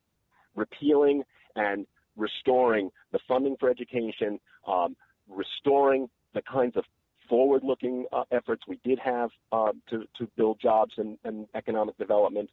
repealing 0.55 1.25
and 1.57 1.87
restoring 2.17 2.91
the 3.13 3.19
funding 3.27 3.57
for 3.59 3.71
education, 3.71 4.39
um, 4.67 4.97
restoring 5.29 6.09
the 6.35 6.43
kinds 6.43 6.77
of 6.77 6.85
forward-looking 7.29 8.07
uh, 8.13 8.25
efforts 8.31 8.63
we 8.67 8.79
did 8.85 8.99
have 8.99 9.31
uh, 9.53 9.73
to 9.91 10.05
to 10.17 10.27
build 10.37 10.59
jobs 10.61 10.95
and, 10.97 11.19
and 11.25 11.47
economic 11.55 11.97
development, 11.99 12.51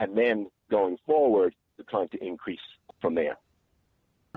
and 0.00 0.16
then 0.16 0.48
going 0.70 0.96
forward, 1.06 1.54
trying 1.88 2.08
to 2.08 2.24
increase 2.24 2.60
from 3.00 3.14
there. 3.14 3.36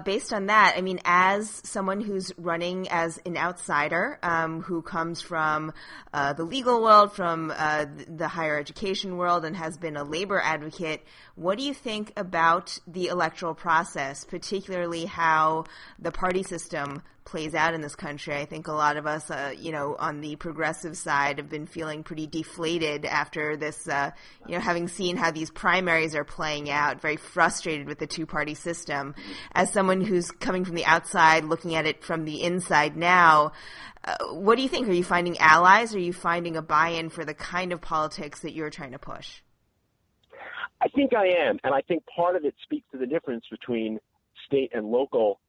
Based 0.05 0.31
on 0.31 0.45
that, 0.45 0.75
I 0.77 0.81
mean, 0.81 1.01
as 1.03 1.61
someone 1.65 1.99
who's 1.99 2.31
running 2.37 2.87
as 2.89 3.19
an 3.25 3.35
outsider, 3.35 4.19
um, 4.23 4.61
who 4.61 4.81
comes 4.81 5.21
from 5.21 5.73
uh, 6.13 6.31
the 6.31 6.45
legal 6.45 6.81
world, 6.81 7.11
from 7.13 7.53
uh, 7.53 7.85
the 8.07 8.29
higher 8.29 8.57
education 8.57 9.17
world, 9.17 9.43
and 9.43 9.53
has 9.57 9.77
been 9.77 9.97
a 9.97 10.05
labor 10.05 10.39
advocate, 10.39 11.03
what 11.35 11.57
do 11.57 11.65
you 11.65 11.73
think 11.73 12.13
about 12.15 12.79
the 12.87 13.07
electoral 13.07 13.53
process, 13.53 14.23
particularly 14.23 15.03
how 15.05 15.65
the 15.99 16.11
party 16.11 16.43
system 16.43 17.03
plays 17.31 17.55
out 17.55 17.73
in 17.73 17.79
this 17.79 17.95
country. 17.95 18.35
I 18.35 18.43
think 18.43 18.67
a 18.67 18.73
lot 18.73 18.97
of 18.97 19.07
us, 19.07 19.31
uh, 19.31 19.53
you 19.57 19.71
know, 19.71 19.95
on 19.97 20.19
the 20.19 20.35
progressive 20.35 20.97
side 20.97 21.37
have 21.37 21.49
been 21.49 21.65
feeling 21.65 22.03
pretty 22.03 22.27
deflated 22.27 23.05
after 23.05 23.55
this, 23.55 23.87
uh, 23.87 24.11
you 24.45 24.55
know, 24.55 24.59
having 24.59 24.89
seen 24.89 25.15
how 25.15 25.31
these 25.31 25.49
primaries 25.49 26.13
are 26.13 26.25
playing 26.25 26.69
out, 26.69 27.01
very 27.01 27.15
frustrated 27.15 27.87
with 27.87 27.99
the 27.99 28.05
two 28.05 28.25
party 28.25 28.53
system. 28.53 29.15
As 29.53 29.71
someone 29.71 30.01
who's 30.01 30.29
coming 30.29 30.65
from 30.65 30.75
the 30.75 30.83
outside, 30.83 31.45
looking 31.45 31.75
at 31.75 31.85
it 31.85 32.03
from 32.03 32.25
the 32.25 32.43
inside 32.43 32.97
now, 32.97 33.53
uh, 34.03 34.17
what 34.33 34.57
do 34.57 34.61
you 34.61 34.69
think? 34.69 34.89
Are 34.89 34.93
you 34.93 35.03
finding 35.03 35.37
allies? 35.37 35.95
Are 35.95 35.99
you 35.99 36.11
finding 36.13 36.57
a 36.57 36.61
buy 36.61 36.89
in 36.89 37.09
for 37.09 37.23
the 37.23 37.33
kind 37.33 37.71
of 37.71 37.79
politics 37.79 38.41
that 38.41 38.53
you're 38.53 38.69
trying 38.69 38.91
to 38.91 38.99
push? 38.99 39.41
I 40.81 40.89
think 40.89 41.15
I 41.15 41.27
am. 41.27 41.59
And 41.63 41.73
I 41.73 41.81
think 41.81 42.03
part 42.13 42.35
of 42.35 42.43
it 42.43 42.55
speaks 42.63 42.87
to 42.91 42.97
the 42.97 43.05
difference 43.07 43.45
between 43.49 43.99
state 44.47 44.71
and 44.73 44.87
local 44.87 45.39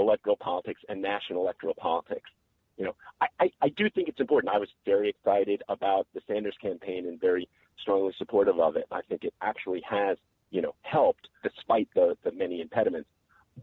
electoral 0.00 0.36
politics 0.36 0.80
and 0.88 1.00
national 1.00 1.42
electoral 1.42 1.74
politics. 1.74 2.30
You 2.76 2.86
know, 2.86 2.94
I, 3.20 3.26
I, 3.38 3.50
I 3.62 3.68
do 3.68 3.90
think 3.90 4.08
it's 4.08 4.20
important. 4.20 4.54
I 4.54 4.58
was 4.58 4.70
very 4.86 5.10
excited 5.10 5.62
about 5.68 6.06
the 6.14 6.22
Sanders 6.26 6.56
campaign 6.60 7.06
and 7.06 7.20
very 7.20 7.48
strongly 7.80 8.14
supportive 8.16 8.58
of 8.58 8.76
it. 8.76 8.86
I 8.90 9.02
think 9.02 9.24
it 9.24 9.34
actually 9.42 9.82
has, 9.88 10.16
you 10.50 10.62
know, 10.62 10.74
helped 10.82 11.28
despite 11.42 11.88
the, 11.94 12.16
the 12.24 12.32
many 12.32 12.60
impediments. 12.60 13.08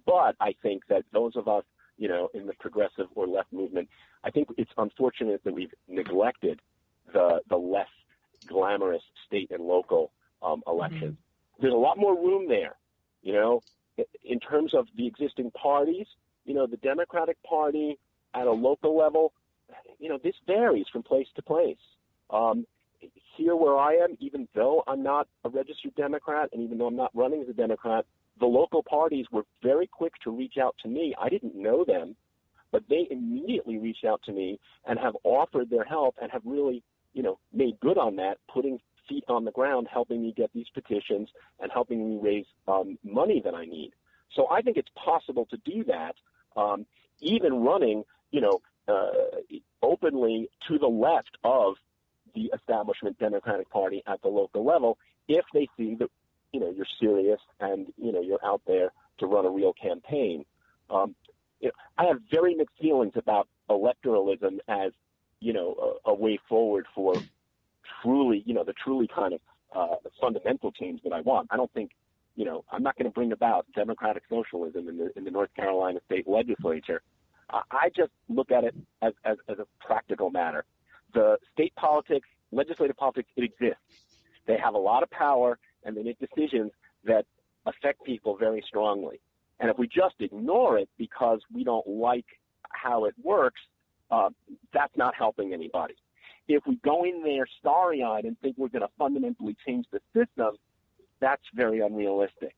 But 0.05 0.35
I 0.39 0.53
think 0.61 0.83
that 0.89 1.03
those 1.11 1.35
of 1.35 1.47
us, 1.47 1.63
you 1.97 2.07
know, 2.07 2.29
in 2.35 2.45
the 2.45 2.53
progressive 2.59 3.07
or 3.15 3.25
left 3.27 3.51
movement, 3.51 3.89
I 4.23 4.29
think 4.29 4.49
it's 4.57 4.71
unfortunate 4.77 5.43
that 5.43 5.53
we've 5.53 5.73
neglected 5.87 6.61
the 7.11 7.41
the 7.49 7.57
less 7.57 7.87
glamorous 8.45 9.01
state 9.25 9.49
and 9.51 9.63
local 9.63 10.11
um, 10.43 10.61
elections. 10.67 11.13
Mm-hmm. 11.13 11.61
There's 11.61 11.73
a 11.73 11.77
lot 11.77 11.97
more 11.97 12.15
room 12.15 12.47
there, 12.47 12.75
you 13.23 13.33
know, 13.33 13.63
in 14.23 14.39
terms 14.39 14.73
of 14.73 14.87
the 14.95 15.07
existing 15.07 15.51
parties. 15.51 16.05
You 16.47 16.55
know, 16.55 16.65
the 16.65 16.77
Democratic 16.77 17.37
Party 17.43 17.99
at 18.33 18.47
a 18.47 18.51
local 18.51 18.97
level, 18.97 19.33
you 19.99 20.09
know, 20.09 20.17
this 20.23 20.33
varies 20.47 20.87
from 20.91 21.03
place 21.03 21.27
to 21.35 21.43
place. 21.43 21.77
Um, 22.31 22.65
here 23.35 23.55
where 23.55 23.77
I 23.77 23.93
am, 23.93 24.17
even 24.19 24.47
though 24.55 24.83
I'm 24.87 25.03
not 25.03 25.27
a 25.43 25.49
registered 25.49 25.93
Democrat 25.95 26.49
and 26.51 26.63
even 26.63 26.79
though 26.79 26.87
I'm 26.87 26.95
not 26.95 27.11
running 27.13 27.41
as 27.43 27.49
a 27.49 27.53
Democrat, 27.53 28.05
the 28.39 28.45
local 28.45 28.81
parties 28.81 29.25
were 29.31 29.43
very 29.61 29.87
quick 29.87 30.13
to 30.23 30.31
reach 30.31 30.55
out 30.59 30.75
to 30.83 30.87
me. 30.87 31.13
I 31.21 31.29
didn't 31.29 31.55
know 31.55 31.85
them, 31.85 32.15
but 32.71 32.83
they 32.89 33.07
immediately 33.11 33.77
reached 33.77 34.05
out 34.05 34.21
to 34.25 34.31
me 34.31 34.59
and 34.87 34.97
have 34.99 35.15
offered 35.23 35.69
their 35.69 35.83
help 35.83 36.15
and 36.21 36.31
have 36.31 36.41
really, 36.45 36.83
you 37.13 37.23
know, 37.23 37.39
made 37.53 37.79
good 37.79 37.97
on 37.97 38.15
that, 38.17 38.37
putting 38.51 38.79
feet 39.07 39.23
on 39.27 39.45
the 39.45 39.51
ground, 39.51 39.87
helping 39.91 40.21
me 40.21 40.33
get 40.35 40.51
these 40.53 40.67
petitions 40.73 41.29
and 41.59 41.71
helping 41.71 42.09
me 42.09 42.19
raise 42.21 42.45
um, 42.67 42.97
money 43.03 43.41
that 43.43 43.53
I 43.53 43.65
need. 43.65 43.91
So 44.35 44.47
I 44.51 44.61
think 44.61 44.77
it's 44.77 44.89
possible 44.95 45.47
to 45.49 45.57
do 45.65 45.83
that, 45.85 46.15
um, 46.57 46.85
even 47.21 47.63
running, 47.63 48.03
you 48.31 48.41
know, 48.41 48.61
uh, 48.87 49.11
openly 49.81 50.49
to 50.67 50.77
the 50.77 50.87
left 50.87 51.37
of 51.43 51.75
the 52.35 52.51
establishment 52.53 53.17
Democratic 53.19 53.69
Party 53.69 54.03
at 54.07 54.21
the 54.21 54.27
local 54.27 54.65
level, 54.65 54.97
if 55.27 55.45
they 55.53 55.67
see 55.77 55.95
that 55.95 56.09
you 56.53 56.59
know 56.59 56.73
you're 56.75 56.85
serious 56.99 57.39
and 57.59 57.87
you 57.97 58.11
know 58.11 58.21
you're 58.21 58.43
out 58.43 58.61
there 58.67 58.91
to 59.19 59.25
run 59.25 59.45
a 59.45 59.49
real 59.49 59.73
campaign. 59.73 60.45
Um, 60.89 61.15
you 61.59 61.67
know, 61.67 61.73
I 61.97 62.05
have 62.05 62.17
very 62.31 62.55
mixed 62.55 62.77
feelings 62.79 63.13
about 63.15 63.47
electoralism 63.69 64.59
as 64.67 64.91
you 65.39 65.53
know 65.53 65.97
a, 66.05 66.11
a 66.11 66.13
way 66.13 66.39
forward 66.47 66.85
for 66.95 67.15
truly 68.01 68.43
you 68.45 68.53
know 68.53 68.63
the 68.63 68.73
truly 68.73 69.07
kind 69.07 69.33
of 69.33 69.41
uh, 69.75 69.95
fundamental 70.21 70.71
change 70.71 71.01
that 71.03 71.13
I 71.13 71.21
want. 71.21 71.47
I 71.51 71.57
don't 71.57 71.71
think 71.73 71.91
you 72.37 72.45
know 72.45 72.63
I'm 72.71 72.83
not 72.83 72.95
going 72.95 73.11
to 73.11 73.13
bring 73.13 73.33
about 73.33 73.65
democratic 73.75 74.23
socialism 74.29 74.87
in 74.87 74.97
the 74.97 75.11
in 75.17 75.25
the 75.25 75.31
North 75.31 75.53
Carolina 75.55 75.99
state 76.05 76.27
legislature. 76.27 77.01
I 77.49 77.89
just 77.95 78.11
look 78.27 78.51
at 78.51 78.65
it 78.65 78.75
as, 79.01 79.13
as, 79.23 79.37
as 79.47 79.57
a 79.59 79.65
practical 79.79 80.29
matter. 80.29 80.65
The 81.13 81.37
state 81.53 81.73
politics, 81.75 82.27
legislative 82.51 82.97
politics, 82.97 83.29
it 83.37 83.43
exists. 83.45 84.05
They 84.47 84.57
have 84.57 84.73
a 84.73 84.77
lot 84.77 85.01
of 85.01 85.09
power 85.11 85.57
and 85.85 85.95
they 85.95 86.03
make 86.03 86.17
decisions 86.19 86.71
that 87.05 87.25
affect 87.65 88.03
people 88.03 88.35
very 88.37 88.61
strongly. 88.67 89.21
And 89.59 89.69
if 89.69 89.77
we 89.77 89.87
just 89.87 90.15
ignore 90.19 90.77
it 90.77 90.89
because 90.97 91.39
we 91.53 91.63
don't 91.63 91.87
like 91.87 92.25
how 92.69 93.05
it 93.05 93.15
works, 93.23 93.61
uh, 94.11 94.29
that's 94.73 94.95
not 94.95 95.15
helping 95.15 95.53
anybody. 95.53 95.95
If 96.49 96.63
we 96.67 96.77
go 96.83 97.03
in 97.03 97.23
there 97.23 97.45
starry 97.59 98.03
eyed 98.03 98.25
and 98.25 98.39
think 98.39 98.57
we're 98.57 98.69
going 98.69 98.83
to 98.83 98.91
fundamentally 98.97 99.55
change 99.65 99.85
the 99.91 99.99
system, 100.13 100.55
that's 101.19 101.43
very 101.53 101.79
unrealistic. 101.79 102.55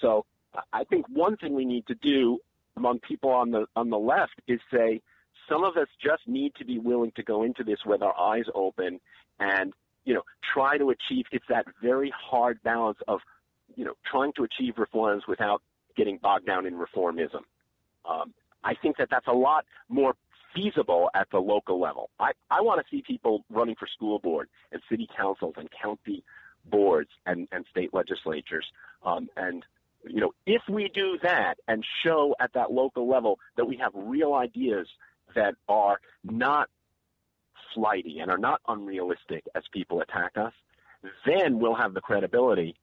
So 0.00 0.24
I 0.72 0.84
think 0.84 1.06
one 1.08 1.36
thing 1.36 1.54
we 1.54 1.64
need 1.64 1.86
to 1.86 1.94
do 1.94 2.38
among 2.76 3.00
people 3.00 3.30
on 3.30 3.50
the 3.50 3.66
on 3.76 3.90
the 3.90 3.98
left 3.98 4.40
is 4.46 4.60
say 4.72 5.00
some 5.48 5.64
of 5.64 5.76
us 5.76 5.88
just 6.02 6.26
need 6.26 6.54
to 6.56 6.64
be 6.64 6.78
willing 6.78 7.12
to 7.16 7.22
go 7.22 7.42
into 7.42 7.64
this 7.64 7.78
with 7.84 8.02
our 8.02 8.18
eyes 8.18 8.44
open 8.54 9.00
and 9.40 9.72
you 10.04 10.14
know 10.14 10.22
try 10.54 10.78
to 10.78 10.90
achieve 10.90 11.26
it's 11.32 11.44
that 11.48 11.66
very 11.82 12.12
hard 12.16 12.62
balance 12.62 12.98
of 13.08 13.20
you 13.76 13.84
know 13.84 13.94
trying 14.10 14.32
to 14.34 14.44
achieve 14.44 14.74
reforms 14.78 15.24
without 15.28 15.62
getting 15.96 16.18
bogged 16.18 16.46
down 16.46 16.66
in 16.66 16.74
reformism 16.74 17.42
um, 18.08 18.32
i 18.64 18.74
think 18.74 18.96
that 18.96 19.08
that's 19.10 19.26
a 19.26 19.32
lot 19.32 19.64
more 19.88 20.14
feasible 20.54 21.10
at 21.14 21.28
the 21.30 21.38
local 21.38 21.80
level 21.80 22.10
i 22.18 22.32
i 22.50 22.60
want 22.60 22.80
to 22.80 22.96
see 22.96 23.02
people 23.06 23.44
running 23.50 23.74
for 23.74 23.86
school 23.86 24.18
board 24.18 24.48
and 24.70 24.80
city 24.90 25.08
councils 25.16 25.54
and 25.56 25.68
county 25.70 26.22
boards 26.64 27.10
and 27.26 27.48
and 27.52 27.64
state 27.70 27.92
legislatures 27.92 28.66
um, 29.04 29.28
and 29.36 29.64
you 30.04 30.20
know, 30.20 30.32
if 30.46 30.62
we 30.68 30.90
do 30.92 31.18
that 31.22 31.54
and 31.68 31.84
show 32.04 32.34
at 32.40 32.52
that 32.54 32.72
local 32.72 33.08
level 33.08 33.38
that 33.56 33.66
we 33.66 33.76
have 33.76 33.92
real 33.94 34.34
ideas 34.34 34.88
that 35.34 35.54
are 35.68 36.00
not 36.24 36.68
flighty 37.74 38.18
and 38.18 38.30
are 38.30 38.38
not 38.38 38.60
unrealistic 38.68 39.44
as 39.54 39.62
people 39.72 40.00
attack 40.00 40.32
us, 40.36 40.52
then 41.26 41.58
we'll 41.58 41.74
have 41.74 41.94
the 41.94 42.00
credibility 42.00 42.76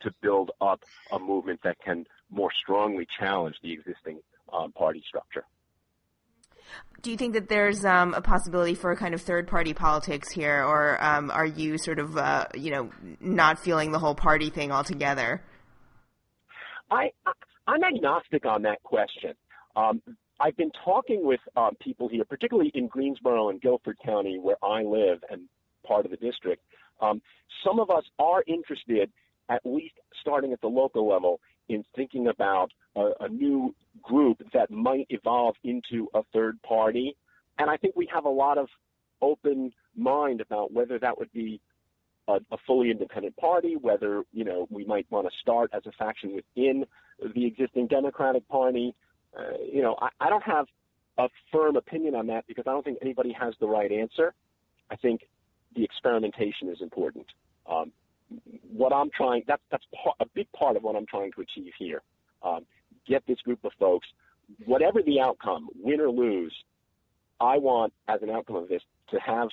to 0.00 0.12
build 0.20 0.50
up 0.60 0.84
a 1.12 1.18
movement 1.18 1.60
that 1.64 1.78
can 1.80 2.06
more 2.30 2.50
strongly 2.62 3.06
challenge 3.18 3.56
the 3.62 3.72
existing 3.72 4.20
um, 4.52 4.72
party 4.72 5.02
structure. 5.06 5.44
Do 7.00 7.10
you 7.10 7.16
think 7.16 7.34
that 7.34 7.48
there's 7.48 7.84
um, 7.84 8.12
a 8.14 8.20
possibility 8.20 8.74
for 8.74 8.90
a 8.90 8.96
kind 8.96 9.14
of 9.14 9.20
third 9.20 9.46
party 9.46 9.72
politics 9.72 10.30
here, 10.32 10.64
or 10.64 11.02
um, 11.02 11.30
are 11.30 11.46
you 11.46 11.78
sort 11.78 12.00
of, 12.00 12.16
uh, 12.16 12.46
you 12.54 12.72
know, 12.72 12.90
not 13.20 13.58
feeling 13.60 13.92
the 13.92 14.00
whole 14.00 14.16
party 14.16 14.50
thing 14.50 14.72
altogether? 14.72 15.40
I, 16.90 17.10
I'm 17.66 17.84
agnostic 17.84 18.44
on 18.46 18.62
that 18.62 18.82
question. 18.82 19.34
Um, 19.76 20.02
I've 20.40 20.56
been 20.56 20.72
talking 20.84 21.24
with 21.24 21.40
um, 21.56 21.76
people 21.80 22.08
here, 22.08 22.24
particularly 22.24 22.70
in 22.74 22.88
Greensboro 22.88 23.50
and 23.50 23.60
Guilford 23.60 23.96
County, 24.04 24.38
where 24.40 24.56
I 24.64 24.82
live 24.82 25.22
and 25.30 25.42
part 25.86 26.04
of 26.04 26.10
the 26.10 26.16
district. 26.16 26.62
Um, 27.00 27.20
some 27.64 27.78
of 27.78 27.90
us 27.90 28.04
are 28.18 28.42
interested, 28.46 29.10
at 29.48 29.60
least 29.64 29.94
starting 30.20 30.52
at 30.52 30.60
the 30.60 30.68
local 30.68 31.08
level, 31.08 31.40
in 31.68 31.84
thinking 31.94 32.28
about 32.28 32.72
a, 32.96 33.10
a 33.20 33.28
new 33.28 33.74
group 34.02 34.38
that 34.52 34.70
might 34.70 35.06
evolve 35.10 35.56
into 35.64 36.08
a 36.14 36.22
third 36.32 36.60
party. 36.62 37.16
And 37.58 37.68
I 37.70 37.76
think 37.76 37.96
we 37.96 38.08
have 38.12 38.24
a 38.24 38.30
lot 38.30 38.58
of 38.58 38.68
open 39.20 39.72
mind 39.96 40.40
about 40.40 40.72
whether 40.72 40.98
that 40.98 41.18
would 41.18 41.32
be 41.32 41.60
a, 42.28 42.34
a 42.50 42.56
fully 42.66 42.90
independent 42.90 43.36
party, 43.36 43.76
whether 43.76 44.22
you 44.32 44.44
know 44.44 44.66
we 44.70 44.84
might 44.84 45.06
want 45.10 45.26
to 45.26 45.32
start 45.40 45.70
as 45.72 45.82
a 45.86 45.92
faction 45.92 46.34
within 46.34 46.84
the 47.34 47.46
existing 47.46 47.86
Democratic 47.88 48.46
Party. 48.48 48.94
Uh, 49.36 49.58
you 49.72 49.82
know, 49.82 49.96
I, 50.00 50.08
I 50.20 50.28
don't 50.28 50.44
have 50.44 50.66
a 51.18 51.28
firm 51.50 51.76
opinion 51.76 52.14
on 52.14 52.28
that 52.28 52.46
because 52.46 52.64
I 52.66 52.70
don't 52.70 52.84
think 52.84 52.98
anybody 53.02 53.32
has 53.32 53.54
the 53.60 53.66
right 53.66 53.90
answer. 53.90 54.34
I 54.90 54.96
think 54.96 55.22
the 55.74 55.84
experimentation 55.84 56.68
is 56.68 56.80
important. 56.80 57.26
Um, 57.70 57.92
what 58.70 58.92
I'm 58.92 59.10
trying 59.10 59.42
that's 59.46 59.62
that's 59.70 59.84
part, 60.02 60.16
a 60.20 60.26
big 60.34 60.50
part 60.52 60.76
of 60.76 60.82
what 60.82 60.96
I'm 60.96 61.06
trying 61.06 61.32
to 61.32 61.40
achieve 61.40 61.72
here. 61.78 62.02
Um, 62.42 62.66
get 63.08 63.22
this 63.26 63.40
group 63.40 63.64
of 63.64 63.72
folks, 63.78 64.06
whatever 64.66 65.02
the 65.02 65.20
outcome, 65.20 65.68
win 65.80 66.00
or 66.00 66.10
lose. 66.10 66.54
I 67.40 67.58
want, 67.58 67.92
as 68.08 68.20
an 68.22 68.30
outcome 68.30 68.56
of 68.56 68.68
this, 68.68 68.82
to 69.10 69.18
have 69.20 69.48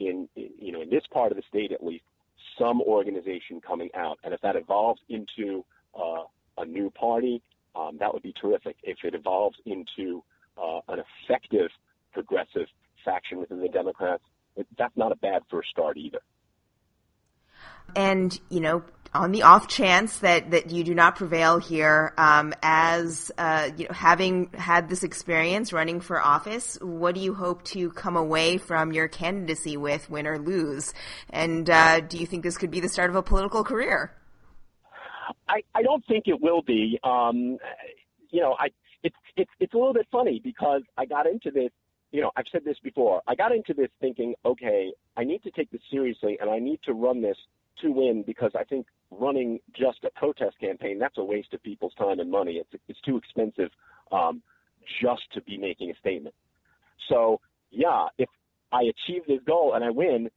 in, 0.00 0.28
you 0.34 0.72
know 0.72 0.82
in 0.82 0.90
this 0.90 1.04
part 1.12 1.30
of 1.32 1.36
the 1.36 1.42
state 1.48 1.72
at 1.72 1.84
least 1.84 2.04
some 2.58 2.80
organization 2.80 3.60
coming 3.60 3.90
out. 3.94 4.18
And 4.24 4.34
if 4.34 4.40
that 4.42 4.56
evolves 4.56 5.00
into 5.08 5.64
uh, 5.98 6.24
a 6.58 6.64
new 6.64 6.90
party, 6.90 7.42
um, 7.74 7.96
that 7.98 8.12
would 8.12 8.22
be 8.22 8.32
terrific. 8.40 8.76
If 8.82 8.98
it 9.04 9.14
evolves 9.14 9.56
into 9.66 10.22
uh, 10.56 10.80
an 10.88 11.00
effective 11.00 11.70
progressive 12.12 12.66
faction 13.04 13.38
within 13.38 13.60
the 13.60 13.68
Democrats, 13.68 14.22
that's 14.78 14.96
not 14.96 15.12
a 15.12 15.16
bad 15.16 15.42
first 15.50 15.68
start 15.70 15.96
either. 15.96 16.20
And, 17.96 18.38
you 18.50 18.60
know, 18.60 18.84
on 19.14 19.30
the 19.30 19.42
off 19.42 19.68
chance 19.68 20.18
that, 20.18 20.50
that 20.50 20.70
you 20.70 20.82
do 20.82 20.94
not 20.94 21.16
prevail 21.16 21.58
here, 21.58 22.12
um, 22.18 22.52
as 22.62 23.30
uh, 23.38 23.70
you 23.76 23.84
know, 23.84 23.94
having 23.94 24.50
had 24.54 24.88
this 24.88 25.04
experience 25.04 25.72
running 25.72 26.00
for 26.00 26.20
office, 26.20 26.76
what 26.82 27.14
do 27.14 27.20
you 27.20 27.32
hope 27.32 27.62
to 27.64 27.90
come 27.90 28.16
away 28.16 28.58
from 28.58 28.92
your 28.92 29.06
candidacy 29.06 29.76
with, 29.76 30.10
win 30.10 30.26
or 30.26 30.38
lose? 30.38 30.92
And 31.30 31.70
uh, 31.70 32.00
do 32.00 32.18
you 32.18 32.26
think 32.26 32.42
this 32.42 32.58
could 32.58 32.70
be 32.70 32.80
the 32.80 32.88
start 32.88 33.08
of 33.08 33.16
a 33.16 33.22
political 33.22 33.62
career? 33.62 34.12
I, 35.48 35.62
I 35.74 35.82
don't 35.82 36.04
think 36.06 36.24
it 36.26 36.40
will 36.40 36.62
be. 36.62 36.98
Um, 37.04 37.58
you 38.30 38.40
know, 38.40 38.56
I 38.58 38.68
it's 39.04 39.16
it's 39.36 39.50
it's 39.60 39.74
a 39.74 39.76
little 39.76 39.94
bit 39.94 40.08
funny 40.10 40.40
because 40.42 40.82
I 40.98 41.06
got 41.06 41.26
into 41.26 41.50
this. 41.50 41.70
You 42.10 42.20
know, 42.20 42.30
I've 42.36 42.46
said 42.50 42.64
this 42.64 42.76
before. 42.82 43.22
I 43.26 43.34
got 43.34 43.52
into 43.52 43.74
this 43.74 43.90
thinking, 44.00 44.34
okay, 44.44 44.92
I 45.16 45.24
need 45.24 45.42
to 45.42 45.50
take 45.50 45.70
this 45.70 45.80
seriously, 45.90 46.38
and 46.40 46.48
I 46.48 46.58
need 46.60 46.80
to 46.84 46.92
run 46.92 47.22
this 47.22 47.36
to 47.82 47.90
win 47.90 48.22
because 48.26 48.52
I 48.58 48.64
think 48.64 48.86
running 49.10 49.60
just 49.72 50.04
a 50.04 50.10
protest 50.10 50.58
campaign 50.58 50.98
that's 50.98 51.18
a 51.18 51.24
waste 51.24 51.54
of 51.54 51.62
people's 51.62 51.94
time 51.94 52.20
and 52.20 52.30
money. 52.30 52.54
It's 52.54 52.82
it's 52.88 53.00
too 53.00 53.16
expensive 53.16 53.70
um, 54.12 54.42
just 55.00 55.22
to 55.32 55.40
be 55.42 55.56
making 55.56 55.90
a 55.90 55.94
statement. 55.96 56.34
So 57.08 57.40
yeah, 57.70 58.06
if 58.18 58.28
I 58.72 58.82
achieve 58.82 59.22
this 59.26 59.40
goal 59.46 59.74
and 59.74 59.84
I 59.84 59.90
win, 59.90 60.30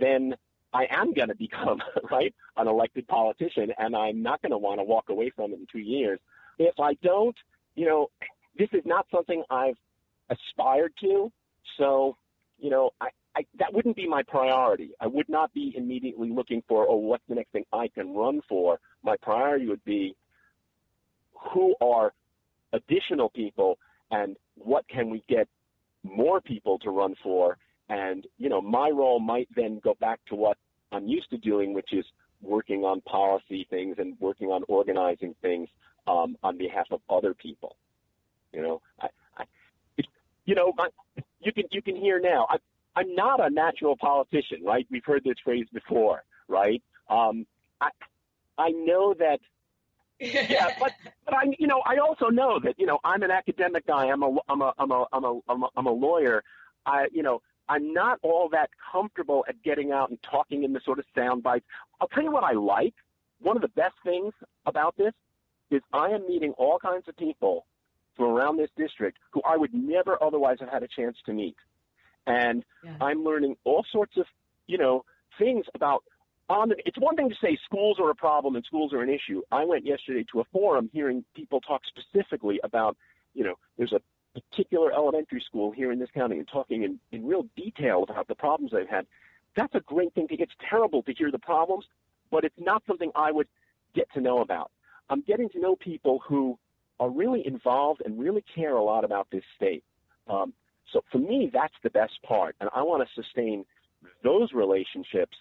then 0.00 0.36
I 0.72 0.86
am 0.90 1.12
going 1.12 1.28
to 1.28 1.34
become 1.34 1.82
right 2.10 2.34
an 2.56 2.68
elected 2.68 3.06
politician, 3.08 3.72
and 3.78 3.96
I'm 3.96 4.22
not 4.22 4.42
going 4.42 4.52
to 4.52 4.58
want 4.58 4.80
to 4.80 4.84
walk 4.84 5.08
away 5.08 5.30
from 5.34 5.52
it 5.52 5.58
in 5.60 5.66
two 5.70 5.78
years. 5.78 6.18
If 6.58 6.78
I 6.80 6.94
don't, 7.02 7.36
you 7.74 7.86
know, 7.86 8.10
this 8.58 8.68
is 8.72 8.82
not 8.84 9.06
something 9.10 9.42
I've 9.50 9.76
aspired 10.28 10.92
to. 11.00 11.32
So, 11.78 12.16
you 12.58 12.70
know, 12.70 12.90
I, 13.00 13.08
I, 13.34 13.44
that 13.58 13.72
wouldn't 13.72 13.96
be 13.96 14.06
my 14.06 14.22
priority. 14.22 14.90
I 15.00 15.06
would 15.06 15.28
not 15.28 15.52
be 15.54 15.72
immediately 15.76 16.30
looking 16.30 16.62
for, 16.68 16.86
oh, 16.88 16.96
what's 16.96 17.24
the 17.28 17.34
next 17.34 17.50
thing 17.52 17.64
I 17.72 17.88
can 17.88 18.14
run 18.14 18.42
for? 18.48 18.78
My 19.02 19.16
priority 19.22 19.66
would 19.66 19.84
be 19.84 20.14
who 21.52 21.74
are 21.80 22.12
additional 22.72 23.30
people 23.30 23.78
and 24.10 24.36
what 24.56 24.86
can 24.88 25.10
we 25.10 25.22
get 25.28 25.48
more 26.02 26.40
people 26.40 26.78
to 26.80 26.90
run 26.90 27.14
for? 27.22 27.56
And, 27.88 28.26
you 28.38 28.48
know, 28.48 28.60
my 28.60 28.90
role 28.90 29.18
might 29.18 29.48
then 29.56 29.80
go 29.82 29.94
back 29.98 30.20
to 30.28 30.34
what 30.34 30.58
I'm 30.92 31.08
used 31.08 31.30
to 31.30 31.38
doing, 31.38 31.72
which 31.72 31.92
is 31.92 32.04
working 32.42 32.84
on 32.84 33.00
policy 33.02 33.66
things 33.70 33.96
and 33.98 34.14
working 34.20 34.48
on 34.48 34.62
organizing 34.68 35.34
things 35.40 35.68
um, 36.06 36.36
on 36.42 36.58
behalf 36.58 36.86
of 36.90 37.00
other 37.08 37.34
people. 37.34 37.76
You 38.52 38.62
know, 38.62 38.82
I, 39.00 39.08
I 39.38 39.44
you 40.44 40.54
know, 40.54 40.72
I, 40.78 40.88
you 41.40 41.52
can 41.52 41.64
you 41.70 41.80
can 41.80 41.96
hear 41.96 42.20
now. 42.20 42.46
I, 42.50 42.56
I'm 42.94 43.14
not 43.14 43.44
a 43.44 43.50
natural 43.50 43.96
politician, 43.96 44.62
right? 44.64 44.86
We've 44.90 45.04
heard 45.04 45.24
this 45.24 45.38
phrase 45.42 45.66
before, 45.72 46.24
right? 46.48 46.82
Um, 47.08 47.46
I 47.80 47.90
I 48.58 48.70
know 48.70 49.14
that. 49.14 49.40
yeah, 50.20 50.68
but 50.78 50.92
but 51.24 51.34
I 51.34 51.44
you 51.58 51.66
know 51.66 51.82
I 51.84 51.96
also 51.96 52.28
know 52.28 52.60
that 52.62 52.78
you 52.78 52.86
know 52.86 52.98
I'm 53.02 53.22
an 53.22 53.30
academic 53.30 53.86
guy. 53.86 54.06
I'm 54.06 54.22
a 54.22 54.36
I'm 54.48 54.62
a 54.62 54.72
I'm 54.78 54.90
a 54.90 55.04
I'm 55.12 55.24
a 55.24 55.40
I'm 55.48 55.62
a, 55.62 55.68
I'm 55.76 55.86
a 55.86 55.92
lawyer. 55.92 56.44
I 56.86 57.06
you 57.12 57.22
know 57.22 57.42
I'm 57.68 57.92
not 57.92 58.18
all 58.22 58.48
that 58.50 58.70
comfortable 58.92 59.44
at 59.48 59.62
getting 59.62 59.92
out 59.92 60.10
and 60.10 60.18
talking 60.22 60.62
in 60.64 60.72
the 60.72 60.80
sort 60.84 60.98
of 60.98 61.04
sound 61.14 61.42
bites. 61.42 61.64
I'll 62.00 62.08
tell 62.08 62.22
you 62.22 62.30
what 62.30 62.44
I 62.44 62.52
like. 62.52 62.94
One 63.40 63.56
of 63.56 63.62
the 63.62 63.68
best 63.68 63.94
things 64.04 64.32
about 64.66 64.96
this 64.96 65.12
is 65.70 65.80
I 65.92 66.08
am 66.08 66.28
meeting 66.28 66.52
all 66.58 66.78
kinds 66.78 67.08
of 67.08 67.16
people 67.16 67.66
from 68.16 68.26
around 68.26 68.58
this 68.58 68.70
district 68.76 69.18
who 69.30 69.40
I 69.42 69.56
would 69.56 69.72
never 69.72 70.22
otherwise 70.22 70.58
have 70.60 70.68
had 70.68 70.82
a 70.82 70.88
chance 70.88 71.16
to 71.26 71.32
meet. 71.32 71.56
And 72.26 72.64
yeah. 72.84 72.96
I'm 73.00 73.24
learning 73.24 73.56
all 73.64 73.84
sorts 73.90 74.16
of, 74.16 74.26
you 74.66 74.78
know, 74.78 75.04
things 75.38 75.66
about 75.74 76.04
on 76.48 76.68
the, 76.68 76.76
it's 76.84 76.98
one 76.98 77.16
thing 77.16 77.30
to 77.30 77.36
say 77.40 77.58
schools 77.64 77.98
are 78.00 78.10
a 78.10 78.14
problem 78.14 78.56
and 78.56 78.64
schools 78.64 78.92
are 78.92 79.00
an 79.00 79.08
issue. 79.08 79.42
I 79.50 79.64
went 79.64 79.86
yesterday 79.86 80.24
to 80.32 80.40
a 80.40 80.44
forum 80.52 80.90
hearing 80.92 81.24
people 81.34 81.60
talk 81.60 81.82
specifically 81.86 82.60
about, 82.62 82.96
you 83.34 83.44
know, 83.44 83.54
there's 83.78 83.92
a 83.92 84.00
particular 84.34 84.92
elementary 84.92 85.40
school 85.40 85.70
here 85.70 85.92
in 85.92 85.98
this 85.98 86.10
county 86.14 86.38
and 86.38 86.48
talking 86.48 86.82
in, 86.82 86.98
in 87.10 87.26
real 87.26 87.46
detail 87.56 88.04
about 88.08 88.28
the 88.28 88.34
problems 88.34 88.72
they've 88.72 88.88
had. 88.88 89.06
That's 89.56 89.74
a 89.74 89.80
great 89.80 90.14
thing. 90.14 90.28
To 90.28 90.34
It's 90.34 90.52
terrible 90.68 91.02
to 91.04 91.12
hear 91.12 91.30
the 91.30 91.38
problems, 91.38 91.84
but 92.30 92.44
it's 92.44 92.58
not 92.58 92.82
something 92.86 93.10
I 93.14 93.30
would 93.30 93.48
get 93.94 94.12
to 94.14 94.20
know 94.20 94.40
about. 94.40 94.70
I'm 95.10 95.20
getting 95.20 95.50
to 95.50 95.60
know 95.60 95.76
people 95.76 96.20
who 96.26 96.58
are 96.98 97.10
really 97.10 97.46
involved 97.46 98.02
and 98.04 98.18
really 98.18 98.44
care 98.54 98.74
a 98.74 98.82
lot 98.82 99.04
about 99.04 99.28
this 99.30 99.44
state. 99.56 99.84
Um, 100.28 100.54
so 100.92 101.02
for 101.10 101.18
me, 101.18 101.50
that's 101.52 101.74
the 101.82 101.90
best 101.90 102.22
part, 102.26 102.56
and 102.60 102.68
I 102.74 102.82
want 102.82 103.06
to 103.06 103.22
sustain 103.22 103.64
those 104.22 104.52
relationships. 104.52 105.36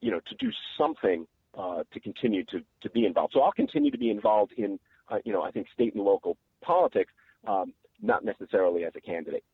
You 0.00 0.10
know, 0.10 0.20
to 0.28 0.34
do 0.34 0.50
something 0.76 1.26
uh, 1.56 1.84
to 1.92 2.00
continue 2.00 2.44
to 2.46 2.60
to 2.82 2.90
be 2.90 3.06
involved. 3.06 3.32
So 3.32 3.40
I'll 3.40 3.52
continue 3.52 3.90
to 3.90 3.98
be 3.98 4.10
involved 4.10 4.52
in, 4.56 4.78
uh, 5.08 5.18
you 5.24 5.32
know, 5.32 5.42
I 5.42 5.50
think 5.50 5.68
state 5.72 5.94
and 5.94 6.04
local 6.04 6.36
politics, 6.62 7.12
um, 7.46 7.72
not 8.02 8.24
necessarily 8.24 8.84
as 8.84 8.92
a 8.96 9.00
candidate. 9.00 9.44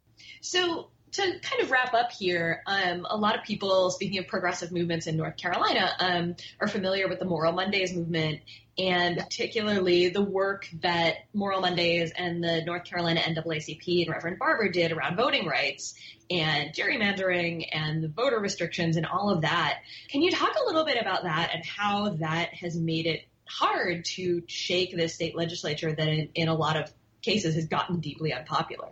So 0.41 0.91
to 1.13 1.23
kind 1.43 1.63
of 1.63 1.71
wrap 1.71 1.95
up 1.95 2.13
here, 2.13 2.63
um, 2.67 3.07
a 3.09 3.17
lot 3.17 3.37
of 3.37 3.45
people, 3.45 3.91
speaking 3.91 4.19
of 4.19 4.27
progressive 4.27 4.73
movements 4.73 5.07
in 5.07 5.17
North 5.17 5.37
Carolina, 5.37 5.91
um, 5.99 6.37
are 6.61 6.69
familiar 6.69 7.09
with 7.09 7.19
the 7.19 7.25
Moral 7.25 7.53
Mondays 7.53 7.95
movement 7.95 8.41
and 8.79 9.19
particularly 9.19 10.09
the 10.09 10.23
work 10.23 10.69
that 10.81 11.17
Moral 11.35 11.61
Mondays 11.61 12.13
and 12.17 12.43
the 12.43 12.63
North 12.65 12.85
Carolina 12.85 13.21
NAACP 13.21 14.07
and 14.07 14.11
Reverend 14.11 14.39
Barber 14.39 14.71
did 14.71 14.93
around 14.93 15.17
voting 15.17 15.47
rights 15.47 15.95
and 16.31 16.73
gerrymandering 16.73 17.67
and 17.73 18.03
the 18.03 18.09
voter 18.09 18.39
restrictions 18.39 18.97
and 18.97 19.05
all 19.05 19.31
of 19.31 19.43
that. 19.43 19.81
Can 20.09 20.23
you 20.23 20.31
talk 20.31 20.55
a 20.55 20.65
little 20.67 20.85
bit 20.85 20.99
about 20.99 21.25
that 21.25 21.51
and 21.53 21.65
how 21.65 22.11
that 22.21 22.55
has 22.55 22.77
made 22.77 23.07
it 23.07 23.27
hard 23.47 24.05
to 24.05 24.43
shake 24.47 24.97
the 24.97 25.09
state 25.09 25.37
legislature 25.37 25.93
that 25.93 26.09
in, 26.09 26.31
in 26.35 26.49
a 26.49 26.55
lot 26.55 26.77
of 26.77 26.91
cases 27.21 27.57
has 27.57 27.67
gotten 27.67 28.01
deeply 28.01 28.33
unpopular? 28.33 28.89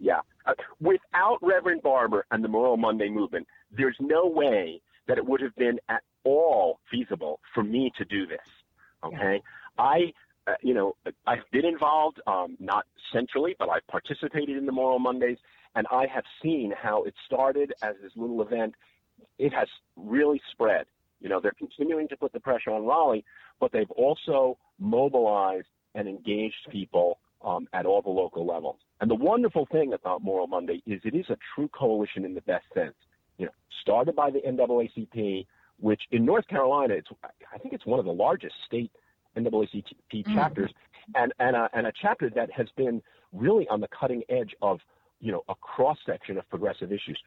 Yeah. 0.00 0.20
Uh, 0.46 0.52
without 0.80 1.38
Reverend 1.42 1.82
Barber 1.82 2.26
and 2.30 2.44
the 2.44 2.48
Moral 2.48 2.76
Monday 2.76 3.08
movement, 3.08 3.46
there's 3.70 3.96
no 4.00 4.26
way 4.26 4.80
that 5.06 5.18
it 5.18 5.24
would 5.24 5.40
have 5.40 5.54
been 5.56 5.78
at 5.88 6.02
all 6.24 6.80
feasible 6.90 7.40
for 7.54 7.62
me 7.62 7.90
to 7.98 8.04
do 8.04 8.26
this. 8.26 8.38
Okay, 9.04 9.40
yeah. 9.42 9.84
I, 9.84 10.12
uh, 10.46 10.54
you 10.62 10.74
know, 10.74 10.96
I've 11.26 11.50
been 11.52 11.64
involved, 11.64 12.20
um, 12.26 12.56
not 12.58 12.86
centrally, 13.12 13.54
but 13.58 13.68
I've 13.68 13.86
participated 13.86 14.56
in 14.56 14.66
the 14.66 14.72
Moral 14.72 14.98
Mondays, 14.98 15.38
and 15.74 15.86
I 15.90 16.06
have 16.06 16.24
seen 16.42 16.72
how 16.76 17.04
it 17.04 17.14
started 17.26 17.72
as 17.82 17.96
this 18.02 18.12
little 18.16 18.40
event. 18.42 18.74
It 19.38 19.52
has 19.52 19.68
really 19.96 20.40
spread. 20.52 20.86
You 21.20 21.28
know, 21.28 21.40
they're 21.40 21.52
continuing 21.52 22.08
to 22.08 22.16
put 22.16 22.32
the 22.32 22.40
pressure 22.40 22.70
on 22.70 22.84
Raleigh, 22.84 23.24
but 23.60 23.72
they've 23.72 23.90
also 23.92 24.58
mobilized 24.78 25.68
and 25.94 26.08
engaged 26.08 26.68
people 26.70 27.18
um, 27.44 27.68
at 27.72 27.86
all 27.86 28.02
the 28.02 28.10
local 28.10 28.46
levels. 28.46 28.76
And 29.00 29.10
the 29.10 29.14
wonderful 29.14 29.66
thing 29.70 29.92
about 29.92 30.22
Moral 30.22 30.46
Monday 30.46 30.82
is 30.86 31.00
it 31.04 31.14
is 31.14 31.26
a 31.28 31.36
true 31.54 31.68
coalition 31.68 32.24
in 32.24 32.34
the 32.34 32.40
best 32.42 32.64
sense. 32.72 32.94
You 33.38 33.46
know, 33.46 33.52
started 33.82 34.16
by 34.16 34.30
the 34.30 34.40
NAACP, 34.40 35.46
which 35.80 36.02
in 36.10 36.24
North 36.24 36.46
Carolina, 36.48 36.94
it's 36.94 37.08
I 37.52 37.58
think 37.58 37.74
it's 37.74 37.86
one 37.86 37.98
of 37.98 38.04
the 38.04 38.12
largest 38.12 38.54
state 38.66 38.90
NAACP 39.36 39.84
mm-hmm. 40.12 40.34
chapters, 40.34 40.72
and 41.14 41.32
and 41.38 41.56
a, 41.56 41.68
and 41.72 41.86
a 41.86 41.92
chapter 42.00 42.30
that 42.30 42.50
has 42.52 42.68
been 42.76 43.02
really 43.32 43.68
on 43.68 43.80
the 43.80 43.88
cutting 43.88 44.22
edge 44.28 44.54
of 44.62 44.80
you 45.20 45.32
know 45.32 45.42
a 45.48 45.54
cross 45.56 45.98
section 46.06 46.38
of 46.38 46.48
progressive 46.48 46.92
issues, 46.92 47.18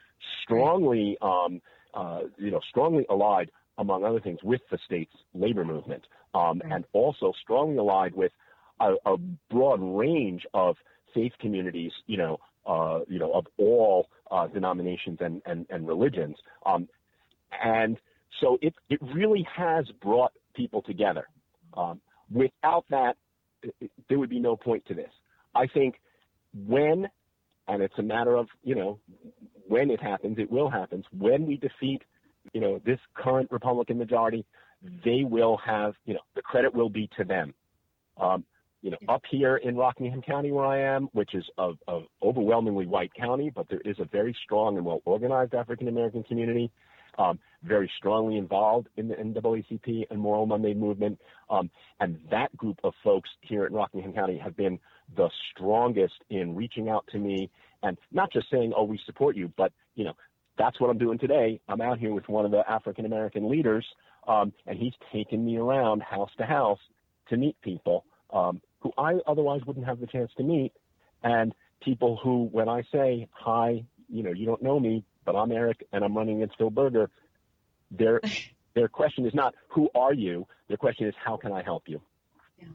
strongly 0.44 1.18
um, 1.22 1.62
uh, 1.94 2.22
you 2.38 2.52
know 2.52 2.62
strongly 2.70 3.06
allied 3.10 3.52
among 3.78 4.04
other 4.04 4.20
things 4.20 4.40
with 4.44 4.62
the 4.72 4.80
state's 4.86 5.14
labor 5.34 5.64
movement, 5.64 6.04
um, 6.34 6.62
and 6.72 6.86
also 6.94 7.34
strongly 7.44 7.78
allied 7.78 8.16
with 8.16 8.32
a, 8.80 8.94
a 9.06 9.18
broad 9.50 9.80
range 9.82 10.46
of 10.54 10.78
faith 11.14 11.34
communities, 11.40 11.92
you 12.06 12.18
know, 12.18 12.40
uh, 12.66 13.00
you 13.08 13.20
know, 13.20 13.32
of 13.34 13.46
all 13.58 14.10
uh, 14.30 14.48
denominations 14.48 15.20
and, 15.22 15.42
and, 15.46 15.66
and 15.70 15.88
religions. 15.88 16.36
Um, 16.66 16.88
and 17.64 17.98
so 18.42 18.58
it, 18.62 18.74
it 18.90 19.00
really 19.02 19.48
has 19.56 19.86
brought 20.02 20.34
people 20.54 20.82
together. 20.82 21.28
Um, 21.76 22.02
without 22.32 22.86
that, 22.90 23.16
there 24.10 24.20
would 24.20 24.30
be 24.30 24.40
no 24.40 24.56
point 24.56 24.86
to 24.88 24.94
this. 24.94 25.10
I 25.56 25.68
think 25.68 25.96
when, 26.68 27.10
and 27.68 27.82
it's 27.82 27.98
a 27.98 28.04
matter 28.04 28.36
of, 28.36 28.48
you 28.64 28.76
know, 28.76 29.00
when 29.68 29.90
it 29.90 30.02
happens, 30.02 30.38
it 30.40 30.52
will 30.52 30.70
happen. 30.70 31.04
When 31.18 31.46
we 31.46 31.58
defeat, 31.58 32.04
you 32.54 32.62
know, 32.62 32.82
this 32.86 33.00
current 33.16 33.52
Republican 33.52 33.98
majority, 33.98 34.46
they 35.04 35.24
will 35.24 35.58
have, 35.66 35.94
you 36.06 36.14
know, 36.14 36.20
the 36.36 36.42
credit 36.42 36.74
will 36.74 36.90
be 36.90 37.10
to 37.18 37.24
them. 37.24 37.54
Um, 38.20 38.46
you 38.82 38.92
know, 38.92 38.98
up 39.10 39.24
here 39.30 39.58
in 39.58 39.76
Rockingham 39.76 40.22
County 40.22 40.52
where 40.52 40.66
I 40.66 40.80
am, 40.80 41.10
which 41.14 41.34
is 41.34 41.44
a, 41.58 41.72
a 41.88 42.02
overwhelmingly 42.22 42.86
white 42.86 43.14
county, 43.14 43.52
but 43.54 43.68
there 43.70 43.82
is 43.84 43.98
a 44.00 44.06
very 44.06 44.36
strong 44.44 44.78
and 44.78 44.86
well 44.86 45.02
organized 45.06 45.54
African 45.54 45.88
American 45.88 46.24
community, 46.24 46.72
um, 47.18 47.40
very 47.64 47.90
strongly 47.98 48.38
involved 48.38 48.88
in 48.98 49.08
the 49.08 49.16
NAACP 49.16 50.06
and 50.10 50.20
Moral 50.20 50.46
Monday 50.46 50.74
movement. 50.74 51.20
Um, 51.50 51.70
and 52.00 52.20
that 52.30 52.56
group 52.56 52.78
of 52.84 52.94
folks 53.04 53.30
here 53.42 53.66
in 53.66 53.74
Rockingham 53.74 54.14
County 54.14 54.38
have 54.38 54.56
been 54.56 54.80
the 55.16 55.30
strongest 55.52 56.16
in 56.30 56.56
reaching 56.56 56.90
out 56.90 57.06
to 57.12 57.18
me 57.18 57.50
and 57.84 57.98
not 58.12 58.32
just 58.32 58.50
saying, 58.52 58.74
oh, 58.76 58.84
we 58.84 59.00
support 59.06 59.36
you, 59.36 59.52
but, 59.58 59.72
you 59.96 60.04
know, 60.04 60.14
that's 60.58 60.80
what 60.80 60.90
I'm 60.90 60.98
doing 60.98 61.20
today. 61.20 61.60
I'm 61.68 61.82
out 61.82 62.00
here 62.00 62.14
with 62.14 62.28
one 62.28 62.46
of 62.46 62.52
the 62.52 62.64
African 62.70 63.06
American 63.06 63.50
leaders, 63.50 63.86
um, 64.28 64.52
and 64.66 64.78
he's 64.78 64.94
taken 65.14 65.46
me 65.46 65.58
around 65.58 66.02
house 66.02 66.32
to 66.38 66.46
house 66.46 66.80
to 67.30 67.38
meet 67.38 67.56
people 67.62 68.04
um, 68.32 68.62
who 68.80 68.92
I 68.98 69.16
otherwise 69.26 69.62
wouldn't 69.66 69.86
have 69.86 70.00
the 70.00 70.08
chance 70.08 70.32
to 70.38 70.44
meet, 70.44 70.74
and 71.24 71.54
people 71.84 72.20
who, 72.22 72.50
when 72.52 72.70
I 72.70 72.84
say 72.92 73.28
hi, 73.32 73.84
you 74.10 74.24
know, 74.24 74.32
you 74.32 74.46
don't 74.46 74.62
know 74.62 74.80
me, 74.80 75.04
but 75.26 75.36
I'm 75.36 75.52
Eric 75.52 75.86
and 75.92 76.04
I'm 76.04 76.16
running 76.16 76.38
against 76.38 76.58
Phil 76.58 76.70
Berger, 76.70 77.10
their 77.92 78.22
their 78.76 78.88
question 78.88 79.26
is 79.26 79.34
not 79.34 79.54
who 79.70 79.90
are 79.96 80.14
you. 80.14 80.48
Their 80.68 80.78
question 80.78 81.08
is 81.08 81.14
how 81.24 81.38
can 81.38 81.52
I 81.52 81.64
help 81.64 81.84
you. 81.88 82.02
Yeah, 82.60 82.68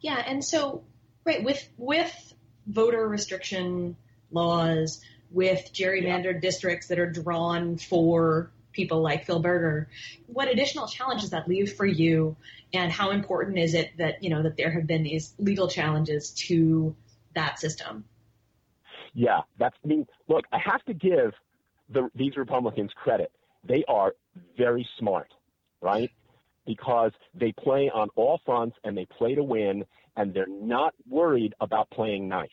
yeah, 0.00 0.22
and 0.26 0.44
so 0.44 0.84
right 1.24 1.42
with 1.42 1.68
with 1.76 2.34
voter 2.66 3.06
restriction 3.06 3.96
laws, 4.30 5.00
with 5.30 5.72
gerrymandered 5.72 6.34
yeah. 6.34 6.40
districts 6.40 6.88
that 6.88 6.98
are 6.98 7.10
drawn 7.10 7.76
for 7.76 8.50
people 8.74 9.00
like 9.00 9.24
Phil 9.24 9.40
Berger. 9.40 9.88
What 10.26 10.48
additional 10.48 10.86
challenges 10.86 11.30
that 11.30 11.48
leave 11.48 11.72
for 11.72 11.86
you, 11.86 12.36
and 12.72 12.92
how 12.92 13.10
important 13.10 13.58
is 13.58 13.72
it 13.74 13.96
that 13.96 14.22
you 14.22 14.28
know 14.28 14.42
that 14.42 14.56
there 14.56 14.70
have 14.70 14.86
been 14.86 15.02
these 15.02 15.34
legal 15.38 15.68
challenges 15.68 16.30
to 16.48 16.94
that 17.34 17.58
system? 17.58 18.04
Yeah, 19.14 19.40
that's. 19.58 19.76
I 19.84 19.88
mean, 19.88 20.06
look, 20.28 20.44
I 20.52 20.58
have 20.58 20.84
to 20.84 20.94
give 20.94 21.32
the, 21.88 22.10
these 22.14 22.36
Republicans 22.36 22.90
credit. 22.94 23.32
They 23.66 23.84
are 23.88 24.14
very 24.58 24.86
smart, 24.98 25.32
right? 25.80 26.10
Because 26.66 27.12
they 27.34 27.52
play 27.52 27.90
on 27.94 28.08
all 28.16 28.40
fronts 28.44 28.76
and 28.84 28.96
they 28.96 29.06
play 29.06 29.34
to 29.34 29.42
win, 29.42 29.84
and 30.16 30.34
they're 30.34 30.46
not 30.48 30.94
worried 31.08 31.54
about 31.60 31.88
playing 31.90 32.28
nice. 32.28 32.48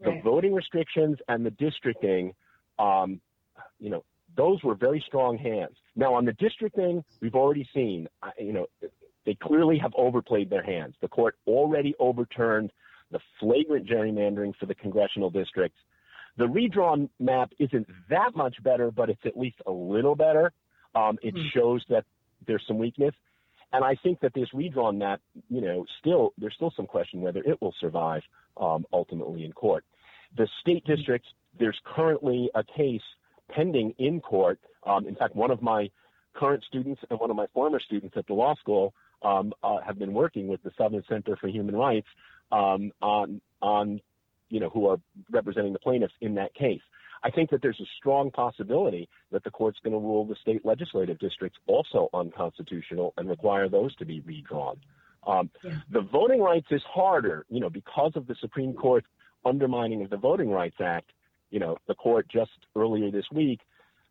Right. 0.00 0.22
The 0.22 0.30
voting 0.30 0.54
restrictions 0.54 1.18
and 1.28 1.44
the 1.44 1.50
districting, 1.50 2.34
um, 2.78 3.20
you 3.78 3.90
know, 3.90 4.04
those 4.36 4.62
were 4.62 4.74
very 4.74 5.02
strong 5.06 5.36
hands. 5.36 5.76
Now 5.96 6.14
on 6.14 6.24
the 6.24 6.32
district 6.32 6.76
thing, 6.76 7.04
we've 7.20 7.34
already 7.34 7.68
seen, 7.74 8.08
you 8.38 8.52
know, 8.52 8.66
they 9.24 9.34
clearly 9.34 9.78
have 9.78 9.92
overplayed 9.96 10.50
their 10.50 10.62
hands. 10.62 10.94
The 11.00 11.08
court 11.08 11.36
already 11.46 11.94
overturned 11.98 12.72
the 13.10 13.20
flagrant 13.38 13.86
gerrymandering 13.86 14.54
for 14.58 14.66
the 14.66 14.74
congressional 14.74 15.30
districts. 15.30 15.78
The 16.38 16.48
redrawn 16.48 17.10
map 17.20 17.52
isn't 17.58 17.86
that 18.08 18.34
much 18.34 18.56
better, 18.62 18.90
but 18.90 19.10
it's 19.10 19.20
at 19.24 19.36
least 19.36 19.56
a 19.66 19.70
little 19.70 20.16
better. 20.16 20.52
Um, 20.94 21.18
it 21.22 21.34
mm. 21.34 21.50
shows 21.52 21.84
that 21.90 22.04
there's 22.46 22.64
some 22.66 22.78
weakness. 22.78 23.14
And 23.72 23.84
I 23.84 23.94
think 24.02 24.20
that 24.20 24.34
this 24.34 24.48
redrawn 24.52 24.98
map, 24.98 25.20
you 25.48 25.60
know, 25.60 25.84
still 26.00 26.32
there's 26.36 26.54
still 26.54 26.72
some 26.76 26.86
question 26.86 27.20
whether 27.20 27.40
it 27.40 27.60
will 27.62 27.74
survive 27.80 28.22
um, 28.58 28.84
ultimately 28.92 29.44
in 29.44 29.52
court. 29.52 29.84
The 30.36 30.46
state 30.60 30.82
hmm. 30.86 30.94
districts, 30.94 31.28
there's 31.58 31.78
currently 31.84 32.50
a 32.54 32.64
case 32.64 33.02
pending 33.54 33.94
in 33.98 34.20
court. 34.20 34.58
Um, 34.84 35.06
in 35.06 35.14
fact, 35.14 35.36
one 35.36 35.50
of 35.50 35.62
my 35.62 35.90
current 36.34 36.64
students 36.66 37.00
and 37.10 37.20
one 37.20 37.30
of 37.30 37.36
my 37.36 37.46
former 37.54 37.80
students 37.80 38.16
at 38.16 38.26
the 38.26 38.34
law 38.34 38.54
school 38.56 38.94
um, 39.22 39.52
uh, 39.62 39.78
have 39.80 39.98
been 39.98 40.12
working 40.12 40.48
with 40.48 40.62
the 40.62 40.72
Southern 40.76 41.04
Center 41.08 41.36
for 41.36 41.48
Human 41.48 41.76
Rights 41.76 42.08
um, 42.50 42.92
on 43.00 43.40
on 43.60 44.00
you 44.48 44.60
know 44.60 44.68
who 44.70 44.88
are 44.88 44.98
representing 45.30 45.72
the 45.72 45.78
plaintiffs 45.78 46.14
in 46.20 46.34
that 46.34 46.54
case. 46.54 46.82
I 47.24 47.30
think 47.30 47.50
that 47.50 47.62
there's 47.62 47.80
a 47.80 47.86
strong 47.98 48.30
possibility 48.30 49.08
that 49.30 49.44
the 49.44 49.50
court's 49.50 49.78
going 49.84 49.92
to 49.92 49.98
rule 49.98 50.24
the 50.24 50.34
state 50.34 50.64
legislative 50.64 51.18
districts 51.18 51.58
also 51.66 52.08
unconstitutional 52.12 53.14
and 53.16 53.28
require 53.28 53.68
those 53.68 53.94
to 53.96 54.04
be 54.04 54.20
redrawn. 54.20 54.76
Um, 55.24 55.50
yeah. 55.62 55.76
The 55.92 56.00
voting 56.00 56.40
rights 56.40 56.66
is 56.70 56.82
harder, 56.82 57.46
you 57.48 57.60
know, 57.60 57.70
because 57.70 58.12
of 58.16 58.26
the 58.26 58.34
Supreme 58.40 58.74
Court 58.74 59.04
undermining 59.44 60.02
of 60.02 60.10
the 60.10 60.16
Voting 60.16 60.50
Rights 60.50 60.76
Act. 60.80 61.10
You 61.52 61.60
know, 61.60 61.76
the 61.86 61.94
court 61.94 62.26
just 62.28 62.50
earlier 62.74 63.10
this 63.12 63.26
week, 63.30 63.60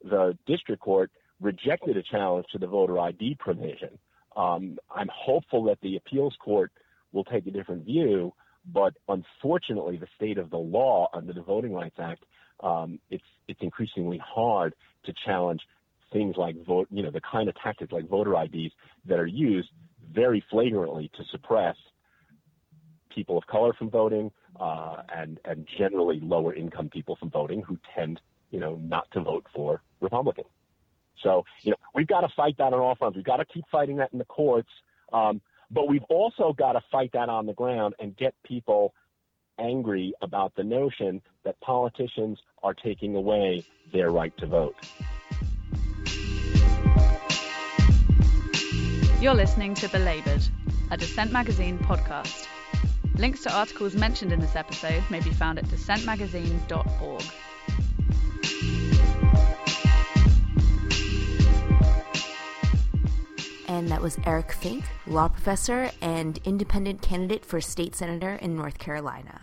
the 0.04 0.38
district 0.46 0.82
court 0.82 1.12
rejected 1.42 1.98
a 1.98 2.04
challenge 2.04 2.46
to 2.52 2.60
the 2.60 2.68
voter 2.68 3.00
ID 3.00 3.36
provision. 3.40 3.98
Um, 4.38 4.78
I'm 4.96 5.10
hopeful 5.14 5.64
that 5.66 5.80
the 5.82 5.98
appeals 5.98 6.36
court 6.40 6.72
will 7.12 7.24
take 7.24 7.48
a 7.48 7.52
different 7.52 7.84
view, 7.84 8.32
but 8.72 8.94
unfortunately, 9.10 9.98
the 9.98 10.08
state 10.16 10.38
of 10.38 10.52
the 10.52 10.58
law 10.58 11.10
under 11.14 11.34
the 11.34 11.42
Voting 11.42 11.74
Rights 11.74 11.98
Act, 12.00 12.24
um, 12.62 13.00
it's 13.10 13.24
it's 13.48 13.60
increasingly 13.62 14.22
hard 14.24 14.76
to 15.06 15.14
challenge 15.26 15.62
things 16.14 16.36
like 16.38 16.64
vote, 16.64 16.88
you 16.92 17.02
know, 17.02 17.10
the 17.10 17.22
kind 17.22 17.50
of 17.50 17.56
tactics 17.56 17.92
like 17.92 18.08
voter 18.08 18.40
IDs 18.40 18.74
that 19.06 19.18
are 19.18 19.26
used 19.26 19.70
very 20.14 20.44
flagrantly 20.52 21.10
to 21.18 21.24
suppress 21.32 21.76
people 23.10 23.38
of 23.38 23.48
color 23.48 23.74
from 23.74 23.90
voting 23.90 24.32
uh, 24.60 25.04
and 25.16 25.40
and 25.46 25.68
generally 25.78 26.20
lower 26.22 26.54
income 26.54 26.90
people 26.90 27.16
from 27.16 27.30
voting 27.30 27.62
who 27.62 27.78
tend, 27.96 28.22
you 28.52 28.60
know, 28.60 28.76
not 28.84 29.10
to 29.12 29.22
vote 29.22 29.46
for 29.54 29.82
Republicans. 30.00 30.48
So, 31.24 31.46
you 31.62 31.72
know, 31.72 31.78
we've 31.94 32.08
got 32.08 32.22
to 32.22 32.30
fight 32.36 32.58
that 32.58 32.74
on 32.74 32.80
all 32.80 32.96
fronts. 32.96 33.16
We've 33.16 33.26
got 33.26 33.38
to 33.38 33.46
keep 33.46 33.66
fighting 33.72 33.98
that 33.98 34.12
in 34.12 34.20
the 34.20 34.26
courts. 34.26 34.70
Um, 35.14 35.42
but 35.70 35.88
we've 35.88 36.04
also 36.10 36.54
got 36.54 36.74
to 36.74 36.82
fight 36.92 37.12
that 37.14 37.30
on 37.30 37.46
the 37.46 37.54
ground 37.54 37.96
and 38.00 38.16
get 38.18 38.34
people 38.44 38.94
angry 39.60 40.14
about 40.22 40.54
the 40.56 40.64
notion 40.64 41.22
that 41.44 41.60
politicians 41.62 42.40
are 42.64 42.74
taking 42.74 43.16
away 43.16 43.64
their 43.94 44.10
right 44.10 44.36
to 44.38 44.48
vote. 44.48 44.76
You're 49.22 49.36
listening 49.36 49.76
to 49.76 49.88
Belabored, 49.88 50.42
a 50.90 50.98
Dissent 50.98 51.32
Magazine 51.32 51.78
podcast. 51.78 52.48
Links 53.22 53.44
to 53.44 53.56
articles 53.56 53.94
mentioned 53.94 54.34
in 54.34 54.40
this 54.40 54.56
episode 54.56 55.04
may 55.12 55.20
be 55.20 55.30
found 55.30 55.60
at 55.60 55.66
dissentmagazine.org. 55.66 57.24
and 63.68 63.90
that 63.90 64.02
was 64.02 64.18
Eric 64.26 64.52
Fink, 64.52 64.84
law 65.06 65.28
professor 65.28 65.92
and 66.02 66.40
independent 66.46 67.04
candidate 67.04 67.46
for 67.46 67.62
state 67.62 67.96
senator 67.96 68.34
in 68.42 68.56
North 68.56 68.80
Carolina. 68.80 69.42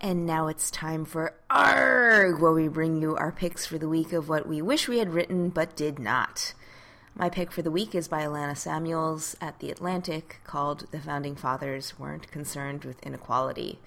And 0.00 0.26
now 0.26 0.48
it's 0.48 0.70
time 0.70 1.04
for 1.04 1.34
ARG, 1.48 2.40
where 2.40 2.52
we 2.52 2.66
bring 2.66 3.00
you 3.00 3.14
our 3.14 3.30
picks 3.30 3.64
for 3.64 3.78
the 3.78 3.88
week 3.88 4.12
of 4.12 4.28
what 4.28 4.48
we 4.48 4.60
wish 4.60 4.88
we 4.88 4.98
had 4.98 5.14
written 5.14 5.50
but 5.50 5.76
did 5.76 6.00
not. 6.00 6.52
My 7.20 7.28
pick 7.28 7.52
for 7.52 7.60
the 7.60 7.70
week 7.70 7.94
is 7.94 8.08
by 8.08 8.22
Alana 8.22 8.56
Semuels 8.56 9.36
at 9.42 9.58
The 9.58 9.70
Atlantic 9.70 10.40
called 10.44 10.86
The 10.90 11.00
Founding 11.00 11.36
Fathers 11.36 11.98
Weren't 11.98 12.32
Concerned 12.32 12.86
with 12.86 12.98
Inequality. 13.02 13.78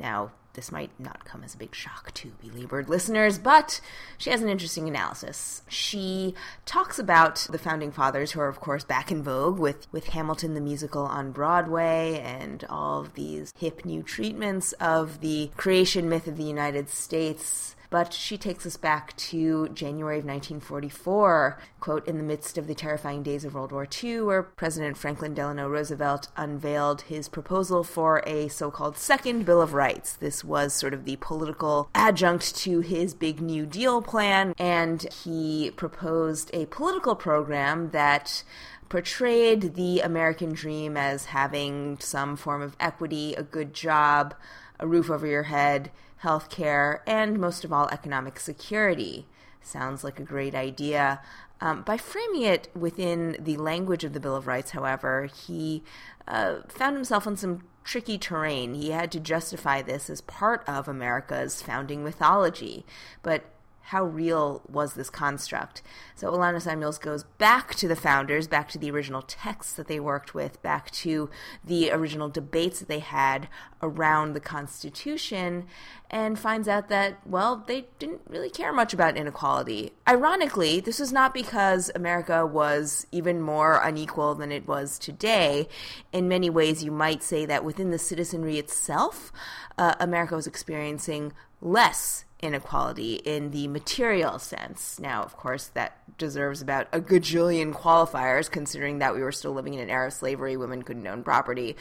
Now, 0.00 0.32
this 0.54 0.72
might 0.72 0.90
not 0.98 1.24
come 1.24 1.44
as 1.44 1.54
a 1.54 1.58
big 1.58 1.72
shock 1.72 2.12
to 2.14 2.32
belabored 2.42 2.88
listeners, 2.88 3.38
but 3.38 3.80
she 4.18 4.30
has 4.30 4.42
an 4.42 4.48
interesting 4.48 4.88
analysis. 4.88 5.62
She 5.68 6.34
talks 6.66 6.98
about 6.98 7.46
the 7.48 7.58
founding 7.58 7.92
fathers, 7.92 8.32
who 8.32 8.40
are, 8.40 8.48
of 8.48 8.58
course, 8.58 8.82
back 8.82 9.12
in 9.12 9.22
vogue 9.22 9.60
with, 9.60 9.86
with 9.92 10.08
Hamilton 10.08 10.54
the 10.54 10.60
musical 10.60 11.04
on 11.04 11.30
Broadway 11.30 12.18
and 12.18 12.64
all 12.68 13.02
of 13.02 13.14
these 13.14 13.54
hip 13.56 13.84
new 13.84 14.02
treatments 14.02 14.72
of 14.80 15.20
the 15.20 15.52
creation 15.56 16.08
myth 16.08 16.26
of 16.26 16.36
the 16.36 16.42
United 16.42 16.88
States 16.88 17.76
but 17.90 18.12
she 18.12 18.38
takes 18.38 18.64
us 18.64 18.76
back 18.76 19.16
to 19.16 19.68
January 19.70 20.18
of 20.18 20.24
1944, 20.24 21.58
quote, 21.80 22.06
in 22.06 22.16
the 22.16 22.22
midst 22.22 22.56
of 22.56 22.68
the 22.68 22.74
terrifying 22.74 23.22
days 23.22 23.44
of 23.44 23.54
World 23.54 23.72
War 23.72 23.86
II, 24.02 24.22
where 24.22 24.42
President 24.42 24.96
Franklin 24.96 25.34
Delano 25.34 25.68
Roosevelt 25.68 26.28
unveiled 26.36 27.02
his 27.02 27.28
proposal 27.28 27.82
for 27.82 28.22
a 28.26 28.48
so 28.48 28.70
called 28.70 28.96
Second 28.96 29.44
Bill 29.44 29.60
of 29.60 29.74
Rights. 29.74 30.14
This 30.14 30.44
was 30.44 30.72
sort 30.72 30.94
of 30.94 31.04
the 31.04 31.16
political 31.16 31.90
adjunct 31.94 32.54
to 32.58 32.80
his 32.80 33.12
big 33.12 33.40
New 33.40 33.66
Deal 33.66 34.00
plan, 34.00 34.54
and 34.56 35.12
he 35.12 35.72
proposed 35.72 36.50
a 36.54 36.66
political 36.66 37.16
program 37.16 37.90
that 37.90 38.44
portrayed 38.88 39.74
the 39.74 40.00
American 40.00 40.52
dream 40.52 40.96
as 40.96 41.26
having 41.26 41.98
some 42.00 42.36
form 42.36 42.62
of 42.62 42.76
equity, 42.78 43.34
a 43.34 43.42
good 43.42 43.72
job, 43.72 44.34
a 44.78 44.86
roof 44.86 45.10
over 45.10 45.26
your 45.26 45.44
head, 45.44 45.90
health 46.20 46.50
care, 46.50 47.02
and 47.06 47.38
most 47.38 47.64
of 47.64 47.72
all, 47.72 47.88
economic 47.88 48.38
security. 48.38 49.26
Sounds 49.62 50.04
like 50.04 50.18
a 50.18 50.24
great 50.24 50.54
idea. 50.54 51.20
Um, 51.60 51.82
by 51.82 51.96
framing 51.96 52.42
it 52.42 52.68
within 52.74 53.36
the 53.38 53.56
language 53.56 54.04
of 54.04 54.12
the 54.12 54.20
Bill 54.20 54.36
of 54.36 54.46
Rights, 54.46 54.70
however, 54.70 55.26
he 55.26 55.82
uh, 56.26 56.60
found 56.68 56.96
himself 56.96 57.26
on 57.26 57.36
some 57.36 57.62
tricky 57.84 58.18
terrain. 58.18 58.74
He 58.74 58.90
had 58.90 59.10
to 59.12 59.20
justify 59.20 59.82
this 59.82 60.08
as 60.08 60.20
part 60.20 60.66
of 60.68 60.88
America's 60.88 61.62
founding 61.62 62.04
mythology. 62.04 62.84
But 63.22 63.44
how 63.90 64.04
real 64.04 64.62
was 64.68 64.94
this 64.94 65.10
construct? 65.10 65.82
So 66.14 66.30
Alana 66.30 66.62
Semuels 66.62 66.96
goes 66.96 67.24
back 67.24 67.74
to 67.74 67.88
the 67.88 67.96
founders, 67.96 68.46
back 68.46 68.68
to 68.68 68.78
the 68.78 68.88
original 68.88 69.20
texts 69.20 69.72
that 69.72 69.88
they 69.88 69.98
worked 69.98 70.32
with, 70.32 70.62
back 70.62 70.92
to 70.92 71.28
the 71.64 71.90
original 71.90 72.28
debates 72.28 72.78
that 72.78 72.86
they 72.86 73.00
had 73.00 73.48
around 73.82 74.32
the 74.32 74.40
Constitution, 74.40 75.66
and 76.08 76.38
finds 76.38 76.68
out 76.68 76.88
that, 76.88 77.26
well, 77.26 77.64
they 77.66 77.88
didn't 77.98 78.20
really 78.28 78.48
care 78.48 78.72
much 78.72 78.94
about 78.94 79.16
inequality. 79.16 79.92
Ironically, 80.08 80.78
this 80.78 81.00
was 81.00 81.12
not 81.12 81.34
because 81.34 81.90
America 81.92 82.46
was 82.46 83.08
even 83.10 83.42
more 83.42 83.80
unequal 83.82 84.36
than 84.36 84.52
it 84.52 84.68
was 84.68 85.00
today. 85.00 85.66
In 86.12 86.28
many 86.28 86.48
ways, 86.48 86.84
you 86.84 86.92
might 86.92 87.24
say 87.24 87.44
that 87.44 87.64
within 87.64 87.90
the 87.90 87.98
citizenry 87.98 88.56
itself, 88.56 89.32
uh, 89.76 89.94
America 89.98 90.36
was 90.36 90.46
experiencing 90.46 91.32
less 91.60 92.24
inequality 92.42 93.14
in 93.14 93.50
the 93.50 93.68
material 93.68 94.38
sense. 94.38 94.98
Now, 94.98 95.22
of 95.22 95.36
course, 95.36 95.68
that 95.68 95.96
deserves 96.18 96.60
about 96.60 96.86
a 96.92 97.00
gajillion 97.00 97.72
qualifiers, 97.72 98.50
considering 98.50 98.98
that 98.98 99.14
we 99.14 99.22
were 99.22 99.32
still 99.32 99.52
living 99.52 99.74
in 99.74 99.80
an 99.80 99.90
era 99.90 100.08
of 100.08 100.12
slavery. 100.12 100.56
Women 100.56 100.82
couldn't 100.82 101.06
own 101.06 101.22
property, 101.22 101.76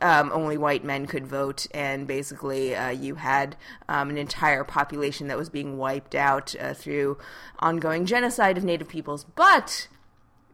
um, 0.00 0.30
only 0.32 0.58
white 0.58 0.84
men 0.84 1.06
could 1.06 1.26
vote, 1.26 1.66
and 1.72 2.06
basically, 2.06 2.74
uh, 2.74 2.90
you 2.90 3.16
had 3.16 3.56
um, 3.88 4.10
an 4.10 4.18
entire 4.18 4.64
population 4.64 5.28
that 5.28 5.38
was 5.38 5.48
being 5.48 5.78
wiped 5.78 6.14
out 6.14 6.54
uh, 6.60 6.74
through 6.74 7.18
ongoing 7.58 8.06
genocide 8.06 8.58
of 8.58 8.64
Native 8.64 8.88
peoples. 8.88 9.24
But 9.24 9.88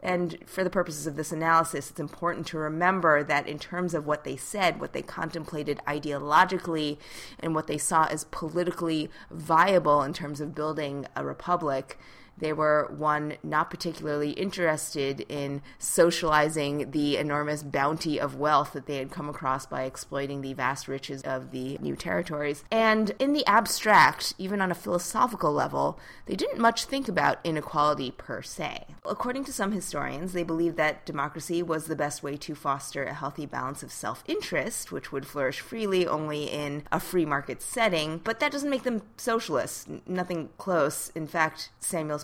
and 0.05 0.36
for 0.44 0.62
the 0.62 0.70
purposes 0.70 1.07
of 1.07 1.16
this 1.16 1.32
analysis, 1.32 1.90
it's 1.90 1.98
important 1.98 2.46
to 2.48 2.59
remember 2.59 3.24
that 3.24 3.48
in 3.48 3.59
terms 3.59 3.94
of 3.94 4.07
what 4.07 4.22
they 4.22 4.36
said, 4.36 4.78
what 4.78 4.92
they 4.92 5.00
contemplated 5.00 5.80
ideologically, 5.88 6.98
and 7.40 7.55
what 7.55 7.66
they 7.66 7.78
saw 7.78 8.05
as 8.05 8.24
politically 8.24 9.09
viable 9.30 10.02
in 10.02 10.12
terms 10.12 10.42
of 10.42 10.55
building 10.55 11.07
a 11.16 11.24
republic, 11.24 11.98
they 12.39 12.53
were, 12.53 12.93
one, 12.97 13.35
not 13.43 13.70
particularly 13.70 14.30
interested 14.30 15.24
in 15.28 15.62
socializing 15.78 16.91
the 16.91 17.16
enormous 17.16 17.62
bounty 17.62 18.20
of 18.20 18.37
wealth 18.37 18.72
that 18.72 18.87
they 18.87 18.97
had 18.97 19.11
come 19.11 19.28
across 19.28 19.66
by 19.66 19.82
exploiting 19.82 20.41
the 20.41 20.53
vast 20.53 20.89
riches 20.89 21.22
of 21.22 21.53
the 21.53 21.78
new 21.80 21.97
territories. 21.97 22.64
And 22.70 23.12
in 23.18 23.32
the 23.32 23.47
abstract, 23.47 24.35
even 24.39 24.61
on 24.61 24.70
a 24.70 24.74
philosophical 24.74 25.53
level, 25.53 25.99
they 26.26 26.37
didn't 26.37 26.59
much 26.59 26.85
think 26.85 27.09
about 27.09 27.39
inequality 27.45 28.11
per 28.11 28.43
se. 28.43 28.87
According 29.05 29.45
to 29.45 29.53
some 29.53 29.72
historians, 29.72 30.32
they 30.32 30.43
believed 30.43 30.76
that 30.76 31.07
democracy 31.07 31.62
was 31.62 31.87
the 31.87 31.97
best 31.97 32.22
way 32.22 32.37
to 32.39 32.55
foster 32.55 33.05
a 33.05 33.14
healthy 33.14 33.47
balance 33.47 33.82
of 33.82 33.93
self 33.93 34.24
interest, 34.26 34.91
which 34.91 35.12
would 35.12 35.26
flourish 35.26 35.61
freely 35.61 36.07
only 36.07 36.45
in 36.45 36.85
a 36.91 36.99
free 36.99 37.26
market 37.26 37.62
setting, 37.62 38.20
but 38.24 38.41
that 38.41 38.53
doesn't 38.53 38.70
make 38.70 38.82
them 38.82 39.03
socialists. 39.16 39.87
Nothing 40.07 40.49
close. 40.59 41.11
In 41.14 41.26
fact, 41.26 41.70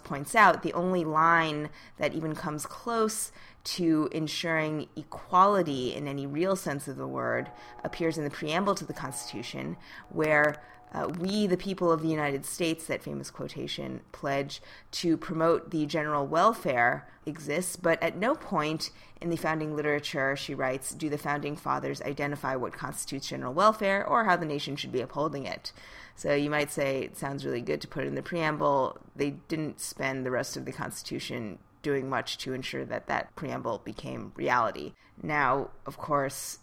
Points 0.04 0.34
out, 0.34 0.62
the 0.62 0.72
only 0.72 1.04
line 1.04 1.68
that 1.98 2.14
even 2.14 2.34
comes 2.34 2.66
close 2.66 3.32
to 3.62 4.08
ensuring 4.12 4.88
equality 4.96 5.94
in 5.94 6.08
any 6.08 6.26
real 6.26 6.56
sense 6.56 6.88
of 6.88 6.96
the 6.96 7.06
word 7.06 7.50
appears 7.84 8.18
in 8.18 8.24
the 8.24 8.30
preamble 8.30 8.74
to 8.74 8.84
the 8.84 8.92
Constitution, 8.92 9.76
where 10.08 10.62
uh, 10.92 11.08
we, 11.18 11.46
the 11.46 11.56
people 11.56 11.92
of 11.92 12.02
the 12.02 12.08
United 12.08 12.44
States, 12.44 12.86
that 12.86 13.02
famous 13.02 13.30
quotation, 13.30 14.00
pledge 14.12 14.60
to 14.90 15.16
promote 15.16 15.70
the 15.70 15.86
general 15.86 16.26
welfare 16.26 17.06
exists, 17.26 17.76
but 17.76 18.02
at 18.02 18.16
no 18.16 18.34
point 18.34 18.90
in 19.20 19.30
the 19.30 19.36
founding 19.36 19.76
literature, 19.76 20.34
she 20.34 20.54
writes, 20.54 20.92
do 20.92 21.08
the 21.08 21.18
founding 21.18 21.54
fathers 21.54 22.02
identify 22.02 22.56
what 22.56 22.72
constitutes 22.72 23.28
general 23.28 23.52
welfare 23.52 24.04
or 24.04 24.24
how 24.24 24.36
the 24.36 24.46
nation 24.46 24.74
should 24.74 24.90
be 24.90 25.00
upholding 25.00 25.44
it. 25.44 25.72
So 26.20 26.34
you 26.34 26.50
might 26.50 26.70
say 26.70 27.00
it 27.00 27.16
sounds 27.16 27.46
really 27.46 27.62
good 27.62 27.80
to 27.80 27.88
put 27.88 28.04
in 28.04 28.14
the 28.14 28.20
preamble. 28.20 28.98
They 29.16 29.30
didn't 29.48 29.80
spend 29.80 30.26
the 30.26 30.30
rest 30.30 30.54
of 30.54 30.66
the 30.66 30.70
Constitution 30.70 31.58
doing 31.80 32.10
much 32.10 32.36
to 32.40 32.52
ensure 32.52 32.84
that 32.84 33.06
that 33.06 33.34
preamble 33.36 33.80
became 33.86 34.32
reality. 34.36 34.92
Now, 35.22 35.70
of 35.86 35.96
course, 35.96 36.58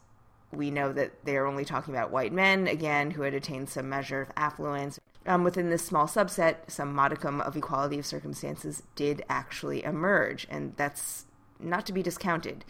we 0.52 0.70
know 0.70 0.94
that 0.94 1.26
they 1.26 1.38
are 1.38 1.48
only 1.48 1.66
talking 1.66 1.96
about 1.96 2.12
white 2.12 2.32
men, 2.32 2.68
again, 2.68 3.10
who 3.10 3.24
had 3.24 3.34
attained 3.34 3.70
some 3.70 3.90
measure 3.90 4.22
of 4.22 4.32
affluence. 4.38 5.00
Um, 5.26 5.44
within 5.44 5.72
this 5.72 5.84
small 5.84 6.06
subset, 6.06 6.58
some 6.70 6.94
modicum 6.94 7.42
of 7.42 7.58
equality 7.58 7.98
of 7.98 8.06
circumstances 8.06 8.84
did 8.96 9.26
actually 9.28 9.84
emerge, 9.84 10.46
and 10.52 10.76
that's 10.78 11.26
not 11.60 11.88
to 11.88 11.94
be 11.94 12.04
discounted. 12.04 12.64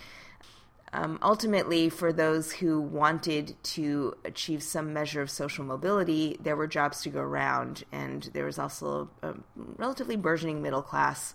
Um, 0.93 1.19
ultimately, 1.21 1.89
for 1.89 2.13
those 2.13 2.53
who 2.53 2.79
wanted 2.79 3.61
to 3.63 4.15
achieve 4.23 4.63
some 4.63 4.93
measure 4.93 5.21
of 5.21 5.29
social 5.29 5.65
mobility, 5.65 6.37
there 6.41 6.55
were 6.55 6.67
jobs 6.67 7.01
to 7.01 7.09
go 7.09 7.19
around, 7.19 7.83
and 7.91 8.23
there 8.33 8.45
was 8.45 8.57
also 8.57 9.09
a 9.21 9.33
relatively 9.55 10.15
burgeoning 10.15 10.61
middle 10.61 10.81
class 10.81 11.33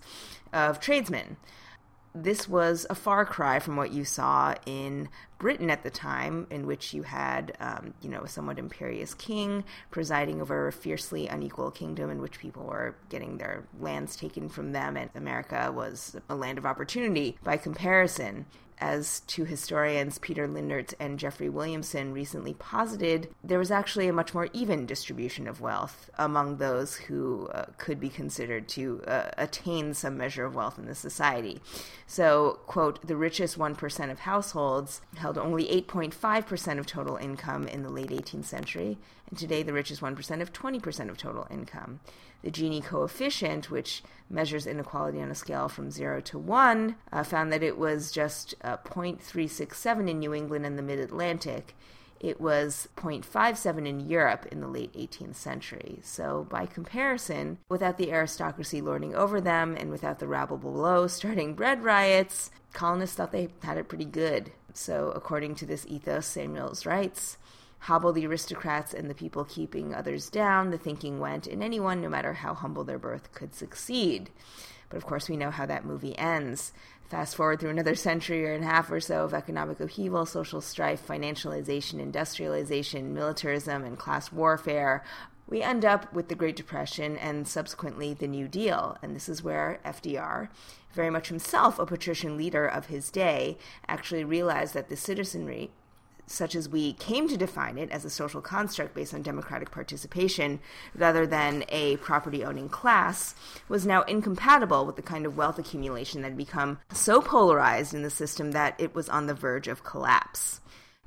of 0.51 0.79
tradesmen. 0.79 1.37
This 2.15 2.47
was 2.47 2.85
a 2.91 2.95
far 2.95 3.25
cry 3.25 3.57
from 3.57 3.75
what 3.75 3.91
you 3.91 4.05
saw 4.05 4.53
in 4.67 5.09
Britain 5.39 5.71
at 5.71 5.83
the 5.83 5.89
time, 5.89 6.45
in 6.51 6.67
which 6.67 6.93
you 6.93 7.03
had, 7.03 7.55
um, 7.59 7.93
you 8.01 8.09
know, 8.09 8.21
a 8.21 8.27
somewhat 8.27 8.59
imperious 8.59 9.15
king 9.15 9.63
presiding 9.89 10.39
over 10.39 10.67
a 10.67 10.71
fiercely 10.71 11.27
unequal 11.27 11.71
kingdom 11.71 12.11
in 12.11 12.21
which 12.21 12.39
people 12.39 12.65
were 12.65 12.95
getting 13.09 13.37
their 13.37 13.65
lands 13.79 14.15
taken 14.15 14.47
from 14.47 14.73
them, 14.73 14.95
and 14.95 15.09
America 15.15 15.71
was 15.71 16.15
a 16.29 16.35
land 16.35 16.57
of 16.57 16.65
opportunity 16.65 17.37
by 17.43 17.57
comparison 17.57 18.45
as 18.83 19.21
two 19.27 19.45
historians, 19.45 20.17
Peter 20.17 20.45
Lindert 20.45 20.93
and 20.99 21.17
Jeffrey 21.17 21.47
Williamson, 21.47 22.11
recently 22.11 22.53
posited, 22.55 23.33
there 23.41 23.57
was 23.57 23.71
actually 23.71 24.09
a 24.09 24.13
much 24.13 24.33
more 24.33 24.49
even 24.51 24.85
distribution 24.85 25.47
of 25.47 25.61
wealth 25.61 26.09
among 26.17 26.57
those 26.57 26.95
who 26.95 27.47
uh, 27.53 27.67
could 27.77 27.97
be 27.97 28.09
considered 28.09 28.67
to 28.67 29.01
uh, 29.07 29.29
attain 29.37 29.93
some 29.93 30.17
measure 30.17 30.43
of 30.43 30.55
wealth 30.55 30.77
in 30.77 30.85
the 30.85 30.95
society. 30.95 31.61
So, 32.07 32.59
quote, 32.67 33.07
the 33.07 33.15
richest 33.15 33.57
1% 33.57 34.11
of 34.11 34.19
households 34.19 34.99
held 35.15 35.37
only 35.37 35.63
8.5% 35.83 36.77
of 36.77 36.85
total 36.85 37.15
income 37.15 37.69
in 37.69 37.83
the 37.83 37.89
late 37.89 38.09
18th 38.09 38.45
century, 38.45 38.97
today 39.35 39.63
the 39.63 39.73
richest 39.73 40.01
1% 40.01 40.41
of 40.41 40.53
20% 40.53 41.09
of 41.09 41.17
total 41.17 41.47
income. 41.49 41.99
The 42.43 42.51
Gini 42.51 42.83
coefficient, 42.83 43.71
which 43.71 44.03
measures 44.29 44.67
inequality 44.67 45.21
on 45.21 45.31
a 45.31 45.35
scale 45.35 45.69
from 45.69 45.89
0 45.89 46.21
to 46.21 46.37
1, 46.37 46.95
uh, 47.11 47.23
found 47.23 47.53
that 47.53 47.63
it 47.63 47.77
was 47.77 48.11
just 48.11 48.53
uh, 48.61 48.77
0.367 48.77 50.09
in 50.09 50.19
New 50.19 50.33
England 50.33 50.65
and 50.65 50.77
the 50.77 50.83
mid 50.83 50.99
Atlantic. 50.99 51.75
It 52.19 52.39
was 52.39 52.87
0.57 52.95 53.85
in 53.85 54.07
Europe 54.09 54.45
in 54.49 54.61
the 54.61 54.67
late 54.67 54.93
18th 54.93 55.35
century. 55.35 55.99
So, 56.03 56.47
by 56.49 56.65
comparison, 56.65 57.57
without 57.67 57.97
the 57.97 58.13
aristocracy 58.13 58.79
lording 58.79 59.13
over 59.13 59.41
them 59.41 59.75
and 59.77 59.91
without 59.91 60.19
the 60.19 60.27
rabble 60.27 60.57
below 60.57 61.07
starting 61.07 61.53
bread 61.53 61.83
riots, 61.83 62.49
colonists 62.71 63.17
thought 63.17 63.33
they 63.33 63.49
had 63.61 63.77
it 63.77 63.89
pretty 63.89 64.05
good. 64.05 64.53
So, 64.73 65.11
according 65.13 65.55
to 65.55 65.65
this 65.65 65.85
ethos, 65.87 66.25
Semuels 66.25 66.85
writes, 66.85 67.37
hobble 67.83 68.13
the 68.13 68.25
aristocrats 68.25 68.93
and 68.93 69.09
the 69.09 69.13
people 69.13 69.43
keeping 69.43 69.93
others 69.93 70.29
down, 70.29 70.71
the 70.71 70.77
thinking 70.77 71.19
went, 71.19 71.47
and 71.47 71.61
anyone, 71.61 72.01
no 72.01 72.07
matter 72.07 72.31
how 72.31 72.53
humble 72.53 72.85
their 72.85 72.97
birth, 72.97 73.33
could 73.33 73.53
succeed. 73.53 74.29
But 74.87 74.95
of 74.95 75.05
course, 75.05 75.27
we 75.27 75.35
know 75.35 75.51
how 75.51 75.65
that 75.65 75.83
movie 75.83 76.17
ends. 76.17 76.71
Fast 77.09 77.35
forward 77.35 77.59
through 77.59 77.71
another 77.71 77.95
century 77.95 78.45
or 78.45 78.53
and 78.53 78.63
a 78.63 78.67
half 78.67 78.89
or 78.89 79.01
so 79.01 79.25
of 79.25 79.33
economic 79.33 79.81
upheaval, 79.81 80.25
social 80.25 80.61
strife, 80.61 81.05
financialization, 81.05 81.99
industrialization, 81.99 83.13
militarism, 83.13 83.83
and 83.83 83.99
class 83.99 84.31
warfare. 84.31 85.03
We 85.45 85.61
end 85.61 85.83
up 85.83 86.13
with 86.13 86.29
the 86.29 86.35
Great 86.35 86.55
Depression 86.55 87.17
and 87.17 87.45
subsequently 87.45 88.13
the 88.13 88.29
New 88.29 88.47
Deal. 88.47 88.97
And 89.01 89.13
this 89.13 89.27
is 89.27 89.43
where 89.43 89.81
FDR, 89.85 90.47
very 90.93 91.09
much 91.09 91.27
himself 91.27 91.79
a 91.79 91.85
patrician 91.85 92.37
leader 92.37 92.65
of 92.65 92.85
his 92.85 93.11
day, 93.11 93.57
actually 93.89 94.23
realized 94.23 94.73
that 94.73 94.87
the 94.87 94.95
citizenry 94.95 95.71
such 96.25 96.55
as 96.55 96.69
we 96.69 96.93
came 96.93 97.27
to 97.27 97.37
define 97.37 97.77
it 97.77 97.91
as 97.91 98.05
a 98.05 98.09
social 98.09 98.41
construct 98.41 98.93
based 98.93 99.13
on 99.13 99.21
democratic 99.21 99.71
participation 99.71 100.59
rather 100.95 101.25
than 101.27 101.63
a 101.69 101.97
property 101.97 102.43
owning 102.43 102.69
class, 102.69 103.35
was 103.67 103.85
now 103.85 104.01
incompatible 104.03 104.85
with 104.85 104.95
the 104.95 105.01
kind 105.01 105.25
of 105.25 105.37
wealth 105.37 105.59
accumulation 105.59 106.21
that 106.21 106.29
had 106.29 106.37
become 106.37 106.79
so 106.91 107.21
polarized 107.21 107.93
in 107.93 108.03
the 108.03 108.09
system 108.09 108.51
that 108.51 108.75
it 108.79 108.95
was 108.95 109.09
on 109.09 109.27
the 109.27 109.33
verge 109.33 109.67
of 109.67 109.83
collapse. 109.83 110.59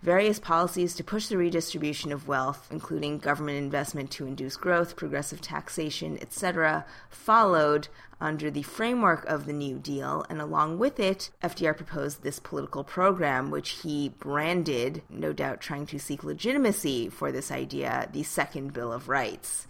Various 0.02 0.38
policies 0.38 0.94
to 0.94 1.04
push 1.04 1.26
the 1.26 1.38
redistribution 1.38 2.12
of 2.12 2.28
wealth, 2.28 2.68
including 2.70 3.18
government 3.18 3.58
investment 3.58 4.10
to 4.12 4.26
induce 4.26 4.56
growth, 4.56 4.94
progressive 4.94 5.40
taxation, 5.40 6.18
etc., 6.20 6.84
followed 7.08 7.88
under 8.20 8.50
the 8.50 8.62
framework 8.62 9.24
of 9.24 9.46
the 9.46 9.52
New 9.52 9.78
Deal, 9.78 10.24
and 10.28 10.40
along 10.40 10.78
with 10.78 11.00
it, 11.00 11.30
FDR 11.42 11.76
proposed 11.76 12.22
this 12.22 12.38
political 12.38 12.84
program, 12.84 13.50
which 13.50 13.70
he 13.82 14.10
branded, 14.10 15.02
no 15.08 15.32
doubt 15.32 15.60
trying 15.60 15.86
to 15.86 15.98
seek 15.98 16.22
legitimacy 16.22 17.08
for 17.08 17.32
this 17.32 17.50
idea, 17.50 18.08
the 18.12 18.22
Second 18.22 18.72
Bill 18.72 18.92
of 18.92 19.08
Rights. 19.08 19.66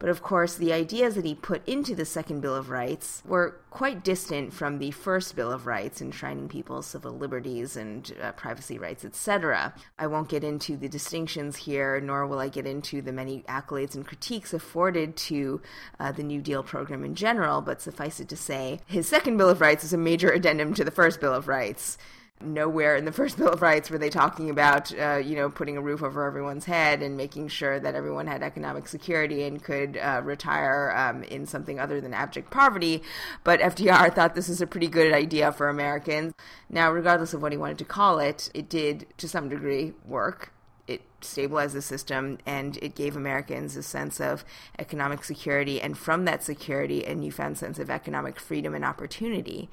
But 0.00 0.08
of 0.08 0.22
course, 0.22 0.54
the 0.54 0.72
ideas 0.72 1.14
that 1.14 1.26
he 1.26 1.34
put 1.34 1.66
into 1.68 1.94
the 1.94 2.06
Second 2.06 2.40
Bill 2.40 2.56
of 2.56 2.70
Rights 2.70 3.22
were 3.26 3.60
quite 3.68 4.02
distant 4.02 4.50
from 4.50 4.78
the 4.78 4.90
First 4.92 5.36
Bill 5.36 5.52
of 5.52 5.66
Rights, 5.66 6.00
enshrining 6.00 6.48
people's 6.48 6.86
civil 6.86 7.12
liberties 7.12 7.76
and 7.76 8.10
uh, 8.20 8.32
privacy 8.32 8.78
rights, 8.78 9.04
etc. 9.04 9.74
I 9.98 10.06
won't 10.06 10.30
get 10.30 10.42
into 10.42 10.78
the 10.78 10.88
distinctions 10.88 11.54
here, 11.54 12.00
nor 12.00 12.26
will 12.26 12.38
I 12.38 12.48
get 12.48 12.66
into 12.66 13.02
the 13.02 13.12
many 13.12 13.42
accolades 13.42 13.94
and 13.94 14.06
critiques 14.06 14.54
afforded 14.54 15.16
to 15.16 15.60
uh, 16.00 16.12
the 16.12 16.22
New 16.22 16.40
Deal 16.40 16.62
program 16.62 17.04
in 17.04 17.14
general, 17.14 17.60
but 17.60 17.82
suffice 17.82 18.20
it 18.20 18.28
to 18.30 18.36
say, 18.36 18.80
his 18.86 19.06
Second 19.06 19.36
Bill 19.36 19.50
of 19.50 19.60
Rights 19.60 19.84
is 19.84 19.92
a 19.92 19.98
major 19.98 20.30
addendum 20.30 20.72
to 20.74 20.84
the 20.84 20.90
First 20.90 21.20
Bill 21.20 21.34
of 21.34 21.46
Rights 21.46 21.98
nowhere 22.40 22.96
in 22.96 23.04
the 23.04 23.12
first 23.20 23.36
Bill 23.36 23.48
of 23.48 23.62
Rights 23.62 23.90
were 23.90 23.98
they 23.98 24.10
talking 24.10 24.50
about, 24.50 24.96
uh, 24.98 25.16
you 25.16 25.36
know, 25.36 25.50
putting 25.50 25.76
a 25.76 25.80
roof 25.80 26.02
over 26.02 26.24
everyone's 26.24 26.64
head 26.64 27.02
and 27.02 27.16
making 27.16 27.48
sure 27.48 27.78
that 27.80 27.94
everyone 27.94 28.26
had 28.26 28.42
economic 28.42 28.88
security 28.88 29.44
and 29.44 29.62
could 29.62 29.96
uh, 29.96 30.20
retire 30.24 30.92
um, 30.96 31.22
in 31.24 31.46
something 31.46 31.78
other 31.78 32.00
than 32.00 32.14
abject 32.14 32.50
poverty. 32.50 33.02
But 33.44 33.60
FDR 33.60 34.14
thought 34.14 34.34
this 34.34 34.48
was 34.48 34.60
a 34.60 34.66
pretty 34.66 34.88
good 34.88 35.12
idea 35.12 35.52
for 35.52 35.68
Americans. 35.68 36.34
Now, 36.68 36.90
regardless 36.90 37.34
of 37.34 37.42
what 37.42 37.52
he 37.52 37.58
wanted 37.58 37.78
to 37.78 37.84
call 37.84 38.18
it, 38.18 38.50
it 38.54 38.68
did, 38.68 39.06
to 39.18 39.28
some 39.28 39.48
degree, 39.48 39.92
work. 40.04 40.52
It 40.86 41.02
stabilized 41.20 41.74
the 41.74 41.82
system 41.82 42.38
and 42.44 42.76
it 42.82 42.96
gave 42.96 43.14
Americans 43.14 43.76
a 43.76 43.82
sense 43.82 44.20
of 44.20 44.44
economic 44.76 45.22
security, 45.22 45.80
and 45.80 45.96
from 45.96 46.24
that 46.24 46.42
security, 46.42 47.04
a 47.04 47.14
newfound 47.14 47.58
sense 47.58 47.78
of 47.78 47.90
economic 47.90 48.40
freedom 48.40 48.74
and 48.74 48.84
opportunity. 48.84 49.70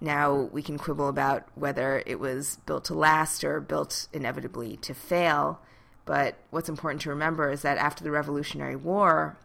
Now 0.00 0.48
we 0.52 0.62
can 0.62 0.78
quibble 0.78 1.08
about 1.08 1.46
whether 1.54 2.02
it 2.06 2.20
was 2.20 2.58
built 2.66 2.84
to 2.86 2.94
last 2.94 3.42
or 3.42 3.60
built 3.60 4.08
inevitably 4.12 4.76
to 4.78 4.94
fail. 4.94 5.60
But 6.04 6.36
what's 6.50 6.68
important 6.68 7.02
to 7.02 7.10
remember 7.10 7.50
is 7.50 7.62
that 7.62 7.78
after 7.78 8.04
the 8.04 8.10
Revolutionary 8.10 8.76
War, 8.76 9.36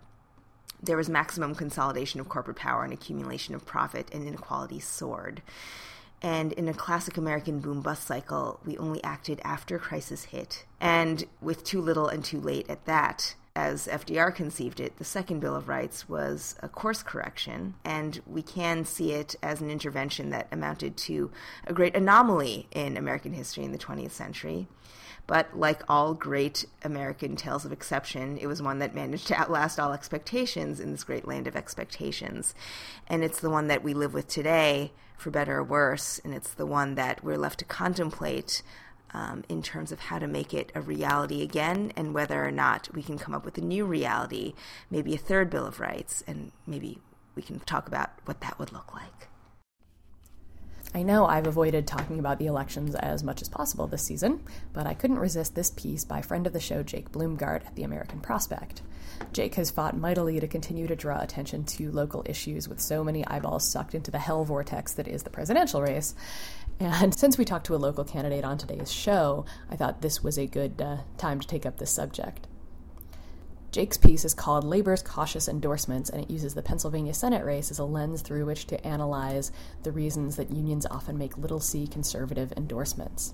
there 0.81 0.97
was 0.97 1.09
maximum 1.09 1.55
consolidation 1.55 2.19
of 2.19 2.29
corporate 2.29 2.57
power 2.57 2.83
and 2.83 2.93
accumulation 2.93 3.55
of 3.55 3.65
profit, 3.65 4.09
and 4.13 4.27
inequality 4.27 4.79
soared. 4.79 5.41
And 6.21 6.53
in 6.53 6.69
a 6.69 6.73
classic 6.73 7.17
American 7.17 7.59
boom 7.59 7.81
bust 7.81 8.05
cycle, 8.05 8.59
we 8.65 8.77
only 8.77 9.03
acted 9.03 9.41
after 9.43 9.79
crisis 9.79 10.25
hit, 10.25 10.65
and 10.79 11.25
with 11.41 11.63
too 11.63 11.81
little 11.81 12.07
and 12.07 12.23
too 12.23 12.39
late 12.39 12.69
at 12.69 12.85
that 12.85 13.35
as 13.55 13.87
FDR 13.87 14.33
conceived 14.33 14.79
it, 14.79 14.97
the 14.97 15.03
Second 15.03 15.39
Bill 15.39 15.55
of 15.55 15.67
Rights 15.67 16.09
was 16.09 16.55
a 16.63 16.67
course 16.67 17.03
correction, 17.03 17.75
and 17.85 18.19
we 18.25 18.41
can 18.41 18.83
see 18.83 19.11
it 19.11 19.35
as 19.43 19.61
an 19.61 19.69
intervention 19.69 20.31
that 20.31 20.47
amounted 20.51 20.97
to 20.97 21.31
a 21.67 21.73
great 21.73 21.95
anomaly 21.95 22.67
in 22.71 22.97
American 22.97 23.33
history 23.33 23.63
in 23.63 23.71
the 23.71 23.77
20th 23.77 24.11
century. 24.11 24.67
But 25.27 25.57
like 25.57 25.83
all 25.87 26.15
great 26.15 26.65
American 26.83 27.35
tales 27.35 27.63
of 27.63 27.71
exception, 27.71 28.37
it 28.39 28.47
was 28.47 28.61
one 28.61 28.79
that 28.79 28.95
managed 28.95 29.27
to 29.27 29.39
outlast 29.39 29.79
all 29.79 29.93
expectations 29.93 30.79
in 30.79 30.91
this 30.91 31.03
great 31.03 31.27
land 31.27 31.45
of 31.47 31.55
expectations. 31.55 32.55
And 33.07 33.23
it's 33.23 33.39
the 33.39 33.51
one 33.51 33.67
that 33.67 33.83
we 33.83 33.93
live 33.93 34.15
with 34.15 34.27
today, 34.27 34.91
for 35.15 35.29
better 35.29 35.59
or 35.59 35.63
worse, 35.63 36.19
and 36.25 36.33
it's 36.33 36.53
the 36.53 36.65
one 36.65 36.95
that 36.95 37.23
we're 37.23 37.37
left 37.37 37.59
to 37.59 37.65
contemplate 37.65 38.63
um, 39.13 39.43
in 39.49 39.61
terms 39.61 39.91
of 39.91 39.99
how 39.99 40.19
to 40.19 40.27
make 40.27 40.53
it 40.53 40.71
a 40.75 40.81
reality 40.81 41.41
again 41.41 41.91
and 41.95 42.13
whether 42.13 42.43
or 42.43 42.51
not 42.51 42.89
we 42.93 43.03
can 43.03 43.17
come 43.17 43.33
up 43.33 43.45
with 43.45 43.57
a 43.57 43.61
new 43.61 43.85
reality, 43.85 44.53
maybe 44.89 45.13
a 45.13 45.17
third 45.17 45.49
Bill 45.49 45.65
of 45.65 45.79
Rights, 45.79 46.23
and 46.27 46.51
maybe 46.65 46.99
we 47.35 47.41
can 47.41 47.59
talk 47.59 47.87
about 47.87 48.09
what 48.25 48.41
that 48.41 48.57
would 48.59 48.71
look 48.71 48.93
like. 48.93 49.29
I 50.95 51.01
know 51.01 51.25
I've 51.25 51.47
avoided 51.47 51.87
talking 51.87 52.19
about 52.19 52.37
the 52.37 52.45
elections 52.45 52.93
as 52.93 53.23
much 53.23 53.41
as 53.41 53.49
possible 53.49 53.87
this 53.87 54.03
season, 54.03 54.43
but 54.73 54.85
I 54.85 54.93
couldn't 54.93 55.17
resist 55.17 55.55
this 55.55 55.71
piece 55.71 56.05
by 56.05 56.21
friend 56.21 56.45
of 56.45 56.53
the 56.53 56.59
show 56.59 56.83
Jake 56.83 57.11
Blumgart 57.11 57.65
at 57.65 57.75
the 57.75 57.81
American 57.81 58.19
Prospect. 58.19 58.83
Jake 59.31 59.55
has 59.55 59.71
fought 59.71 59.97
mightily 59.97 60.39
to 60.39 60.47
continue 60.47 60.85
to 60.85 60.95
draw 60.95 61.19
attention 61.19 61.63
to 61.63 61.91
local 61.91 62.23
issues 62.27 62.69
with 62.69 62.79
so 62.79 63.03
many 63.03 63.25
eyeballs 63.25 63.67
sucked 63.67 63.95
into 63.95 64.11
the 64.11 64.19
hell 64.19 64.43
vortex 64.45 64.93
that 64.93 65.07
is 65.07 65.23
the 65.23 65.31
presidential 65.31 65.81
race. 65.81 66.13
And 66.79 67.13
since 67.17 67.37
we 67.37 67.45
talked 67.45 67.65
to 67.67 67.75
a 67.75 67.77
local 67.77 68.03
candidate 68.03 68.43
on 68.43 68.57
today's 68.57 68.91
show, 68.91 69.45
I 69.69 69.75
thought 69.75 70.01
this 70.01 70.23
was 70.23 70.37
a 70.37 70.47
good 70.47 70.81
uh, 70.81 70.97
time 71.17 71.39
to 71.39 71.47
take 71.47 71.65
up 71.65 71.77
this 71.77 71.91
subject. 71.91 72.47
Jake's 73.71 73.97
piece 73.97 74.23
is 74.23 74.35
called 74.35 74.63
Labor's 74.63 75.01
Cautious 75.01 75.47
Endorsements, 75.47 76.07
and 76.07 76.21
it 76.21 76.29
uses 76.29 76.53
the 76.53 76.61
Pennsylvania 76.61 77.13
Senate 77.13 77.43
race 77.43 77.71
as 77.71 77.79
a 77.79 77.83
lens 77.83 78.21
through 78.21 78.45
which 78.45 78.67
to 78.67 78.85
analyze 78.85 79.51
the 79.81 79.91
reasons 79.91 80.35
that 80.35 80.51
unions 80.51 80.85
often 80.85 81.17
make 81.17 81.39
little 81.39 81.59
c 81.59 81.87
conservative 81.87 82.53
endorsements. 82.55 83.33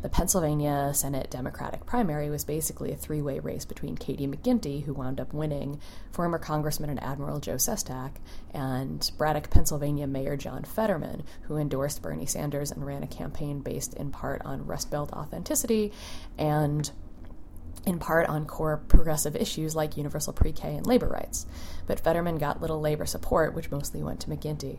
The 0.00 0.08
Pennsylvania 0.08 0.92
Senate 0.94 1.28
Democratic 1.28 1.84
primary 1.84 2.30
was 2.30 2.44
basically 2.44 2.92
a 2.92 2.96
three 2.96 3.20
way 3.20 3.40
race 3.40 3.64
between 3.64 3.96
Katie 3.96 4.28
McGinty, 4.28 4.84
who 4.84 4.94
wound 4.94 5.20
up 5.20 5.34
winning, 5.34 5.80
former 6.12 6.38
Congressman 6.38 6.88
and 6.88 7.02
Admiral 7.02 7.40
Joe 7.40 7.56
Sestak, 7.56 8.12
and 8.54 9.10
Braddock, 9.18 9.50
Pennsylvania 9.50 10.06
Mayor 10.06 10.36
John 10.36 10.62
Fetterman, 10.62 11.24
who 11.42 11.56
endorsed 11.56 12.00
Bernie 12.00 12.26
Sanders 12.26 12.70
and 12.70 12.86
ran 12.86 13.02
a 13.02 13.08
campaign 13.08 13.58
based 13.58 13.94
in 13.94 14.12
part 14.12 14.40
on 14.44 14.66
Rust 14.66 14.88
Belt 14.88 15.12
authenticity 15.12 15.92
and 16.38 16.88
in 17.84 17.98
part 17.98 18.28
on 18.28 18.44
core 18.44 18.76
progressive 18.76 19.34
issues 19.34 19.74
like 19.74 19.96
universal 19.96 20.32
pre 20.32 20.52
K 20.52 20.76
and 20.76 20.86
labor 20.86 21.08
rights. 21.08 21.44
But 21.88 22.00
Fetterman 22.00 22.38
got 22.38 22.60
little 22.60 22.80
labor 22.80 23.06
support, 23.06 23.52
which 23.54 23.70
mostly 23.70 24.02
went 24.02 24.20
to 24.20 24.30
McGinty. 24.30 24.78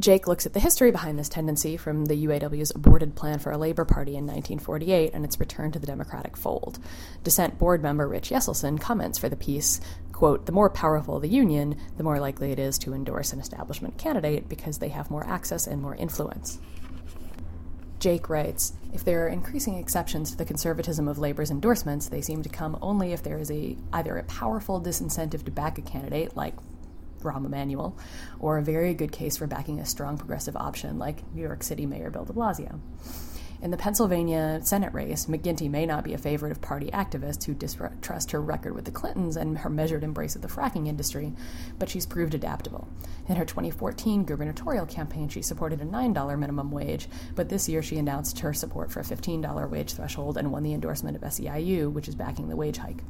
Jake 0.00 0.26
looks 0.26 0.46
at 0.46 0.54
the 0.54 0.60
history 0.60 0.90
behind 0.90 1.18
this 1.18 1.28
tendency 1.28 1.76
from 1.76 2.06
the 2.06 2.26
UAW's 2.26 2.70
aborted 2.74 3.14
plan 3.14 3.38
for 3.38 3.52
a 3.52 3.58
labor 3.58 3.84
party 3.84 4.12
in 4.12 4.24
1948 4.24 5.12
and 5.12 5.26
its 5.26 5.38
return 5.38 5.70
to 5.72 5.78
the 5.78 5.86
Democratic 5.86 6.38
fold. 6.38 6.78
Dissent 7.22 7.58
board 7.58 7.82
member 7.82 8.08
Rich 8.08 8.30
Yeselson 8.30 8.80
comments 8.80 9.18
for 9.18 9.28
the 9.28 9.36
piece, 9.36 9.78
quote, 10.12 10.46
the 10.46 10.52
more 10.52 10.70
powerful 10.70 11.20
the 11.20 11.28
union, 11.28 11.76
the 11.98 12.02
more 12.02 12.18
likely 12.18 12.50
it 12.50 12.58
is 12.58 12.78
to 12.78 12.94
endorse 12.94 13.34
an 13.34 13.40
establishment 13.40 13.98
candidate 13.98 14.48
because 14.48 14.78
they 14.78 14.88
have 14.88 15.10
more 15.10 15.26
access 15.26 15.66
and 15.66 15.82
more 15.82 15.96
influence. 15.96 16.58
Jake 17.98 18.30
writes 18.30 18.72
If 18.94 19.04
there 19.04 19.26
are 19.26 19.28
increasing 19.28 19.76
exceptions 19.76 20.30
to 20.30 20.38
the 20.38 20.46
conservatism 20.46 21.08
of 21.08 21.18
labor's 21.18 21.50
endorsements, 21.50 22.08
they 22.08 22.22
seem 22.22 22.42
to 22.42 22.48
come 22.48 22.78
only 22.80 23.12
if 23.12 23.22
there 23.22 23.36
is 23.36 23.50
a, 23.50 23.76
either 23.92 24.16
a 24.16 24.24
powerful 24.24 24.80
disincentive 24.80 25.44
to 25.44 25.50
back 25.50 25.76
a 25.76 25.82
candidate, 25.82 26.34
like 26.34 26.54
Rahm 27.22 27.46
Emanuel, 27.46 27.96
or 28.38 28.58
a 28.58 28.62
very 28.62 28.94
good 28.94 29.12
case 29.12 29.36
for 29.36 29.46
backing 29.46 29.80
a 29.80 29.86
strong 29.86 30.18
progressive 30.18 30.56
option, 30.56 30.98
like 30.98 31.22
New 31.34 31.42
York 31.42 31.62
City 31.62 31.86
Mayor 31.86 32.10
Bill 32.10 32.24
de 32.24 32.32
Blasio. 32.32 32.80
In 33.62 33.70
the 33.70 33.76
Pennsylvania 33.76 34.60
Senate 34.62 34.94
race, 34.94 35.26
McGinty 35.26 35.68
may 35.68 35.84
not 35.84 36.02
be 36.02 36.14
a 36.14 36.18
favorite 36.18 36.50
of 36.50 36.62
party 36.62 36.90
activists 36.92 37.44
who 37.44 37.52
distrust 37.52 38.30
her 38.30 38.40
record 38.40 38.74
with 38.74 38.86
the 38.86 38.90
Clintons 38.90 39.36
and 39.36 39.58
her 39.58 39.68
measured 39.68 40.02
embrace 40.02 40.34
of 40.34 40.40
the 40.40 40.48
fracking 40.48 40.88
industry, 40.88 41.34
but 41.78 41.90
she's 41.90 42.06
proved 42.06 42.32
adaptable. 42.32 42.88
In 43.28 43.36
her 43.36 43.44
2014 43.44 44.24
gubernatorial 44.24 44.86
campaign, 44.86 45.28
she 45.28 45.42
supported 45.42 45.82
a 45.82 45.84
$9 45.84 46.38
minimum 46.38 46.70
wage, 46.70 47.06
but 47.34 47.50
this 47.50 47.68
year 47.68 47.82
she 47.82 47.98
announced 47.98 48.38
her 48.38 48.54
support 48.54 48.90
for 48.90 49.00
a 49.00 49.04
$15 49.04 49.68
wage 49.68 49.92
threshold 49.92 50.38
and 50.38 50.50
won 50.50 50.62
the 50.62 50.72
endorsement 50.72 51.16
of 51.16 51.22
SEIU, 51.22 51.92
which 51.92 52.08
is 52.08 52.14
backing 52.14 52.48
the 52.48 52.56
wage 52.56 52.78
hike. 52.78 53.02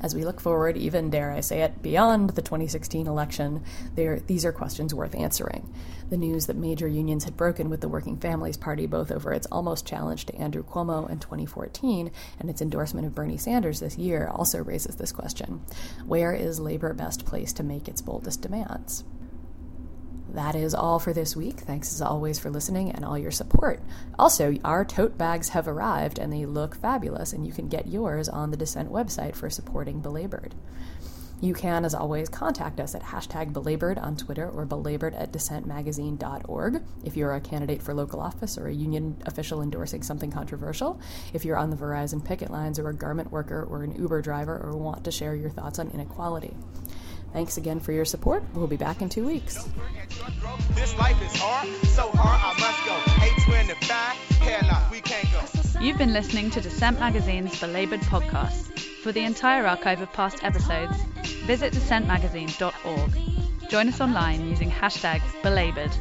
As 0.00 0.14
we 0.14 0.24
look 0.24 0.40
forward, 0.40 0.76
even 0.76 1.10
dare 1.10 1.32
I 1.32 1.40
say 1.40 1.62
it, 1.62 1.82
beyond 1.82 2.30
the 2.30 2.42
2016 2.42 3.06
election, 3.06 3.64
these 3.94 4.44
are 4.44 4.52
questions 4.52 4.94
worth 4.94 5.14
answering. 5.14 5.72
The 6.10 6.16
news 6.16 6.46
that 6.46 6.56
major 6.56 6.88
unions 6.88 7.24
had 7.24 7.36
broken 7.36 7.68
with 7.68 7.80
the 7.80 7.88
Working 7.88 8.16
Families 8.16 8.56
Party, 8.56 8.86
both 8.86 9.10
over 9.10 9.32
its 9.32 9.46
almost 9.52 9.86
challenge 9.86 10.26
to 10.26 10.34
Andrew 10.36 10.64
Cuomo 10.64 11.08
in 11.10 11.18
2014 11.18 12.10
and 12.40 12.50
its 12.50 12.62
endorsement 12.62 13.06
of 13.06 13.14
Bernie 13.14 13.36
Sanders 13.36 13.80
this 13.80 13.98
year, 13.98 14.28
also 14.28 14.62
raises 14.62 14.96
this 14.96 15.12
question 15.12 15.60
Where 16.06 16.32
is 16.32 16.60
labor 16.60 16.94
best 16.94 17.26
placed 17.26 17.56
to 17.56 17.62
make 17.62 17.88
its 17.88 18.00
boldest 18.00 18.40
demands? 18.40 19.04
That 20.38 20.54
is 20.54 20.72
all 20.72 21.00
for 21.00 21.12
this 21.12 21.34
week. 21.34 21.58
Thanks 21.58 21.92
as 21.92 22.00
always 22.00 22.38
for 22.38 22.48
listening 22.48 22.92
and 22.92 23.04
all 23.04 23.18
your 23.18 23.32
support. 23.32 23.82
Also, 24.20 24.54
our 24.64 24.84
tote 24.84 25.18
bags 25.18 25.48
have 25.48 25.66
arrived 25.66 26.16
and 26.16 26.32
they 26.32 26.46
look 26.46 26.76
fabulous, 26.76 27.32
and 27.32 27.44
you 27.44 27.52
can 27.52 27.68
get 27.68 27.88
yours 27.88 28.28
on 28.28 28.52
the 28.52 28.56
Dissent 28.56 28.88
website 28.88 29.34
for 29.34 29.50
supporting 29.50 30.00
Belabored. 30.00 30.54
You 31.40 31.54
can, 31.54 31.84
as 31.84 31.92
always, 31.92 32.28
contact 32.28 32.78
us 32.78 32.94
at 32.94 33.02
hashtag 33.02 33.52
belabored 33.52 33.98
on 33.98 34.16
Twitter 34.16 34.48
or 34.48 34.64
belabored 34.64 35.14
at 35.14 35.32
dissentmagazine.org 35.32 36.82
if 37.04 37.16
you're 37.16 37.34
a 37.34 37.40
candidate 37.40 37.82
for 37.82 37.92
local 37.92 38.20
office 38.20 38.56
or 38.58 38.68
a 38.68 38.74
union 38.74 39.20
official 39.26 39.60
endorsing 39.60 40.04
something 40.04 40.30
controversial, 40.30 41.00
if 41.32 41.44
you're 41.44 41.56
on 41.56 41.70
the 41.70 41.76
Verizon 41.76 42.24
picket 42.24 42.50
lines 42.50 42.78
or 42.78 42.88
a 42.88 42.94
garment 42.94 43.32
worker 43.32 43.64
or 43.68 43.82
an 43.82 43.94
Uber 43.96 44.22
driver 44.22 44.56
or 44.56 44.76
want 44.76 45.02
to 45.04 45.10
share 45.10 45.34
your 45.34 45.50
thoughts 45.50 45.80
on 45.80 45.90
inequality. 45.90 46.54
Thanks 47.32 47.56
again 47.56 47.80
for 47.80 47.92
your 47.92 48.04
support. 48.04 48.42
We'll 48.54 48.66
be 48.66 48.76
back 48.76 49.02
in 49.02 49.08
two 49.08 49.26
weeks. 49.26 49.68
You've 55.80 55.98
been 55.98 56.12
listening 56.12 56.50
to 56.50 56.60
Dissent 56.60 56.98
Magazine's 56.98 57.60
Belabored 57.60 58.00
podcast. 58.00 58.78
For 59.02 59.12
the 59.12 59.24
entire 59.24 59.66
archive 59.66 60.00
of 60.00 60.12
past 60.12 60.42
episodes, 60.42 60.96
visit 61.46 61.72
dissentmagazine.org. 61.72 63.70
Join 63.70 63.88
us 63.88 64.00
online 64.00 64.48
using 64.48 64.70
hashtag 64.70 65.20
belabored 65.42 65.92